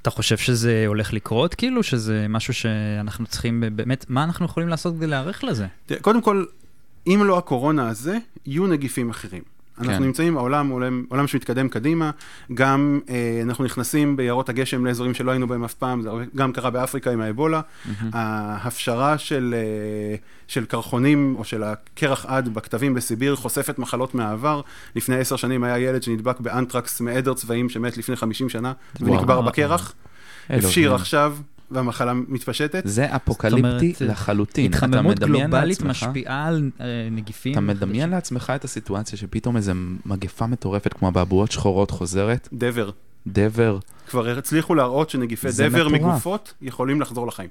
אתה 0.02 0.10
חושב 0.10 0.36
שזה 0.36 0.84
הולך 0.86 1.12
לקרות, 1.12 1.54
כאילו, 1.54 1.82
שזה 1.82 2.26
משהו 2.28 2.54
שאנחנו 2.54 3.26
צריכים 3.26 3.64
באמת, 3.72 4.06
מה 4.08 4.24
אנחנו 4.24 4.44
יכולים 4.44 4.68
לעשות 4.68 4.94
כדי 4.96 5.06
להיערך 5.06 5.44
לזה? 5.44 5.66
קודם 6.00 6.22
כל, 6.22 6.44
אם 7.06 7.22
לא 7.24 7.38
הקורונה 7.38 7.88
הזה, 7.88 8.18
יהיו 8.46 8.66
נגיפים 8.66 9.10
אחרים. 9.10 9.42
אנחנו 9.78 9.92
כן. 9.92 10.02
נמצאים 10.02 10.34
בעולם, 10.34 10.68
עולם, 10.68 11.04
עולם 11.08 11.26
שמתקדם 11.26 11.68
קדימה, 11.68 12.10
גם 12.54 13.00
אה, 13.08 13.40
אנחנו 13.42 13.64
נכנסים 13.64 14.16
ביערות 14.16 14.48
הגשם 14.48 14.86
לאזורים 14.86 15.14
שלא 15.14 15.30
היינו 15.30 15.46
בהם 15.46 15.64
אף 15.64 15.74
פעם, 15.74 16.02
זה 16.02 16.10
גם 16.36 16.52
קרה 16.52 16.70
באפריקה 16.70 17.12
עם 17.12 17.20
האבולה. 17.20 17.60
ההפשרה 18.12 19.18
של, 19.18 19.54
אה, 19.56 20.16
של 20.48 20.64
קרחונים 20.64 21.34
או 21.38 21.44
של 21.44 21.62
הקרח 21.62 22.26
עד 22.26 22.54
בכתבים 22.54 22.94
בסיביר 22.94 23.36
חושפת 23.36 23.78
מחלות 23.78 24.14
מהעבר. 24.14 24.60
לפני 24.96 25.16
עשר 25.16 25.36
שנים 25.36 25.64
היה 25.64 25.78
ילד 25.78 26.02
שנדבק 26.02 26.40
באנטרקס 26.40 27.00
מעדר 27.00 27.34
צבעים 27.34 27.68
שמת 27.68 27.96
לפני 27.96 28.16
50 28.16 28.48
שנה 28.48 28.72
ונקבר 29.00 29.34
וואו. 29.34 29.42
בקרח. 29.42 29.94
הפשיר 30.50 30.94
עכשיו, 30.94 31.36
והמחלה 31.70 32.12
מתפשטת. 32.14 32.82
זה 32.84 33.16
אפוקליפטי 33.16 33.58
אומרת, 33.60 34.00
לחלוטין. 34.00 34.70
אתה 34.70 34.76
התחממות 34.86 35.18
גלובלית 35.18 35.52
לעצמך- 35.80 35.86
משפיעה 35.90 36.46
על 36.46 36.70
אה, 36.80 36.86
נגיפים. 37.10 37.52
אתה 37.52 37.60
מדמיין 37.60 38.10
לעצמך 38.10 38.52
את 38.56 38.64
הסיטואציה 38.64 39.18
שפתאום 39.18 39.56
איזו 39.56 39.72
מגפה 40.06 40.46
מטורפת 40.46 40.92
כמו 40.92 41.08
אבעבועות 41.08 41.52
שחורות 41.52 41.90
חוזרת, 41.90 42.48
דבר. 42.52 42.90
דבר, 43.28 43.78
כבר 44.08 44.38
הצליחו 44.38 44.74
להראות 44.74 45.10
שנגיפי 45.10 45.50
זה 45.52 45.68
דבר 45.68 45.88
מטורף. 45.88 46.02
מגופות 46.12 46.54
יכולים 46.62 47.00
לחזור 47.00 47.26
לחיים. 47.26 47.48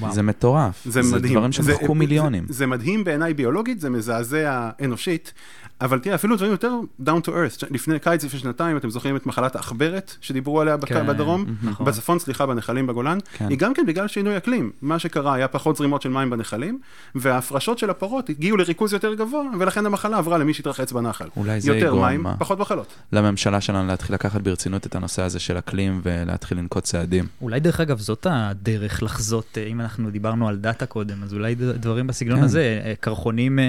וואו. 0.00 0.12
זה 0.14 0.22
מטורף. 0.22 0.82
זה 0.86 1.00
מדהים. 1.02 1.32
דברים 1.34 1.52
שמחקו 1.52 1.94
מיליונים. 1.94 2.44
זה, 2.48 2.52
זה 2.54 2.66
מדהים 2.66 3.04
בעיניי 3.04 3.34
ביולוגית, 3.34 3.80
זה 3.80 3.90
מזעזע 3.90 4.70
אנושית, 4.84 5.32
אבל 5.80 5.98
תראה, 5.98 6.14
אפילו 6.14 6.36
דברים 6.36 6.52
יותר 6.52 6.72
down 7.06 7.20
to 7.26 7.28
earth. 7.28 7.66
לפני 7.70 7.98
קיץ, 7.98 8.24
לפני 8.24 8.40
שנתיים, 8.40 8.76
אתם 8.76 8.90
זוכרים 8.90 9.16
את 9.16 9.26
מחלת 9.26 9.56
העכברת, 9.56 10.16
שדיברו 10.20 10.60
עליה 10.60 10.76
בק- 10.76 10.88
כן, 10.88 11.06
בדרום? 11.06 11.44
נכון. 11.62 11.86
בצפון, 11.86 12.18
סליחה, 12.18 12.46
בנחלים 12.46 12.86
בגולן. 12.86 13.18
כן. 13.32 13.46
היא 13.48 13.58
גם 13.58 13.74
כן 13.74 13.86
בגלל 13.86 14.08
שינוי 14.08 14.36
אקלים. 14.36 14.70
מה 14.82 14.98
שקרה, 14.98 15.34
היה 15.34 15.48
פחות 15.48 15.76
זרימות 15.76 16.02
של 16.02 16.08
מים 16.08 16.30
בנחלים, 16.30 16.78
וההפרשות 17.14 17.78
של 17.78 17.90
הפרות 17.90 18.28
הגיעו 18.30 18.56
לריכוז 18.56 18.92
יותר 18.92 19.14
גבוה, 19.14 19.42
ולכן 19.60 19.86
המחלה 19.86 20.18
עברה 20.18 20.38
למי 20.38 20.54
שהתרחץ 20.54 20.92
בנחל. 20.92 21.26
אולי 21.36 21.60
זה 21.60 21.72
יותר 21.72 21.86
יגרום, 21.86 22.04
מים, 22.04 22.22
מה? 22.22 22.36
פחות 22.38 22.58
מחלות. 22.58 22.94
לממשלה 23.12 23.60
שלנו 23.60 23.86
להתחיל 23.88 24.14
לקחת 24.14 24.40
ברצינות 24.40 24.86
את 24.86 24.94
הנושא 24.94 25.22
הזה 25.22 25.38
של 25.38 25.58
אקלים 25.58 26.00
ולהתחיל 26.02 26.58
לנקוט 26.58 26.84
צעדים. 26.84 27.26
אולי 27.42 27.60
דרך 27.60 27.80
אגב 27.80 27.98
זאת 27.98 28.26
הדרך 28.30 29.02
לחזות, 29.02 29.58
אה, 29.58 29.66
אם 29.66 29.80
אנחנו 29.80 30.10
דיברנו 30.10 30.48
על 30.48 30.56
דאטה 30.56 30.86
קודם, 30.86 31.22
אז 31.22 31.34
אולי 31.34 31.54
דברים 31.54 32.06
בסגנון 32.06 32.38
כן. 32.38 32.44
הזה, 32.44 32.80
אה, 32.84 32.92
קרחונים 33.00 33.58
אה, 33.58 33.68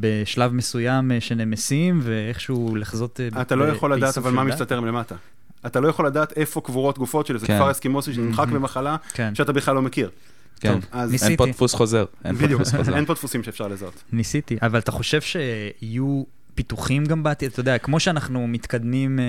בשלב 0.00 0.52
מסוים 0.52 1.12
אה, 1.12 1.20
שנמסים, 1.20 2.00
ואיכשהו 2.02 2.76
לחזות 2.76 3.20
אה, 3.20 3.42
אתה 3.42 3.54
לא 3.54 3.64
יכול 3.64 3.94
לדעת 3.94 4.18
אבל 4.18 4.30
מה. 4.30 4.44
מסתתר 4.44 4.80
מלמטה. 4.80 5.14
אתה 5.66 5.80
לא 5.80 5.88
יכול 5.88 6.06
לדעת 6.06 6.32
איפה 6.36 6.60
קבורות 6.60 6.98
גופות 6.98 7.26
של 7.26 7.34
איזה 7.34 7.46
כן. 7.46 7.56
כפר 7.56 7.70
אסקימוסי 7.70 8.14
שנמחק 8.14 8.48
במחלה, 8.48 8.96
כן, 9.12 9.34
שאתה 9.34 9.52
בכלל 9.52 9.74
לא 9.74 9.82
מכיר. 9.82 10.10
כן. 10.60 10.72
טוב, 10.72 10.84
אז 10.92 11.12
ניסיתי. 11.12 11.30
אין 11.30 11.36
פה 11.36 11.46
דפוס 11.46 11.74
חוזר. 11.74 12.04
אין 12.24 12.36
פה 12.36 12.44
בדיוק, 12.44 12.60
דפוס 12.60 12.74
חוזר. 12.74 12.96
אין 12.96 13.04
פה 13.04 13.14
דפוסים 13.14 13.42
שאפשר 13.42 13.68
לזהות. 13.68 14.02
ניסיתי, 14.12 14.56
אבל 14.62 14.78
אתה 14.78 14.92
חושב 14.92 15.20
שיהיו 15.20 16.22
פיתוחים 16.54 17.04
גם 17.04 17.22
בעתיד? 17.22 17.50
אתה 17.50 17.60
יודע, 17.60 17.78
כמו 17.78 18.00
שאנחנו 18.00 18.46
מתקדמים, 18.46 19.18
אה, 19.18 19.24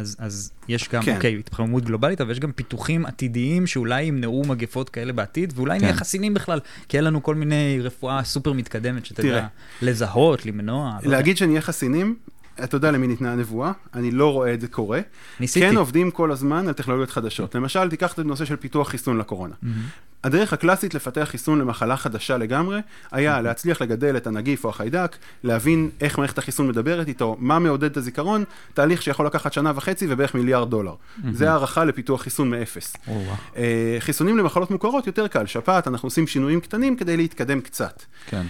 אז, 0.00 0.16
אז 0.18 0.52
יש 0.68 0.88
גם, 0.88 1.02
כן. 1.02 1.16
אוקיי, 1.16 1.38
התחממות 1.38 1.84
גלובלית, 1.84 2.20
אבל 2.20 2.30
יש 2.30 2.40
גם 2.40 2.52
פיתוחים 2.52 3.06
עתידיים 3.06 3.66
שאולי 3.66 4.02
ימנעו 4.02 4.42
מגפות 4.46 4.88
כאלה 4.88 5.12
בעתיד, 5.12 5.52
ואולי 5.56 5.78
כן. 5.78 5.84
נהיה 5.84 5.96
חסינים 5.96 6.34
בכלל, 6.34 6.60
כי 6.88 6.96
אין 6.96 7.04
לנו 7.04 7.22
כל 7.22 7.34
מיני 7.34 7.78
רפואה 7.80 8.24
סופר 8.24 8.52
מתקדמת, 8.52 9.06
שתדע 9.06 9.22
תראה. 9.22 9.46
לזהות, 9.82 10.46
למנוע. 10.46 10.90
לא 11.00 11.06
יודע. 11.06 11.16
להגיד 11.16 11.36
שנהיה 11.36 11.60
חסינים, 11.60 12.16
אתה 12.64 12.76
יודע 12.76 12.90
למי 12.90 13.06
ניתנה 13.06 13.32
הנבואה, 13.32 13.72
אני 13.94 14.10
לא 14.10 14.32
רואה 14.32 14.54
את 14.54 14.60
זה 14.60 14.68
קורה. 14.68 15.00
ניסיתי. 15.40 15.70
כן 15.70 15.76
עובדים 15.76 16.10
כל 16.10 16.32
הזמן 16.32 16.68
על 16.68 16.72
טכנולוגיות 16.72 17.10
חדשות. 17.10 17.54
למשל, 17.54 17.90
תיקח 17.90 18.12
את 18.12 18.18
הנושא 18.18 18.44
של 18.44 18.56
פיתוח 18.56 18.88
חיסון 18.88 19.18
לקורונה. 19.18 19.54
מהמם. 19.62 19.82
הדרך 20.24 20.52
הקלאסית 20.52 20.94
לפתח 20.94 21.28
חיסון 21.30 21.58
למחלה 21.58 21.96
חדשה 21.96 22.36
לגמרי, 22.36 22.80
היה 23.12 23.40
להצליח 23.40 23.82
לגדל 23.82 24.16
את 24.16 24.26
הנגיף 24.26 24.64
או 24.64 24.70
החיידק, 24.70 25.16
להבין 25.44 25.90
איך 26.00 26.18
מערכת 26.18 26.38
החיסון 26.38 26.68
מדברת 26.68 27.08
איתו, 27.08 27.36
מה 27.38 27.58
מעודד 27.58 27.90
את 27.90 27.96
הזיכרון, 27.96 28.44
תהליך 28.74 29.02
שיכול 29.02 29.26
לקחת 29.26 29.52
שנה 29.52 29.72
וחצי 29.74 30.06
ובערך 30.08 30.34
מיליארד 30.34 30.70
דולר. 30.70 30.94
זה 31.32 31.50
הערכה 31.50 31.84
לפיתוח 31.84 32.22
חיסון 32.22 32.50
מאפס. 32.50 32.96
וואו. 33.08 33.34
אה, 33.56 33.96
חיסונים 33.98 34.38
למחלות 34.38 34.70
מוכרות 34.70 35.06
יותר 35.06 35.28
קל, 35.28 35.46
שפעת, 35.46 35.88
אנחנו 35.88 36.06
עושים 36.06 36.26
שינויים 36.26 36.60
קטנים 36.60 36.96
כדי 36.96 37.16
להתקדם 37.16 37.60
קצת. 37.60 38.02
כן. 38.26 38.42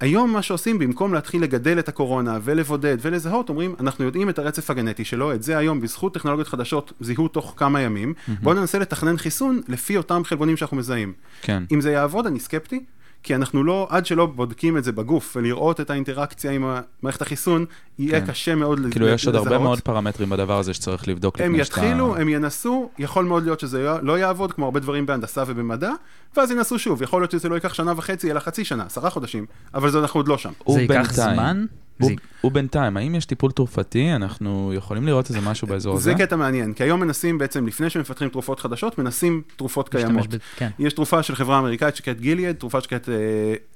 היום 0.00 0.32
מה 0.32 0.42
שעושים, 0.42 0.78
במקום 0.78 1.14
להתחיל 1.14 1.42
לגדל 1.42 1.78
את 1.78 1.88
הקורונה 1.88 2.38
ולבודד 2.42 2.96
ולזהות, 3.00 3.48
אומרים, 3.48 3.74
אנחנו 3.80 4.04
יודעים 4.04 4.28
את 4.28 4.38
הרצף 4.38 4.70
הגנטי 4.70 5.04
שלו, 5.04 5.32
את 5.32 5.42
זה 5.42 5.58
היום 5.58 5.80
בזכות 5.80 6.14
טכנולוגיות 6.14 6.48
חדשות 6.48 6.92
זיהו 7.00 7.28
תוך 7.28 7.54
כמה 7.56 7.80
ימים, 7.80 8.14
בואו 8.42 8.54
ננסה 8.54 8.78
לתכנן 8.78 9.16
חיסון 9.16 9.60
לפי 9.68 9.96
אותם 9.96 10.22
חלבונים 10.24 10.56
שאנחנו 10.56 10.76
מזהים. 10.76 11.12
כן. 11.42 11.62
אם 11.72 11.80
זה 11.80 11.92
יעבוד, 11.92 12.26
אני 12.26 12.40
סקפטי, 12.40 12.84
כי 13.22 13.34
אנחנו 13.34 13.64
לא, 13.64 13.86
עד 13.90 14.06
שלא 14.06 14.26
בודקים 14.26 14.76
את 14.76 14.84
זה 14.84 14.92
בגוף 14.92 15.36
ולראות 15.36 15.80
את 15.80 15.90
האינטראקציה 15.90 16.50
עם 16.50 16.64
מערכת 17.02 17.22
החיסון, 17.22 17.64
יהיה 17.98 18.20
כן. 18.20 18.26
קשה 18.26 18.54
מאוד 18.54 18.78
לזהות. 18.78 18.92
כאילו, 18.92 19.08
יש 19.08 19.26
עוד 19.26 19.36
הרבה 19.36 19.58
מאוד 19.58 19.80
פרמטרים 19.80 20.30
בדבר 20.30 20.58
הזה 20.58 20.74
שצריך 20.74 21.08
לבדוק 21.08 21.40
הם 21.40 21.52
לפני 21.52 21.64
שאתה... 21.64 21.80
יתחילו, 21.80 22.16
הם 22.16 22.28
ינסו, 22.28 22.90
יכול 22.98 23.24
מאוד 23.24 23.42
להיות 23.42 23.60
שזה 23.60 23.82
לא- 23.82 24.02
לא 24.02 24.18
יעבוד, 24.18 24.52
כמו 24.52 24.64
הרבה 24.64 24.80
דברים 24.80 25.06
בהנדסה 25.06 25.44
ובמדע, 25.46 25.90
ואז 26.36 26.50
ינסו 26.50 26.78
שוב, 26.78 27.02
יכול 27.02 27.22
להיות 27.22 27.30
שזה 27.30 27.48
לא 27.48 27.54
ייקח 27.54 27.74
שנה 27.74 27.92
וחצי, 27.96 28.30
אלא 28.30 28.40
חצי 28.40 28.64
שנה, 28.64 28.84
עשרה 28.84 29.10
חודשים, 29.10 29.46
אבל 29.74 29.90
זה 29.90 29.98
אנחנו 29.98 30.20
עוד 30.20 30.28
לא 30.28 30.38
שם. 30.38 30.52
זה 30.68 30.80
ייקח 30.80 31.12
זמן? 31.12 31.66
הוא- 32.00 32.10
ובינתיים, 32.44 32.96
האם 32.96 33.14
יש 33.14 33.24
טיפול 33.26 33.50
תרופתי? 33.50 34.12
אנחנו 34.12 34.72
יכולים 34.74 35.06
לראות 35.06 35.28
איזה 35.28 35.40
משהו 35.40 35.68
באזור 35.68 35.94
הזה? 35.94 36.02
זה 36.04 36.14
קטע 36.14 36.36
מעניין, 36.36 36.72
כי 36.72 36.82
היום 36.84 37.00
מנסים 37.00 37.38
בעצם, 37.38 37.66
לפני 37.66 37.90
שמפתחים 37.90 38.28
תרופות 38.28 38.60
חדשות, 38.60 38.98
מנסים 38.98 39.42
תרופות 39.56 39.88
קיימות. 39.88 40.26
כן. 40.56 40.70
יש 40.78 40.92
תרופה 40.92 41.22
של 41.22 41.34
חברה 41.34 41.58
אמריקאית 41.58 41.96
שנקראת 41.96 42.20
גיליאד, 42.20 42.56
תרופה 42.56 42.80
שנקראת 42.80 43.08
אה, 43.08 43.14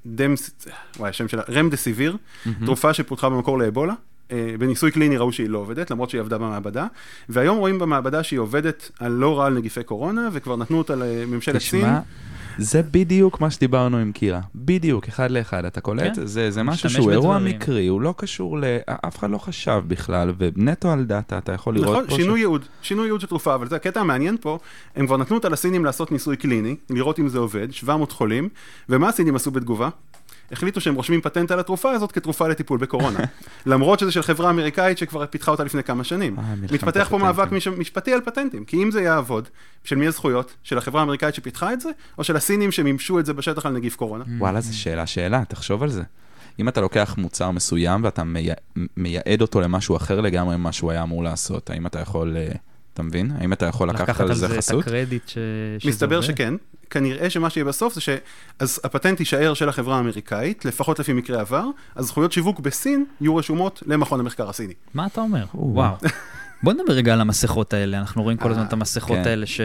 דמס... 0.06 0.50
וואי, 0.98 1.10
השם 1.10 1.28
שלה, 1.28 1.42
רמדסיביר, 1.48 2.16
תרופה 2.64 2.94
שפותחה 2.94 3.28
במקור 3.28 3.58
לאבולה. 3.58 3.94
אה, 4.32 4.54
בניסוי 4.58 4.90
קליני 4.90 5.16
ראו 5.16 5.32
שהיא 5.32 5.48
לא 5.48 5.58
עובדת, 5.58 5.90
למרות 5.90 6.10
שהיא 6.10 6.20
עבדה 6.20 6.38
במעבדה, 6.38 6.86
והיום 7.28 7.58
רואים 7.58 7.78
במעבדה 7.78 8.22
שהיא 8.22 8.38
עובדת 8.40 8.90
על 8.98 9.12
לא 9.12 9.38
רע 9.38 9.46
על 9.46 9.54
נגיפי 9.54 9.82
קורונה, 9.82 10.28
וכבר 10.32 10.56
נתנו 10.56 10.78
אותה 10.78 10.94
לממשלת 10.96 11.60
סין. 11.60 11.86
זה 12.60 12.82
בדיוק 12.82 13.40
מה 13.40 13.50
שדיברנו 13.50 13.98
עם 13.98 14.12
קירה. 14.12 14.40
בדיוק, 14.54 15.08
אחד 15.08 15.30
לאחד. 15.30 15.64
אתה 15.64 15.80
קולט? 15.80 16.16
כן. 16.16 16.26
זה, 16.26 16.50
זה 16.50 16.62
משהו 16.62 16.90
שהוא 16.90 17.10
אירוע. 17.10 17.38
מקרי, 17.38 17.86
הוא 17.86 18.00
לא 18.00 18.14
קשור 18.16 18.58
ל... 18.58 18.64
אף 18.86 19.18
אחד 19.18 19.30
לא 19.30 19.38
חשב 19.38 19.82
בכלל, 19.88 20.32
ונטו 20.38 20.92
על 20.92 21.04
דאטה, 21.04 21.38
אתה 21.38 21.52
יכול 21.52 21.74
לראות 21.74 21.96
נכון, 21.96 22.06
פה... 22.06 22.16
שינוי 22.16 22.40
ייעוד, 22.40 22.64
שינוי 22.82 23.04
ייעוד 23.04 23.20
של 23.20 23.26
תרופה, 23.26 23.54
אבל 23.54 23.68
זה 23.68 23.76
הקטע 23.76 24.00
המעניין 24.00 24.36
פה, 24.40 24.58
הם 24.96 25.06
כבר 25.06 25.16
נתנו 25.16 25.36
אותה 25.36 25.48
לסינים 25.48 25.84
לעשות 25.84 26.12
ניסוי 26.12 26.36
קליני, 26.36 26.76
לראות 26.90 27.18
אם 27.18 27.28
זה 27.28 27.38
עובד, 27.38 27.72
700 27.72 28.12
חולים, 28.12 28.48
ומה 28.88 29.08
הסינים 29.08 29.36
עשו 29.36 29.50
בתגובה? 29.50 29.88
החליטו 30.52 30.80
שהם 30.80 30.94
רושמים 30.94 31.20
פטנט 31.20 31.50
על 31.50 31.60
התרופה 31.60 31.90
הזאת 31.90 32.12
כתרופה 32.12 32.48
לטיפול 32.48 32.78
בקורונה. 32.78 33.18
למרות 33.66 33.98
שזה 33.98 34.12
של 34.12 34.22
חברה 34.22 34.50
אמריקאית 34.50 34.98
שכבר 34.98 35.26
פיתחה 35.26 35.50
אותה 35.50 35.64
לפני 35.64 35.82
כמה 35.82 36.04
שנים. 36.04 36.38
אה, 36.38 36.54
מתפתח 36.72 37.06
פה. 37.10 37.18
מאבק 37.18 37.52
מש- 37.52 37.68
משפטי 37.68 38.12
על 38.12 38.20
פטנטים, 38.20 38.64
כי 38.64 38.82
אם 38.82 38.90
זה 38.90 39.02
יעבוד, 39.02 39.48
של 39.84 39.96
מי 39.96 40.06
הזכויות? 40.06 40.54
של 40.62 40.78
החברה 40.78 41.00
האמריקאית 41.00 41.34
שפיתחה 41.34 41.72
את 41.72 41.80
זה, 41.80 41.90
או 42.18 42.24
של 42.24 42.36
הסינים 42.36 42.72
שמימשו 42.72 43.18
את 43.18 43.26
זה 43.26 43.32
בשטח 43.32 43.66
על 43.66 43.72
נגיף 43.72 43.96
קורונה? 43.96 44.24
וואלה, 44.38 44.60
זו 44.60 44.78
שאלה, 44.78 45.06
שאלה, 45.06 45.42
תחשוב 45.48 45.82
על 45.82 45.88
זה. 45.88 46.02
אם 46.58 46.68
אתה 46.68 46.80
לוקח 46.80 47.14
מוצר 47.18 47.50
מסוים 47.50 48.04
ואתה 48.04 48.24
מי... 48.24 48.48
מייעד 48.96 49.42
אותו 49.42 49.60
למשהו 49.60 49.96
אחר 49.96 50.20
לגמרי 50.20 50.56
ממה 50.56 50.72
שהוא 50.72 50.90
היה 50.90 51.02
אמור 51.02 51.24
לעשות, 51.24 51.70
האם 51.70 51.86
אתה 51.86 52.00
יכול... 52.00 52.36
אה, 52.36 52.48
אתה 52.94 53.02
מבין? 53.02 53.32
האם 53.38 53.52
אתה 53.52 53.66
יכול 53.66 53.88
לקחת 53.90 54.20
על 54.20 54.34
זה 54.34 54.46
את 54.46 54.50
חסות? 54.50 54.82
הקרדיט 54.86 55.28
ש... 55.28 55.38
שזה 55.78 55.88
מסתבר 55.90 56.16
עובד? 56.16 56.28
שכן, 56.28 56.54
כנראה 56.90 57.30
שמה 57.30 57.50
שיהיה 57.50 57.64
בסוף 57.64 57.94
זה 57.94 58.00
שאז 58.00 58.80
הפטנט 58.84 59.20
יישאר 59.20 59.54
של 59.54 59.68
החברה 59.68 59.96
האמריקאית, 59.96 60.64
לפחות 60.64 60.98
לפי 60.98 61.12
מקרה 61.12 61.40
עבר, 61.40 61.64
הזכויות 61.96 62.32
שיווק 62.32 62.60
בסין 62.60 63.04
יהיו 63.20 63.36
רשומות 63.36 63.82
למכון 63.86 64.20
המחקר 64.20 64.48
הסיני. 64.48 64.74
מה 64.94 65.06
אתה 65.06 65.20
אומר? 65.20 65.44
או. 65.54 65.74
וואו. 65.74 65.94
בוא 66.62 66.72
נדבר 66.72 66.92
רגע 66.92 67.12
על 67.12 67.20
המסכות 67.20 67.74
האלה, 67.74 67.98
אנחנו 67.98 68.22
רואים 68.22 68.38
כל 68.38 68.50
הזמן 68.50 68.62
אה, 68.62 68.68
את 68.68 68.72
המסכות 68.72 69.16
כן. 69.16 69.28
האלה 69.28 69.46
ש... 69.46 69.60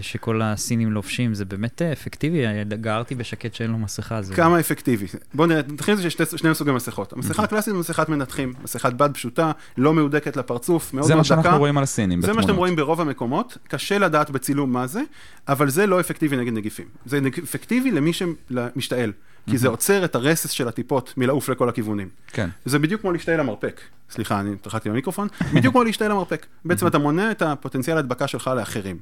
שכל 0.00 0.42
הסינים 0.42 0.92
לובשים, 0.92 1.34
זה 1.34 1.44
באמת 1.44 1.82
אה, 1.82 1.92
אפקטיבי, 1.92 2.44
גררתי 2.68 3.14
בשקט 3.14 3.54
שאין 3.54 3.70
לו 3.70 3.78
מסכה. 3.78 4.22
זה... 4.22 4.34
כמה 4.34 4.60
אפקטיבי. 4.60 5.06
בואו 5.34 5.48
נראה, 5.48 5.60
נתחיל 5.68 5.92
עם 5.92 5.96
זה 5.96 6.02
שיש 6.02 6.12
שתי- 6.12 6.38
שני 6.38 6.54
סוגי 6.54 6.70
מסכות. 6.70 7.12
המסכה 7.12 7.42
הקלאסית 7.42 7.72
היא 7.72 7.80
מסכת 7.80 8.08
מנתחים, 8.08 8.52
מסכת 8.64 8.92
בד 8.92 9.10
פשוטה, 9.14 9.52
לא 9.78 9.94
מהודקת 9.94 10.36
לפרצוף, 10.36 10.94
מאוד 10.94 11.06
זה 11.06 11.14
מה 11.14 11.16
מאוד 11.16 11.26
דקה. 11.26 11.42
שאנחנו 11.42 11.58
רואים 11.58 11.78
על 11.78 11.84
הסינים 11.84 12.20
זה 12.20 12.26
בתמונות. 12.26 12.36
מה 12.36 12.48
שאתם 12.48 12.58
רואים 12.58 12.76
ברוב 12.76 13.00
המקומות, 13.00 13.58
קשה 13.68 13.98
לדעת 13.98 14.30
בצילום 14.30 14.72
מה 14.72 14.86
זה, 14.86 15.02
אבל 15.48 15.68
זה 15.70 15.86
לא 15.86 16.00
אפקטיבי 16.00 16.36
נגד 16.36 16.52
נגיפים. 16.52 16.86
זה 17.06 17.20
אפקטיבי 17.44 17.90
למי 17.90 18.12
שמשתעל, 18.12 19.12
כי 19.50 19.58
זה 19.58 19.68
עוצר 19.68 20.04
את 20.04 20.14
הרסס 20.14 20.50
של 20.50 20.68
הטיפות 20.68 21.14
מלעוף 21.16 21.48
לכל 21.48 21.68
הכיוונים. 21.68 22.08
כן. 22.26 22.48
זה 22.64 22.78
בדיוק 22.78 23.00
כמו 23.00 23.12
להשתעל 23.12 23.40
למרפק. 23.40 23.80
סליחה, 24.10 24.40
אני 24.40 24.56
טרחתי 24.56 24.90
במיקרופון. 24.90 25.28
בדיוק 25.54 25.74
כמו 25.74 25.84
להשתעל 25.84 26.10
למרפק. 26.10 26.46
בעצם 26.64 26.86
אתה 26.86 26.98
מונע 26.98 27.30
את 27.30 27.42
הפוטנציאל 27.42 27.96
ההדבקה 27.96 28.26
שלך 28.26 28.50
לאחרים. 28.56 28.98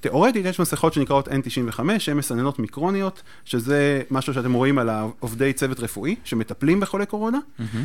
תאורטית 0.00 0.46
יש 0.46 0.60
מסכות 0.60 0.92
שנקראות 0.92 1.28
N95, 1.28 1.80
שהן 1.98 2.16
מסננות 2.16 2.58
מיקרוניות, 2.58 3.22
שזה 3.44 4.02
משהו 4.10 4.34
שאתם 4.34 4.52
רואים 4.52 4.78
על 4.78 4.90
עובדי 5.20 5.52
צוות 5.52 5.80
רפואי 5.80 6.16
שמטפלים 6.24 6.80
בחולי 6.80 7.06
קורונה. 7.06 7.38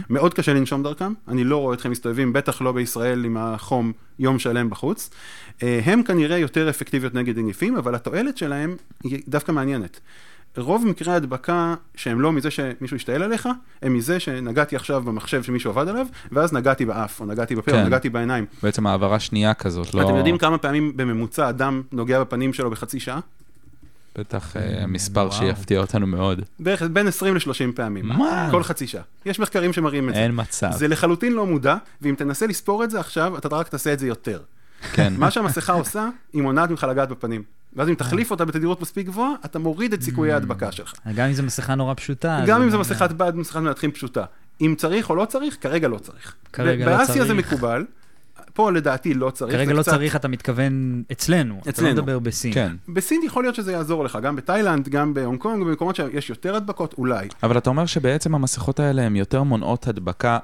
מאוד 0.10 0.34
קשה 0.34 0.54
לנשום 0.54 0.84
דרכם, 0.84 1.14
אני 1.28 1.44
לא 1.44 1.58
רואה 1.58 1.74
אתכם 1.74 1.92
מסתובבים, 1.92 2.34
בטח 2.34 2.62
לא 2.62 2.72
בישראל 2.72 3.26
עם 3.26 3.38
החום 3.38 3.92
יום 4.20 4.40
שלם 4.40 4.70
בחוץ. 4.70 5.10
אה, 5.64 5.80
הם 5.86 6.04
כנראה 6.04 6.38
יותר 6.38 6.70
אפקטיביות 6.70 7.14
נגד 7.14 7.40
נגיפים, 7.40 7.78
אבל 7.78 7.96
התועלת 7.96 8.38
שלהם 8.38 8.76
היא 9.04 9.20
דווקא 9.28 9.52
מעניינת. 9.52 10.00
רוב 10.58 10.88
מקרי 10.88 11.14
ההדבקה 11.14 11.76
שהם 11.96 12.22
לא 12.22 12.32
מזה 12.32 12.52
שמישהו 12.52 12.96
השתעל 12.96 13.24
עליך, 13.24 13.50
הם 13.82 13.94
מזה 13.94 14.20
שנגעתי 14.20 14.76
עכשיו 14.76 15.02
במחשב 15.02 15.44
שמישהו 15.44 15.72
עבד 15.72 15.88
עליו, 15.88 16.08
ואז 16.32 16.54
נגעתי 16.54 16.86
באף, 16.86 17.22
או 17.22 17.26
נגעתי 17.26 17.56
בפה, 17.56 17.72
כן. 17.72 17.82
או 17.82 17.86
נגעתי 17.86 18.10
בעיניים. 18.10 18.46
בעצם 18.64 18.88
העברה 18.88 19.20
שנייה 19.20 19.54
כזאת, 19.54 19.94
לא... 19.94 20.02
אתם 20.02 20.16
יודעים 20.16 20.38
כמה 20.38 20.58
פעמים 20.58 20.98
בממוצע 20.98 21.50
אדם 21.50 21.82
נוגע 21.92 22.20
בפנים 22.20 22.54
שלו 22.54 22.70
בחצי 22.72 23.00
שעה? 23.00 23.20
בטח 24.18 24.58
אה, 24.58 24.88
מספר 24.88 25.20
וואו. 25.20 25.32
שיפתיע 25.32 25.80
אותנו 25.80 26.08
מאוד. 26.08 26.42
בערך 26.60 26.82
בין 26.82 27.08
20 27.08 27.36
ל-30 27.36 27.76
פעמים. 27.76 28.06
מה? 28.06 28.48
כל 28.52 28.64
חצי 28.64 28.88
שעה. 28.88 29.04
יש 29.26 29.40
מחקרים 29.40 29.74
שמראים 29.74 30.10
את 30.10 30.14
זה. 30.14 30.20
אין 30.20 30.32
מצב. 30.36 30.72
זה 30.72 30.88
לחלוטין 30.88 31.34
לא 31.34 31.46
מודע, 31.46 31.76
ואם 32.02 32.16
תנסה 32.18 32.48
לספור 32.48 32.84
את 32.84 32.90
זה 32.90 33.00
עכשיו, 33.00 33.38
אתה 33.38 33.48
רק 33.48 33.68
תעשה 33.68 33.94
את 33.94 34.00
זה 34.00 34.08
יותר. 34.08 34.40
כן. 34.94 35.14
מה 35.18 35.32
שהמסכה 35.32 35.74
עושה, 35.74 36.10
היא 36.34 36.42
מונעת 36.42 36.70
ממך 36.70 36.88
לגעת 36.90 37.10
בפנים. 37.10 37.44
ואז 37.76 37.90
אם 37.90 37.94
תחליף 37.96 38.32
אותה 38.32 38.46
בתדירות 38.46 38.82
מספיק 38.82 39.08
גבוהה, 39.08 39.32
אתה 39.46 39.60
מוריד 39.60 39.94
את 39.94 40.02
סיכויי 40.02 40.32
ההדבקה 40.34 40.72
שלך. 40.72 40.94
גם 41.16 41.28
אם 41.28 41.34
זו 41.34 41.44
מסכה 41.44 41.76
נורא 41.76 41.94
פשוטה. 41.94 42.44
גם 42.48 42.62
אם 42.62 42.70
זו 42.70 42.76
לא- 42.78 42.82
מסכת 42.82 43.12
בד, 43.12 43.36
מסכת 43.36 43.60
מנתחים 43.60 43.92
פשוטה. 43.92 44.24
אם 44.62 44.76
צריך 44.78 45.10
או 45.10 45.16
לא 45.16 45.26
צריך, 45.26 45.58
כרגע 45.62 45.88
לא 45.88 45.98
צריך. 45.98 46.36
כרגע 46.54 46.86
לא 46.86 46.98
באסיה 46.98 47.24
זה 47.26 47.34
צריך. 47.34 47.54
מקובל, 47.54 47.86
פה 48.54 48.72
לדעתי 48.72 49.14
לא 49.14 49.30
צריך. 49.30 49.52
כרגע 49.56 49.74
לא 49.74 49.82
קצת- 49.82 49.92
צריך, 49.92 50.16
אתה 50.16 50.28
מתכוון 50.28 51.04
אצלנו. 51.12 51.60
אתה 51.62 51.70
אצלנו. 51.70 51.88
לא 51.90 51.94
מדבר 51.94 52.20
בסין. 52.20 52.54
כן. 52.54 52.76
בסין 52.94 53.22
יכול 53.26 53.44
להיות 53.44 53.56
שזה 53.56 53.72
יעזור 53.72 54.04
לך, 54.04 54.20
גם 54.24 54.36
בתאילנד, 54.36 54.90
גם 54.90 55.14
בהונג 55.14 55.40
קונג, 55.40 55.64
במקומות 55.64 55.96
שיש 55.96 56.30
יותר 56.30 56.56
הדבקות, 56.56 56.94
אולי. 56.98 57.28
אבל 57.44 57.58
אתה 57.58 57.70
אומר 57.70 57.86
שבעצם 57.86 58.36
המסכות 58.36 58.80
האלה 58.80 59.02
הן 59.02 59.16
יותר 59.16 59.44
מונעות 59.44 59.88
הדבקה. 59.88 60.38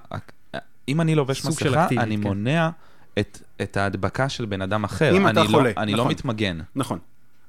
אם 0.88 1.02
אני 1.02 1.16
לובש 1.16 1.46
מסכה, 1.46 1.84
אקטיבית, 1.84 2.04
אני 2.04 2.18
כן. 2.18 2.24
מונע 2.24 2.70
את, 3.20 3.40
את 3.62 3.78
ההדבקה 3.78 4.30
של 4.30 4.46
בן 4.46 4.62
אדם 4.62 4.84
אחר. 4.84 5.18
אם 5.18 5.28
אני 5.28 5.42
אתה 5.42 5.50
חולה, 5.52 5.64
לא, 5.76 5.82
אני 5.82 5.92
לא 5.92 5.98
נכון. 5.98 6.12
מתמגן. 6.12 6.60
נכון. 6.76 7.00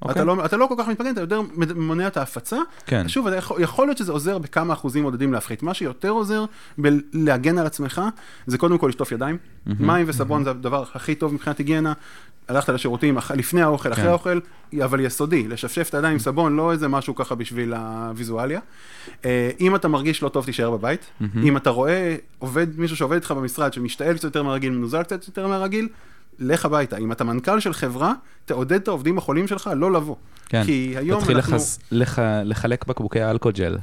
אוקיי. 0.03 0.21
אתה, 0.21 0.23
לא, 0.23 0.45
אתה 0.45 0.57
לא 0.57 0.65
כל 0.65 0.75
כך 0.77 0.87
מתמגן, 0.87 1.11
אתה 1.11 1.21
יותר 1.21 1.41
מונע 1.75 2.07
את 2.07 2.17
ההפצה. 2.17 2.57
כן. 2.85 3.07
שוב, 3.07 3.27
יכול, 3.37 3.61
יכול 3.61 3.87
להיות 3.87 3.97
שזה 3.97 4.11
עוזר 4.11 4.37
בכמה 4.37 4.73
אחוזים 4.73 5.03
מודדים 5.03 5.33
להפחית. 5.33 5.63
מה 5.63 5.73
שיותר 5.73 6.09
עוזר 6.09 6.45
בלהגן 6.77 7.57
על 7.57 7.65
עצמך, 7.65 8.01
זה 8.47 8.57
קודם 8.57 8.77
כל 8.77 8.87
לשטוף 8.87 9.11
ידיים. 9.11 9.37
מים 9.65 10.05
וסבון 10.09 10.43
זה 10.43 10.49
הדבר 10.49 10.83
הכי 10.93 11.15
טוב 11.15 11.33
מבחינת 11.33 11.57
היגיינה. 11.57 11.93
הלכת 12.47 12.69
לשירותים 12.69 13.17
לפני 13.35 13.61
האוכל, 13.61 13.93
אחרי 13.93 14.03
כן. 14.03 14.09
האוכל, 14.09 14.39
אבל 14.83 14.99
יסודי. 14.99 15.47
לשפשף 15.47 15.89
את 15.89 15.93
הידיים 15.93 16.13
עם 16.13 16.19
סבון, 16.19 16.55
לא 16.55 16.71
איזה 16.71 16.87
משהו 16.87 17.15
ככה 17.15 17.35
בשביל 17.35 17.73
הוויזואליה. 17.73 18.59
אה, 19.25 19.49
אם 19.59 19.75
אתה 19.75 19.87
מרגיש 19.87 20.23
לא 20.23 20.29
טוב, 20.29 20.45
תישאר 20.45 20.71
בבית. 20.71 21.05
אם 21.43 21.57
אתה 21.57 21.69
רואה 21.69 22.15
עובד, 22.39 22.79
מישהו 22.79 22.97
שעובד 22.97 23.15
איתך 23.15 23.31
במשרד, 23.31 23.73
שמשתעל 23.73 24.13
קצת 24.13 24.23
יותר 24.23 24.43
מהרגיל, 24.43 24.71
מנוזל 24.71 25.03
קצת 25.03 25.27
יותר 25.27 25.47
מהרגיל, 25.47 25.87
לך 26.39 26.65
הביתה. 26.65 26.97
אם 26.97 27.11
אתה 27.11 27.23
מנכ"ל 27.23 27.59
של 27.59 27.73
חברה, 27.73 28.13
תעודד 28.45 28.73
את 28.73 28.87
העובדים 28.87 29.17
החולים 29.17 29.47
שלך 29.47 29.69
לא 29.75 29.91
לבוא. 29.91 30.15
כן. 30.49 30.63
כי 30.65 30.93
היום 30.97 31.19
תתחיל 31.21 31.35
אנחנו... 31.35 31.55
לחס... 31.55 31.79
לח... 31.91 32.19
לחלק 32.43 32.85
בקבוקי 32.87 33.23
אלכוג'ל. 33.23 33.77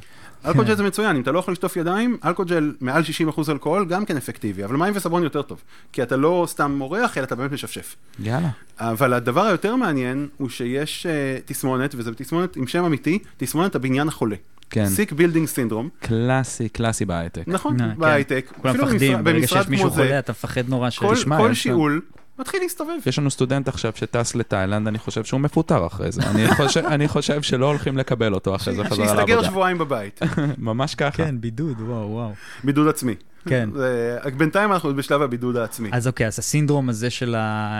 אלכוג'ל 0.45 0.75
זה 0.77 0.83
מצוין, 0.83 1.15
אם 1.15 1.21
אתה 1.21 1.31
לא 1.31 1.39
יכול 1.39 1.51
לשטוף 1.51 1.77
ידיים, 1.77 2.17
אלכוג'ל 2.25 2.73
מעל 2.81 3.03
60% 3.27 3.51
אלכוהול 3.51 3.85
גם 3.85 4.05
כן 4.05 4.17
אפקטיבי, 4.17 4.63
אבל 4.63 4.75
מים 4.75 4.93
וסבון 4.95 5.23
יותר 5.23 5.41
טוב. 5.41 5.61
כי 5.91 6.03
אתה 6.03 6.15
לא 6.15 6.45
סתם 6.47 6.71
מורח, 6.71 7.17
אלא 7.17 7.23
אתה 7.23 7.35
באמת 7.35 7.51
משפשף. 7.51 7.95
יאללה. 8.19 8.49
אבל 8.79 9.13
הדבר 9.13 9.41
היותר 9.41 9.75
מעניין 9.75 10.27
הוא 10.37 10.49
שיש 10.49 11.05
uh, 11.05 11.41
תסמונת, 11.45 11.95
וזו 11.95 12.11
תסמונת 12.15 12.55
עם 12.55 12.67
שם 12.67 12.83
אמיתי, 12.85 13.19
תסמונת 13.37 13.75
הבניין 13.75 14.07
החולה. 14.07 14.35
כן. 14.69 14.85
Sick 14.85 15.11
Building 15.11 15.71
Syndrome, 15.71 16.07
קלאסי, 16.07 16.69
קלאסי 16.69 17.05
בהייטק. 17.05 17.43
נכון, 17.47 17.81
אה, 17.81 17.87
כן. 17.87 17.99
בהייטק. 17.99 18.51
כולם 18.61 18.75
מפחדים, 18.75 19.23
ברגע 19.23 19.47
שיש 19.47 19.67
מישהו 19.67 19.89
חולה, 19.89 20.19
אתה 20.19 20.31
מפחד 20.31 20.69
נורא 20.69 20.89
ש... 20.89 20.99
כל- 20.99 21.53
שיעול 21.53 22.01
מתחיל 22.41 22.61
להסתובב. 22.61 22.93
יש 23.05 23.19
לנו 23.19 23.31
סטודנט 23.31 23.67
עכשיו 23.67 23.91
שטס 23.95 24.35
לתאילנד, 24.35 24.87
אני 24.87 24.97
חושב 24.97 25.23
שהוא 25.23 25.39
מפוטר 25.41 25.87
אחרי 25.87 26.11
זה. 26.11 26.21
אני 26.31 26.55
חושב, 26.55 26.85
אני 26.85 27.07
חושב 27.07 27.41
שלא 27.41 27.65
הולכים 27.65 27.97
לקבל 27.97 28.33
אותו 28.33 28.55
אחרי 28.55 28.75
זה 28.75 28.83
חזרה 28.83 28.95
שיסתגר 29.07 29.15
לעבודה. 29.35 29.43
שבועיים 29.47 29.77
בבית, 29.77 30.19
ממש 30.57 30.95
ככה. 30.95 31.11
כן, 31.25 31.41
בידוד, 31.41 31.81
וואו, 31.81 32.09
וואו. 32.09 32.31
בידוד 32.63 32.87
עצמי. 32.87 33.15
כן. 33.47 33.69
זה- 33.73 34.17
בינתיים 34.37 34.71
אנחנו 34.71 34.95
בשלב 34.95 35.21
הבידוד 35.21 35.55
העצמי. 35.57 35.89
אז 35.91 36.07
אוקיי, 36.07 36.27
אז 36.27 36.39
הסינדרום 36.39 36.89
הזה 36.89 37.09
של, 37.09 37.35
ה, 37.35 37.39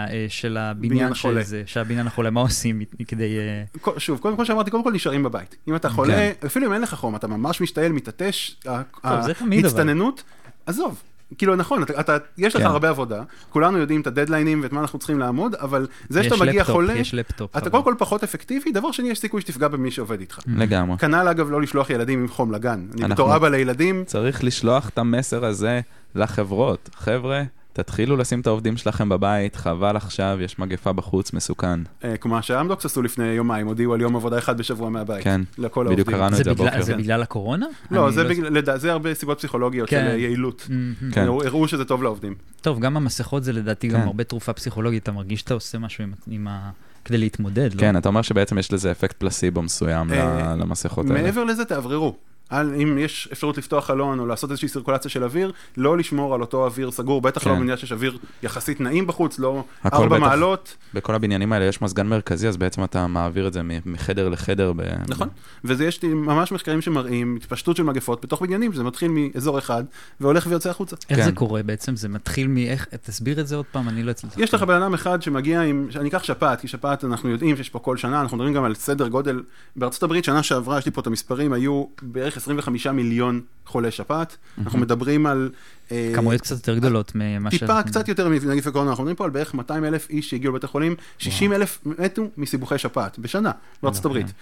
אה, 0.10 0.26
של 0.30 0.50
בניין 0.50 0.68
הבניין 0.78 1.12
החולה. 1.12 1.44
שזה, 1.44 1.64
של 1.66 1.80
הבניין 1.80 2.08
החולה, 2.08 2.30
מה 2.30 2.40
עושים 2.42 2.82
כדי... 3.08 3.38
אה, 3.38 3.64
כל- 3.82 4.00
שוב, 4.00 4.20
קודם 4.20 4.36
כל 4.38 4.46
שאמרתי, 4.46 4.72
קודם 4.72 4.84
כל 4.84 4.92
נשארים 4.92 5.24
בבית. 5.24 5.56
אם 5.68 5.76
אתה 5.76 5.90
חולה, 5.90 6.32
אפילו 6.46 6.68
אם 6.68 6.74
אין 6.74 6.82
לך 6.82 6.94
חום, 6.94 7.16
אתה 7.16 7.28
ממש 7.28 7.62
משתעל, 7.62 7.92
מתעטש. 7.92 8.56
ההצטננות, 9.04 10.24
עזוב. 10.66 11.02
כאילו 11.38 11.56
נכון, 11.56 11.84
אתה, 11.84 12.00
אתה, 12.00 12.18
יש 12.38 12.56
לך 12.56 12.62
כן. 12.62 12.68
הרבה 12.68 12.90
עבודה, 12.90 13.24
כולנו 13.50 13.78
יודעים 13.78 14.02
את 14.02 14.08
הדדליינים 14.08 14.60
ואת 14.64 14.72
מה 14.74 14.82
אנחנו 14.82 15.00
צריכים 15.00 15.20
לעמוד, 15.20 15.56
אבל 15.56 15.88
זה 16.10 16.24
שאתה 16.24 16.36
מגיע 16.36 16.62
לפטופ, 16.62 16.76
חולה, 16.76 16.94
יש 16.94 17.14
לפטופ. 17.14 17.58
אתה 17.58 17.70
קודם 17.70 17.84
כל 17.84 17.96
פחות 17.98 18.24
אפקטיבי, 18.24 18.72
דבר 18.72 18.92
שני, 18.92 19.10
יש 19.10 19.20
סיכוי 19.20 19.42
שתפגע 19.42 19.68
במי 19.68 19.92
שעובד 19.92 20.20
איתך. 20.20 20.40
לגמרי. 20.48 20.98
כנ"ל 20.98 21.28
אגב 21.28 21.52
לא 21.52 21.62
לשלוח 21.62 21.90
ילדים 21.90 22.20
עם 22.20 22.28
חום 22.28 22.52
לגן. 22.52 22.86
אני 22.94 23.02
אנחנו- 23.02 23.16
בתור 23.16 23.36
אבא 23.36 23.48
לילדים, 23.50 24.04
צריך 24.06 24.44
לשלוח 24.44 24.90
את 24.90 24.98
המסר 24.98 25.46
הזה 25.46 25.82
לחברות. 26.16 26.90
חבר'ה, 26.96 27.44
תתחילו 27.74 28.18
לשים 28.18 28.40
את 28.40 28.48
העובדים 28.48 28.78
שלכם 28.78 29.10
בבית, 29.10 29.56
חבל 29.56 29.96
עכשיו, 29.98 30.38
יש 30.42 30.60
מגפה 30.60 30.94
בחוץ, 30.94 31.34
מסוכן. 31.34 31.80
אה, 32.04 32.18
כמו 32.18 32.42
שהאמדוקס 32.44 32.86
עשו 32.86 33.02
לפני 33.02 33.26
יומיים, 33.26 33.68
הודיעו 33.68 33.94
על 33.94 34.02
יום 34.02 34.16
עבודה 34.16 34.38
אחד 34.38 34.58
בשבוע 34.58 34.90
מהבית. 34.90 35.24
כן, 35.24 35.42
לכל 35.58 35.86
בדיוק 35.86 36.00
העובדים. 36.08 36.18
קראנו 36.18 36.36
זה 36.36 36.42
את 36.42 36.46
זה 36.46 36.54
בגלל- 36.54 36.68
הבוקר. 36.68 36.84
זה 36.84 36.96
בגלל 36.96 37.22
הקורונה? 37.22 37.66
לא, 37.92 38.06
אני 38.08 38.14
זה 38.16 38.24
בגלל, 38.24 38.54
לדע- 38.58 38.78
זה 38.78 38.92
הרבה 38.92 39.14
סיבות 39.14 39.38
פסיכולוגיות 39.38 39.90
כן. 39.90 40.08
של 40.12 40.20
יעילות. 40.20 40.68
מהמם. 40.70 41.12
כן. 41.14 41.22
הראו- 41.28 41.68
שזה 41.68 41.86
טוב 41.86 42.04
לעובדים. 42.04 42.36
טוב, 42.62 42.80
גם 42.80 42.98
המסכות 42.98 43.44
זה 43.44 43.54
לדעתי 43.54 43.88
גם 43.88 44.02
כן. 44.02 44.08
הרבה 44.08 44.24
תרופה 44.24 44.54
פסיכולוגית, 44.54 45.04
אתה 45.04 45.12
מרגיש 45.12 45.40
שאתה 45.40 45.54
עושה 45.54 45.78
משהו 45.80 46.04
עם- 46.04 46.14
עם 46.28 46.48
ה... 46.48 46.70
כדי 47.06 47.18
להתמודד, 47.18 47.74
לא? 47.74 47.80
כן, 47.80 47.98
אתה 47.98 48.10
אומר 48.10 48.22
שבעצם 48.22 48.58
יש 48.58 48.74
לזה 48.74 48.92
אפקט 48.92 49.16
פלסיבו 49.18 49.62
מסוים 49.62 50.14
אה, 50.14 50.54
ל- 50.56 50.62
למסכות 50.62 51.10
האלה. 51.10 51.22
מעבר 51.22 51.44
לזה, 51.44 51.66
תאווררו. 51.66 52.16
על, 52.52 52.74
אם 52.76 52.98
יש 52.98 53.30
אפשרות 53.32 53.58
לפתוח 53.58 53.86
חלון 53.86 54.20
או 54.20 54.26
לעשות 54.26 54.50
איזושהי 54.50 54.70
סירקולציה 54.70 55.12
של 55.12 55.24
אוויר, 55.24 55.52
לא 55.78 55.98
לשמור 55.98 56.36
על 56.36 56.42
אותו 56.42 56.66
אוויר 56.66 56.92
סגור, 56.92 57.22
בטח 57.22 57.48
לא 57.48 57.52
כן. 57.52 57.58
במדינה 57.58 57.78
שיש 57.78 57.92
אוויר 57.92 58.18
יחסית 58.44 58.82
נעים 58.82 59.08
בחוץ, 59.08 59.40
לא 59.40 59.64
ארבע 59.94 60.08
בטח. 60.08 60.20
מעלות. 60.20 60.76
בכל 60.94 61.16
הבניינים 61.16 61.54
האלה 61.54 61.66
יש 61.66 61.82
מזגן 61.82 62.08
מרכזי, 62.08 62.48
אז 62.48 62.58
בעצם 62.58 62.84
אתה 62.84 63.08
מעביר 63.08 63.48
את 63.48 63.54
זה 63.54 63.62
מחדר 63.86 64.30
לחדר. 64.30 64.74
ב... 64.76 64.82
נכון. 65.08 65.28
וזה 65.64 65.86
יש 65.86 66.04
לי 66.04 66.14
ממש 66.14 66.52
מחקרים 66.52 66.82
שמראים 66.82 67.36
התפשטות 67.36 67.76
של 67.76 67.84
מגפות 67.84 68.26
בתוך 68.26 68.42
בניינים, 68.42 68.74
שזה 68.74 68.84
מתחיל 68.84 69.12
מאזור 69.12 69.60
אחד 69.60 69.84
והולך 70.22 70.48
ויוצא 70.50 70.70
החוצה. 70.70 70.96
איך 71.10 71.20
כן. 71.20 71.26
זה 71.26 71.32
קורה 71.32 71.64
בעצם? 71.64 71.96
זה 71.96 72.10
מתחיל 72.10 72.48
מאיך... 72.48 72.88
תסביר 73.02 73.40
את 73.40 73.48
זה 73.48 73.56
עוד 73.56 73.66
פעם, 73.72 73.90
אני 73.90 74.04
לא 74.04 74.12
הצלחתי. 74.12 74.44
יש 74.44 74.54
לך 74.54 74.64
בן 74.64 74.82
אדם 74.82 74.94
אחד 74.94 75.22
שמגיע 75.22 75.62
עם, 75.62 75.88
אני 75.96 76.10
אקח 76.10 76.24
שפעת, 76.24 76.62
כי 76.62 76.68
שפעת 76.68 77.04
אנחנו 77.04 77.30
יודעים 77.30 77.58
שיש 77.58 77.70
פה 77.70 77.80
כל 77.80 77.98
שנה, 77.98 78.22
אנחנו 78.22 78.38
מדברים 78.38 78.54
גם 78.54 78.64
על 78.64 78.76
סדר 78.76 79.08
גודל, 79.08 79.44
בארצות 79.76 80.04
הברית 80.04 80.24
שנה 80.24 80.44
שעברה, 80.44 80.78
יש 80.78 80.86
לי 80.86 80.92
פה 80.92 81.02
את 81.02 81.08
המספרים, 81.08 81.54
היו 81.54 81.86
בערך 82.02 82.38
25 82.42 82.88
מיליון 82.88 83.42
חולי 83.66 83.92
שפעת, 83.92 84.38
אנחנו 84.58 84.80
מדברים 84.80 85.26
על... 85.26 85.50
אה, 85.92 86.12
כמויות 86.16 86.42
קצת 86.42 86.56
יותר 86.56 86.76
גדולות 86.76 87.12
ממה 87.16 87.50
טיפה 87.50 87.84
קצת 87.84 88.08
יותר 88.08 88.30
מנגיף 88.30 88.68
הקורונה, 88.68 88.90
אנחנו 88.90 89.04
מדברים 89.04 89.16
פה 89.16 89.26
על 89.26 89.30
בערך 89.30 89.54
200 89.54 89.86
אלף 89.86 90.10
איש 90.10 90.30
שהגיעו 90.30 90.54
לבתי 90.54 90.68
חולים, 90.68 90.96
60 91.18 91.54
אלף 91.54 91.80
מתו 91.86 92.28
מסיבוכי 92.38 92.78
שפעת 92.78 93.20
בשנה 93.20 93.52
בארצות 93.84 94.06
הברית. 94.06 94.34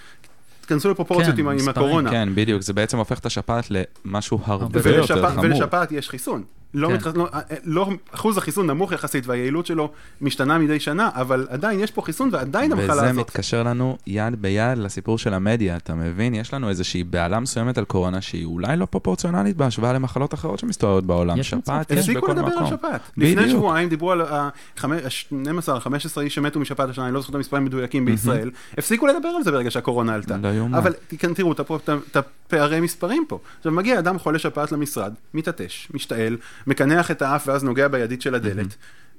תכנסו 0.62 0.92
לפרופורציות 0.92 1.36
כן, 1.36 1.42
עם 1.42 1.50
עם 1.50 1.70
הקורונה. 1.70 2.10
כן, 2.10 2.30
בדיוק, 2.36 2.62
זה 2.62 2.74
בעצם 2.74 2.98
הופך 2.98 3.20
את 3.20 3.26
השפעת 3.26 3.68
למשהו 4.06 4.40
הרבה 4.46 4.66
הרבה 4.80 4.96
יותר 4.96 5.30
חמור. 5.30 5.46
ולשפעת 5.46 5.92
יש 5.92 6.10
חיסון. 6.10 6.44
לא 6.74 6.88
כן. 6.88 6.94
מתח... 6.94 7.08
לא, 7.16 7.28
אה, 7.34 7.40
לא, 7.64 7.90
אחוז 8.12 8.38
החיסון 8.38 8.68
נמוך 8.68 8.92
יחסית 8.92 9.28
והיעילות 9.28 9.66
שלו 9.66 9.92
משתנה 10.22 10.58
מדי 10.58 10.80
שנה, 10.80 11.10
אבל 11.14 11.48
עדיין 11.50 11.80
יש 11.80 11.92
פה 11.92 12.02
חיסון 12.02 12.30
ועדיין 12.32 12.72
המחלה 12.72 12.94
וזה 12.94 13.10
הזאת. 13.10 13.30
מתקשר 13.30 13.64
לנו 13.64 13.98
יד 14.08 14.42
ביד 14.42 14.78
לסיפור 14.78 15.18
של 15.18 15.34
המדיה, 15.34 15.78
אתה 15.78 15.96
מבין? 15.96 16.36
יש 16.36 16.54
לנו 16.54 16.70
איזושהי 16.70 17.04
בעלה 17.04 17.40
מסוימת 17.40 17.78
על 17.78 17.86
קורונה 17.86 18.22
שהיא 18.22 18.46
אולי 18.46 18.78
לא 18.78 18.86
פרופורציונלית 18.86 19.58
בהשוואה 19.58 19.94
למחלות 19.94 20.34
אחרות 20.34 20.60
שמסתובבות 20.60 21.06
בעולם. 21.06 21.38
יש 21.38 21.50
שפעת. 21.50 21.92
יש 21.92 22.00
הפסיקו 22.00 22.22
בכל 22.22 22.32
לדבר 22.32 22.48
על 22.48 22.54
מקום. 22.54 22.78
שפעת. 22.78 23.02
לפני 23.18 23.36
בדיוק. 23.36 23.50
שבועיים 23.50 23.90
דיברו 23.90 24.12
על 24.12 24.22
ה-12-15 24.22 26.22
איש 26.22 26.36
שמתו 26.36 26.60
משפעת 26.60 26.90
השנה, 26.90 27.06
אני 27.06 27.14
לא 27.14 27.20
זוכר 27.20 27.32
את 27.32 27.36
המספרים 27.36 27.64
המדויקים 27.64 28.06
בישראל. 28.06 28.52
הפסיקו 28.78 29.08
לדבר 29.08 29.28
על 29.28 29.44
זה 29.44 29.52
ברגע 29.52 29.72
שהקורונה 29.72 30.16
עלתה. 30.16 30.38
לא 30.38 30.48
יאומן. 30.48 30.78
אבל 30.78 30.94
כן, 31.20 31.34
תראו 31.34 31.52
את 31.52 32.16
הפערי 32.16 32.80
מספרים 32.80 33.26
פה. 33.28 33.40
עכשיו 33.58 33.72
מגיע 33.72 34.00
אדם 34.00 34.20
חולה 34.20 34.40
שפעת 34.40 34.72
למשרד, 34.72 35.14
מתעטש, 35.34 35.88
משתעל, 35.94 36.38
מקנח 36.68 37.12
את 37.12 37.22
האף 37.22 37.48
ואז 37.48 37.64
נוגע 37.64 37.88
בידית 37.88 38.22
של 38.22 38.36
הדלת. 38.36 38.76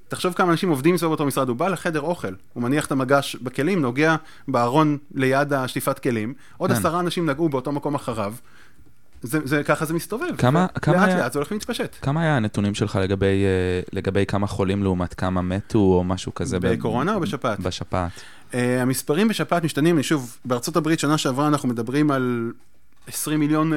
תחשוב 0.09 0.33
כמה 0.33 0.51
אנשים 0.53 0.69
עובדים 0.69 0.97
סביב 0.97 1.11
אותו 1.11 1.27
משרד, 1.27 1.49
הוא 1.49 1.57
בא 1.57 1.69
לחדר 1.69 2.01
אוכל, 2.01 2.33
הוא 2.53 2.63
מניח 2.63 2.87
את 2.87 2.93
המגש 2.93 3.37
בכלים, 3.37 3.81
נוגע 3.83 4.17
בארון 4.49 4.99
ליד 5.15 5.53
השטיפת 5.53 5.99
כלים, 5.99 6.35
עוד 6.57 6.71
כן. 6.71 6.77
עשרה 6.77 7.01
אנשים 7.01 7.31
נגעו 7.31 7.49
באותו 7.49 7.73
מקום 7.73 7.95
אחריו. 7.95 8.35
זה, 9.23 9.39
זה, 9.45 9.63
ככה 9.65 9.85
זה 9.85 9.95
מסתובב. 9.95 10.37
כמה- 10.39 10.67
כמה 10.83 10.97
לאט 10.97 11.09
היה- 11.09 11.19
לאט 11.19 11.33
זה 11.33 11.39
הולך 11.39 11.53
ומתפשט. 11.53 11.97
כמה 12.03 12.23
היה 12.23 12.37
הנתונים 12.37 12.75
שלך 12.75 12.97
לגבי, 13.03 13.27
אה, 13.45 13.81
לגבי 13.93 14.27
כמה 14.27 14.47
חולים 14.47 14.83
לעומת 14.83 15.15
כמה 15.15 15.43
מתו 15.43 15.79
או 15.79 16.05
משהו 16.05 16.35
כזה? 16.35 16.61
ב- 16.61 16.67
בקורונה 16.67 17.15
או 17.15 17.21
בשפעת? 17.21 17.61
בשפעת. 17.61 18.11
Uh, 18.53 18.55
המספרים 18.81 19.29
בשפעת 19.29 19.65
משתנים, 19.65 20.03
שוב, 20.03 20.37
בארצות 20.45 20.77
הברית 20.77 21.01
שנה 21.01 21.19
שעברה 21.19 21.49
אנחנו 21.49 21.69
מדברים 21.69 22.11
על 22.11 22.53
20 23.07 23.41
מיליון 23.41 23.73
uh, 23.73 23.77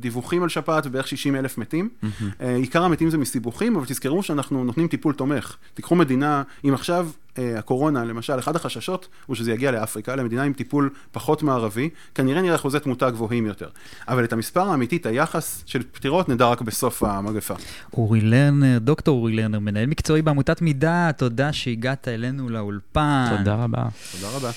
דיווחים 0.00 0.42
על 0.42 0.48
שפעת 0.48 0.86
ובערך 0.86 1.08
60 1.08 1.36
אלף 1.36 1.58
מתים. 1.58 1.88
Uh, 2.02 2.44
עיקר 2.56 2.82
המתים 2.82 3.10
זה 3.10 3.18
מסיבוכים, 3.18 3.76
אבל 3.76 3.86
תזכרו 3.86 4.22
שאנחנו 4.22 4.64
נותנים 4.64 4.88
טיפול 4.88 5.14
תומך. 5.14 5.56
תיקחו 5.74 5.94
מדינה, 5.94 6.42
אם 6.64 6.74
עכשיו 6.74 7.08
uh, 7.34 7.38
הקורונה, 7.58 8.04
למשל, 8.04 8.38
אחד 8.38 8.56
החששות 8.56 9.08
הוא 9.26 9.36
שזה 9.36 9.52
יגיע 9.52 9.70
לאפריקה, 9.70 10.16
למדינה 10.16 10.42
עם 10.42 10.52
טיפול 10.52 10.90
פחות 11.12 11.42
מערבי, 11.42 11.90
כנראה 12.14 12.42
נראה 12.42 12.54
אחוזי 12.54 12.80
תמותה 12.80 13.10
גבוהים 13.10 13.46
יותר. 13.46 13.68
אבל 14.08 14.24
את 14.24 14.32
המספר 14.32 14.68
האמיתי, 14.68 14.96
את 14.96 15.06
היחס 15.06 15.62
של 15.66 15.82
פטירות, 15.92 16.28
נדע 16.28 16.46
רק 16.46 16.60
בסוף 16.60 17.02
המגפה. 17.02 17.54
אורי 17.92 18.20
לרנר, 18.20 18.78
דוקטור 18.78 19.18
אורי 19.18 19.32
לרנר, 19.32 19.58
מנהל 19.58 19.86
מקצועי 19.86 20.22
בעמותת 20.22 20.62
מידה, 20.62 21.10
תודה 21.16 21.52
שהגעת 21.52 22.08
אלינו 22.08 22.48
לאולפן. 22.48 23.36
תודה 23.38 23.54
רבה. 23.54 23.84
תודה 24.12 24.36
רבה. 24.36 24.50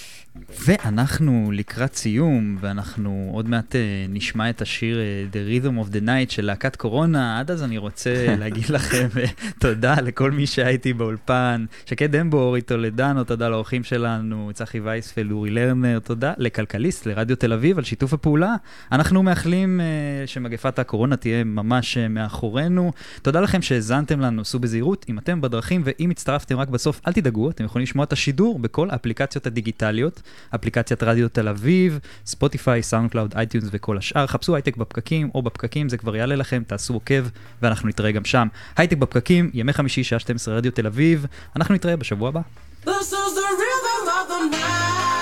ואנחנו 0.65 1.51
לקראת 1.53 1.95
סיום, 1.95 2.57
ואנחנו 2.61 3.29
עוד 3.33 3.49
מעט 3.49 3.75
אה, 3.75 4.05
נשמע 4.09 4.49
את 4.49 4.61
השיר 4.61 4.99
אה, 4.99 5.25
The 5.31 5.63
Rhythm 5.63 5.87
of 5.87 5.93
the 5.93 6.05
Night 6.05 6.31
של 6.31 6.45
להקת 6.45 6.75
קורונה. 6.75 7.39
עד 7.39 7.51
אז 7.51 7.63
אני 7.63 7.77
רוצה 7.77 8.25
להגיד 8.39 8.69
לכם 8.69 9.07
אה, 9.17 9.25
תודה 9.59 9.95
לכל 10.01 10.31
מי 10.31 10.47
שהיה 10.47 10.69
איתי 10.69 10.93
באולפן. 10.93 11.65
שקד 11.85 12.15
אמבור, 12.15 12.55
איתו 12.55 12.77
לדנו, 12.77 13.23
תודה 13.23 13.49
לאורחים 13.49 13.83
שלנו, 13.83 14.51
צחי 14.53 14.79
וייספלד, 14.79 15.31
אורי 15.31 15.49
לרנר, 15.49 15.99
תודה 15.99 16.33
לכלכליסט, 16.37 17.05
לרדיו 17.05 17.35
תל 17.35 17.53
אביב 17.53 17.77
על 17.77 17.83
שיתוף 17.83 18.13
הפעולה. 18.13 18.55
אנחנו 18.91 19.23
מאחלים 19.23 19.81
שמגפת 20.25 20.79
הקורונה 20.79 21.15
תהיה 21.15 21.43
ממש 21.43 21.97
מאחורינו. 21.97 22.91
תודה 23.21 23.41
לכם 23.41 23.61
שהאזנתם 23.61 24.19
לנו, 24.19 24.45
סעו 24.45 24.59
בזהירות. 24.59 25.05
אם 25.09 25.17
אתם 25.19 25.41
בדרכים 25.41 25.81
ואם 25.85 26.09
הצטרפתם 26.09 26.57
רק 26.57 26.67
בסוף, 26.67 27.01
אל 27.07 27.13
תדאגו, 27.13 27.49
אתם 27.49 27.63
יכולים 27.63 27.83
לשמוע 27.83 28.03
את 28.05 28.13
השידור 28.13 28.59
בכל 28.59 28.89
האפליקציות 28.89 29.47
הדיגיטליות. 29.47 30.22
אפליקציית 30.55 31.03
רדיו 31.03 31.29
תל 31.29 31.47
אביב, 31.47 31.99
Spotify, 32.25 32.83
SoundCloud, 32.83 33.33
iTunes 33.35 33.67
וכל 33.71 33.97
השאר. 33.97 34.27
חפשו 34.27 34.55
הייטק 34.55 34.77
בפקקים 34.77 35.29
או 35.35 35.41
בפקקים, 35.41 35.89
זה 35.89 35.97
כבר 35.97 36.15
יעלה 36.15 36.35
לכם, 36.35 36.63
תעשו 36.67 36.93
עוקב 36.93 37.23
ואנחנו 37.61 37.89
נתראה 37.89 38.11
גם 38.11 38.25
שם. 38.25 38.47
הייטק 38.77 38.97
בפקקים, 38.97 39.51
ימי 39.53 39.73
חמישי, 39.73 40.03
שעה 40.03 40.19
12, 40.19 40.55
רדיו 40.55 40.71
תל 40.71 40.87
אביב. 40.87 41.25
אנחנו 41.55 41.75
נתראה 41.75 41.95
בשבוע 41.95 42.29
הבא. 42.29 42.41
This 42.85 42.89
is 42.89 43.33
the 43.37 43.49
rhythm 43.61 44.07
of 44.17 44.27
the 44.29 44.55
night. 44.55 45.12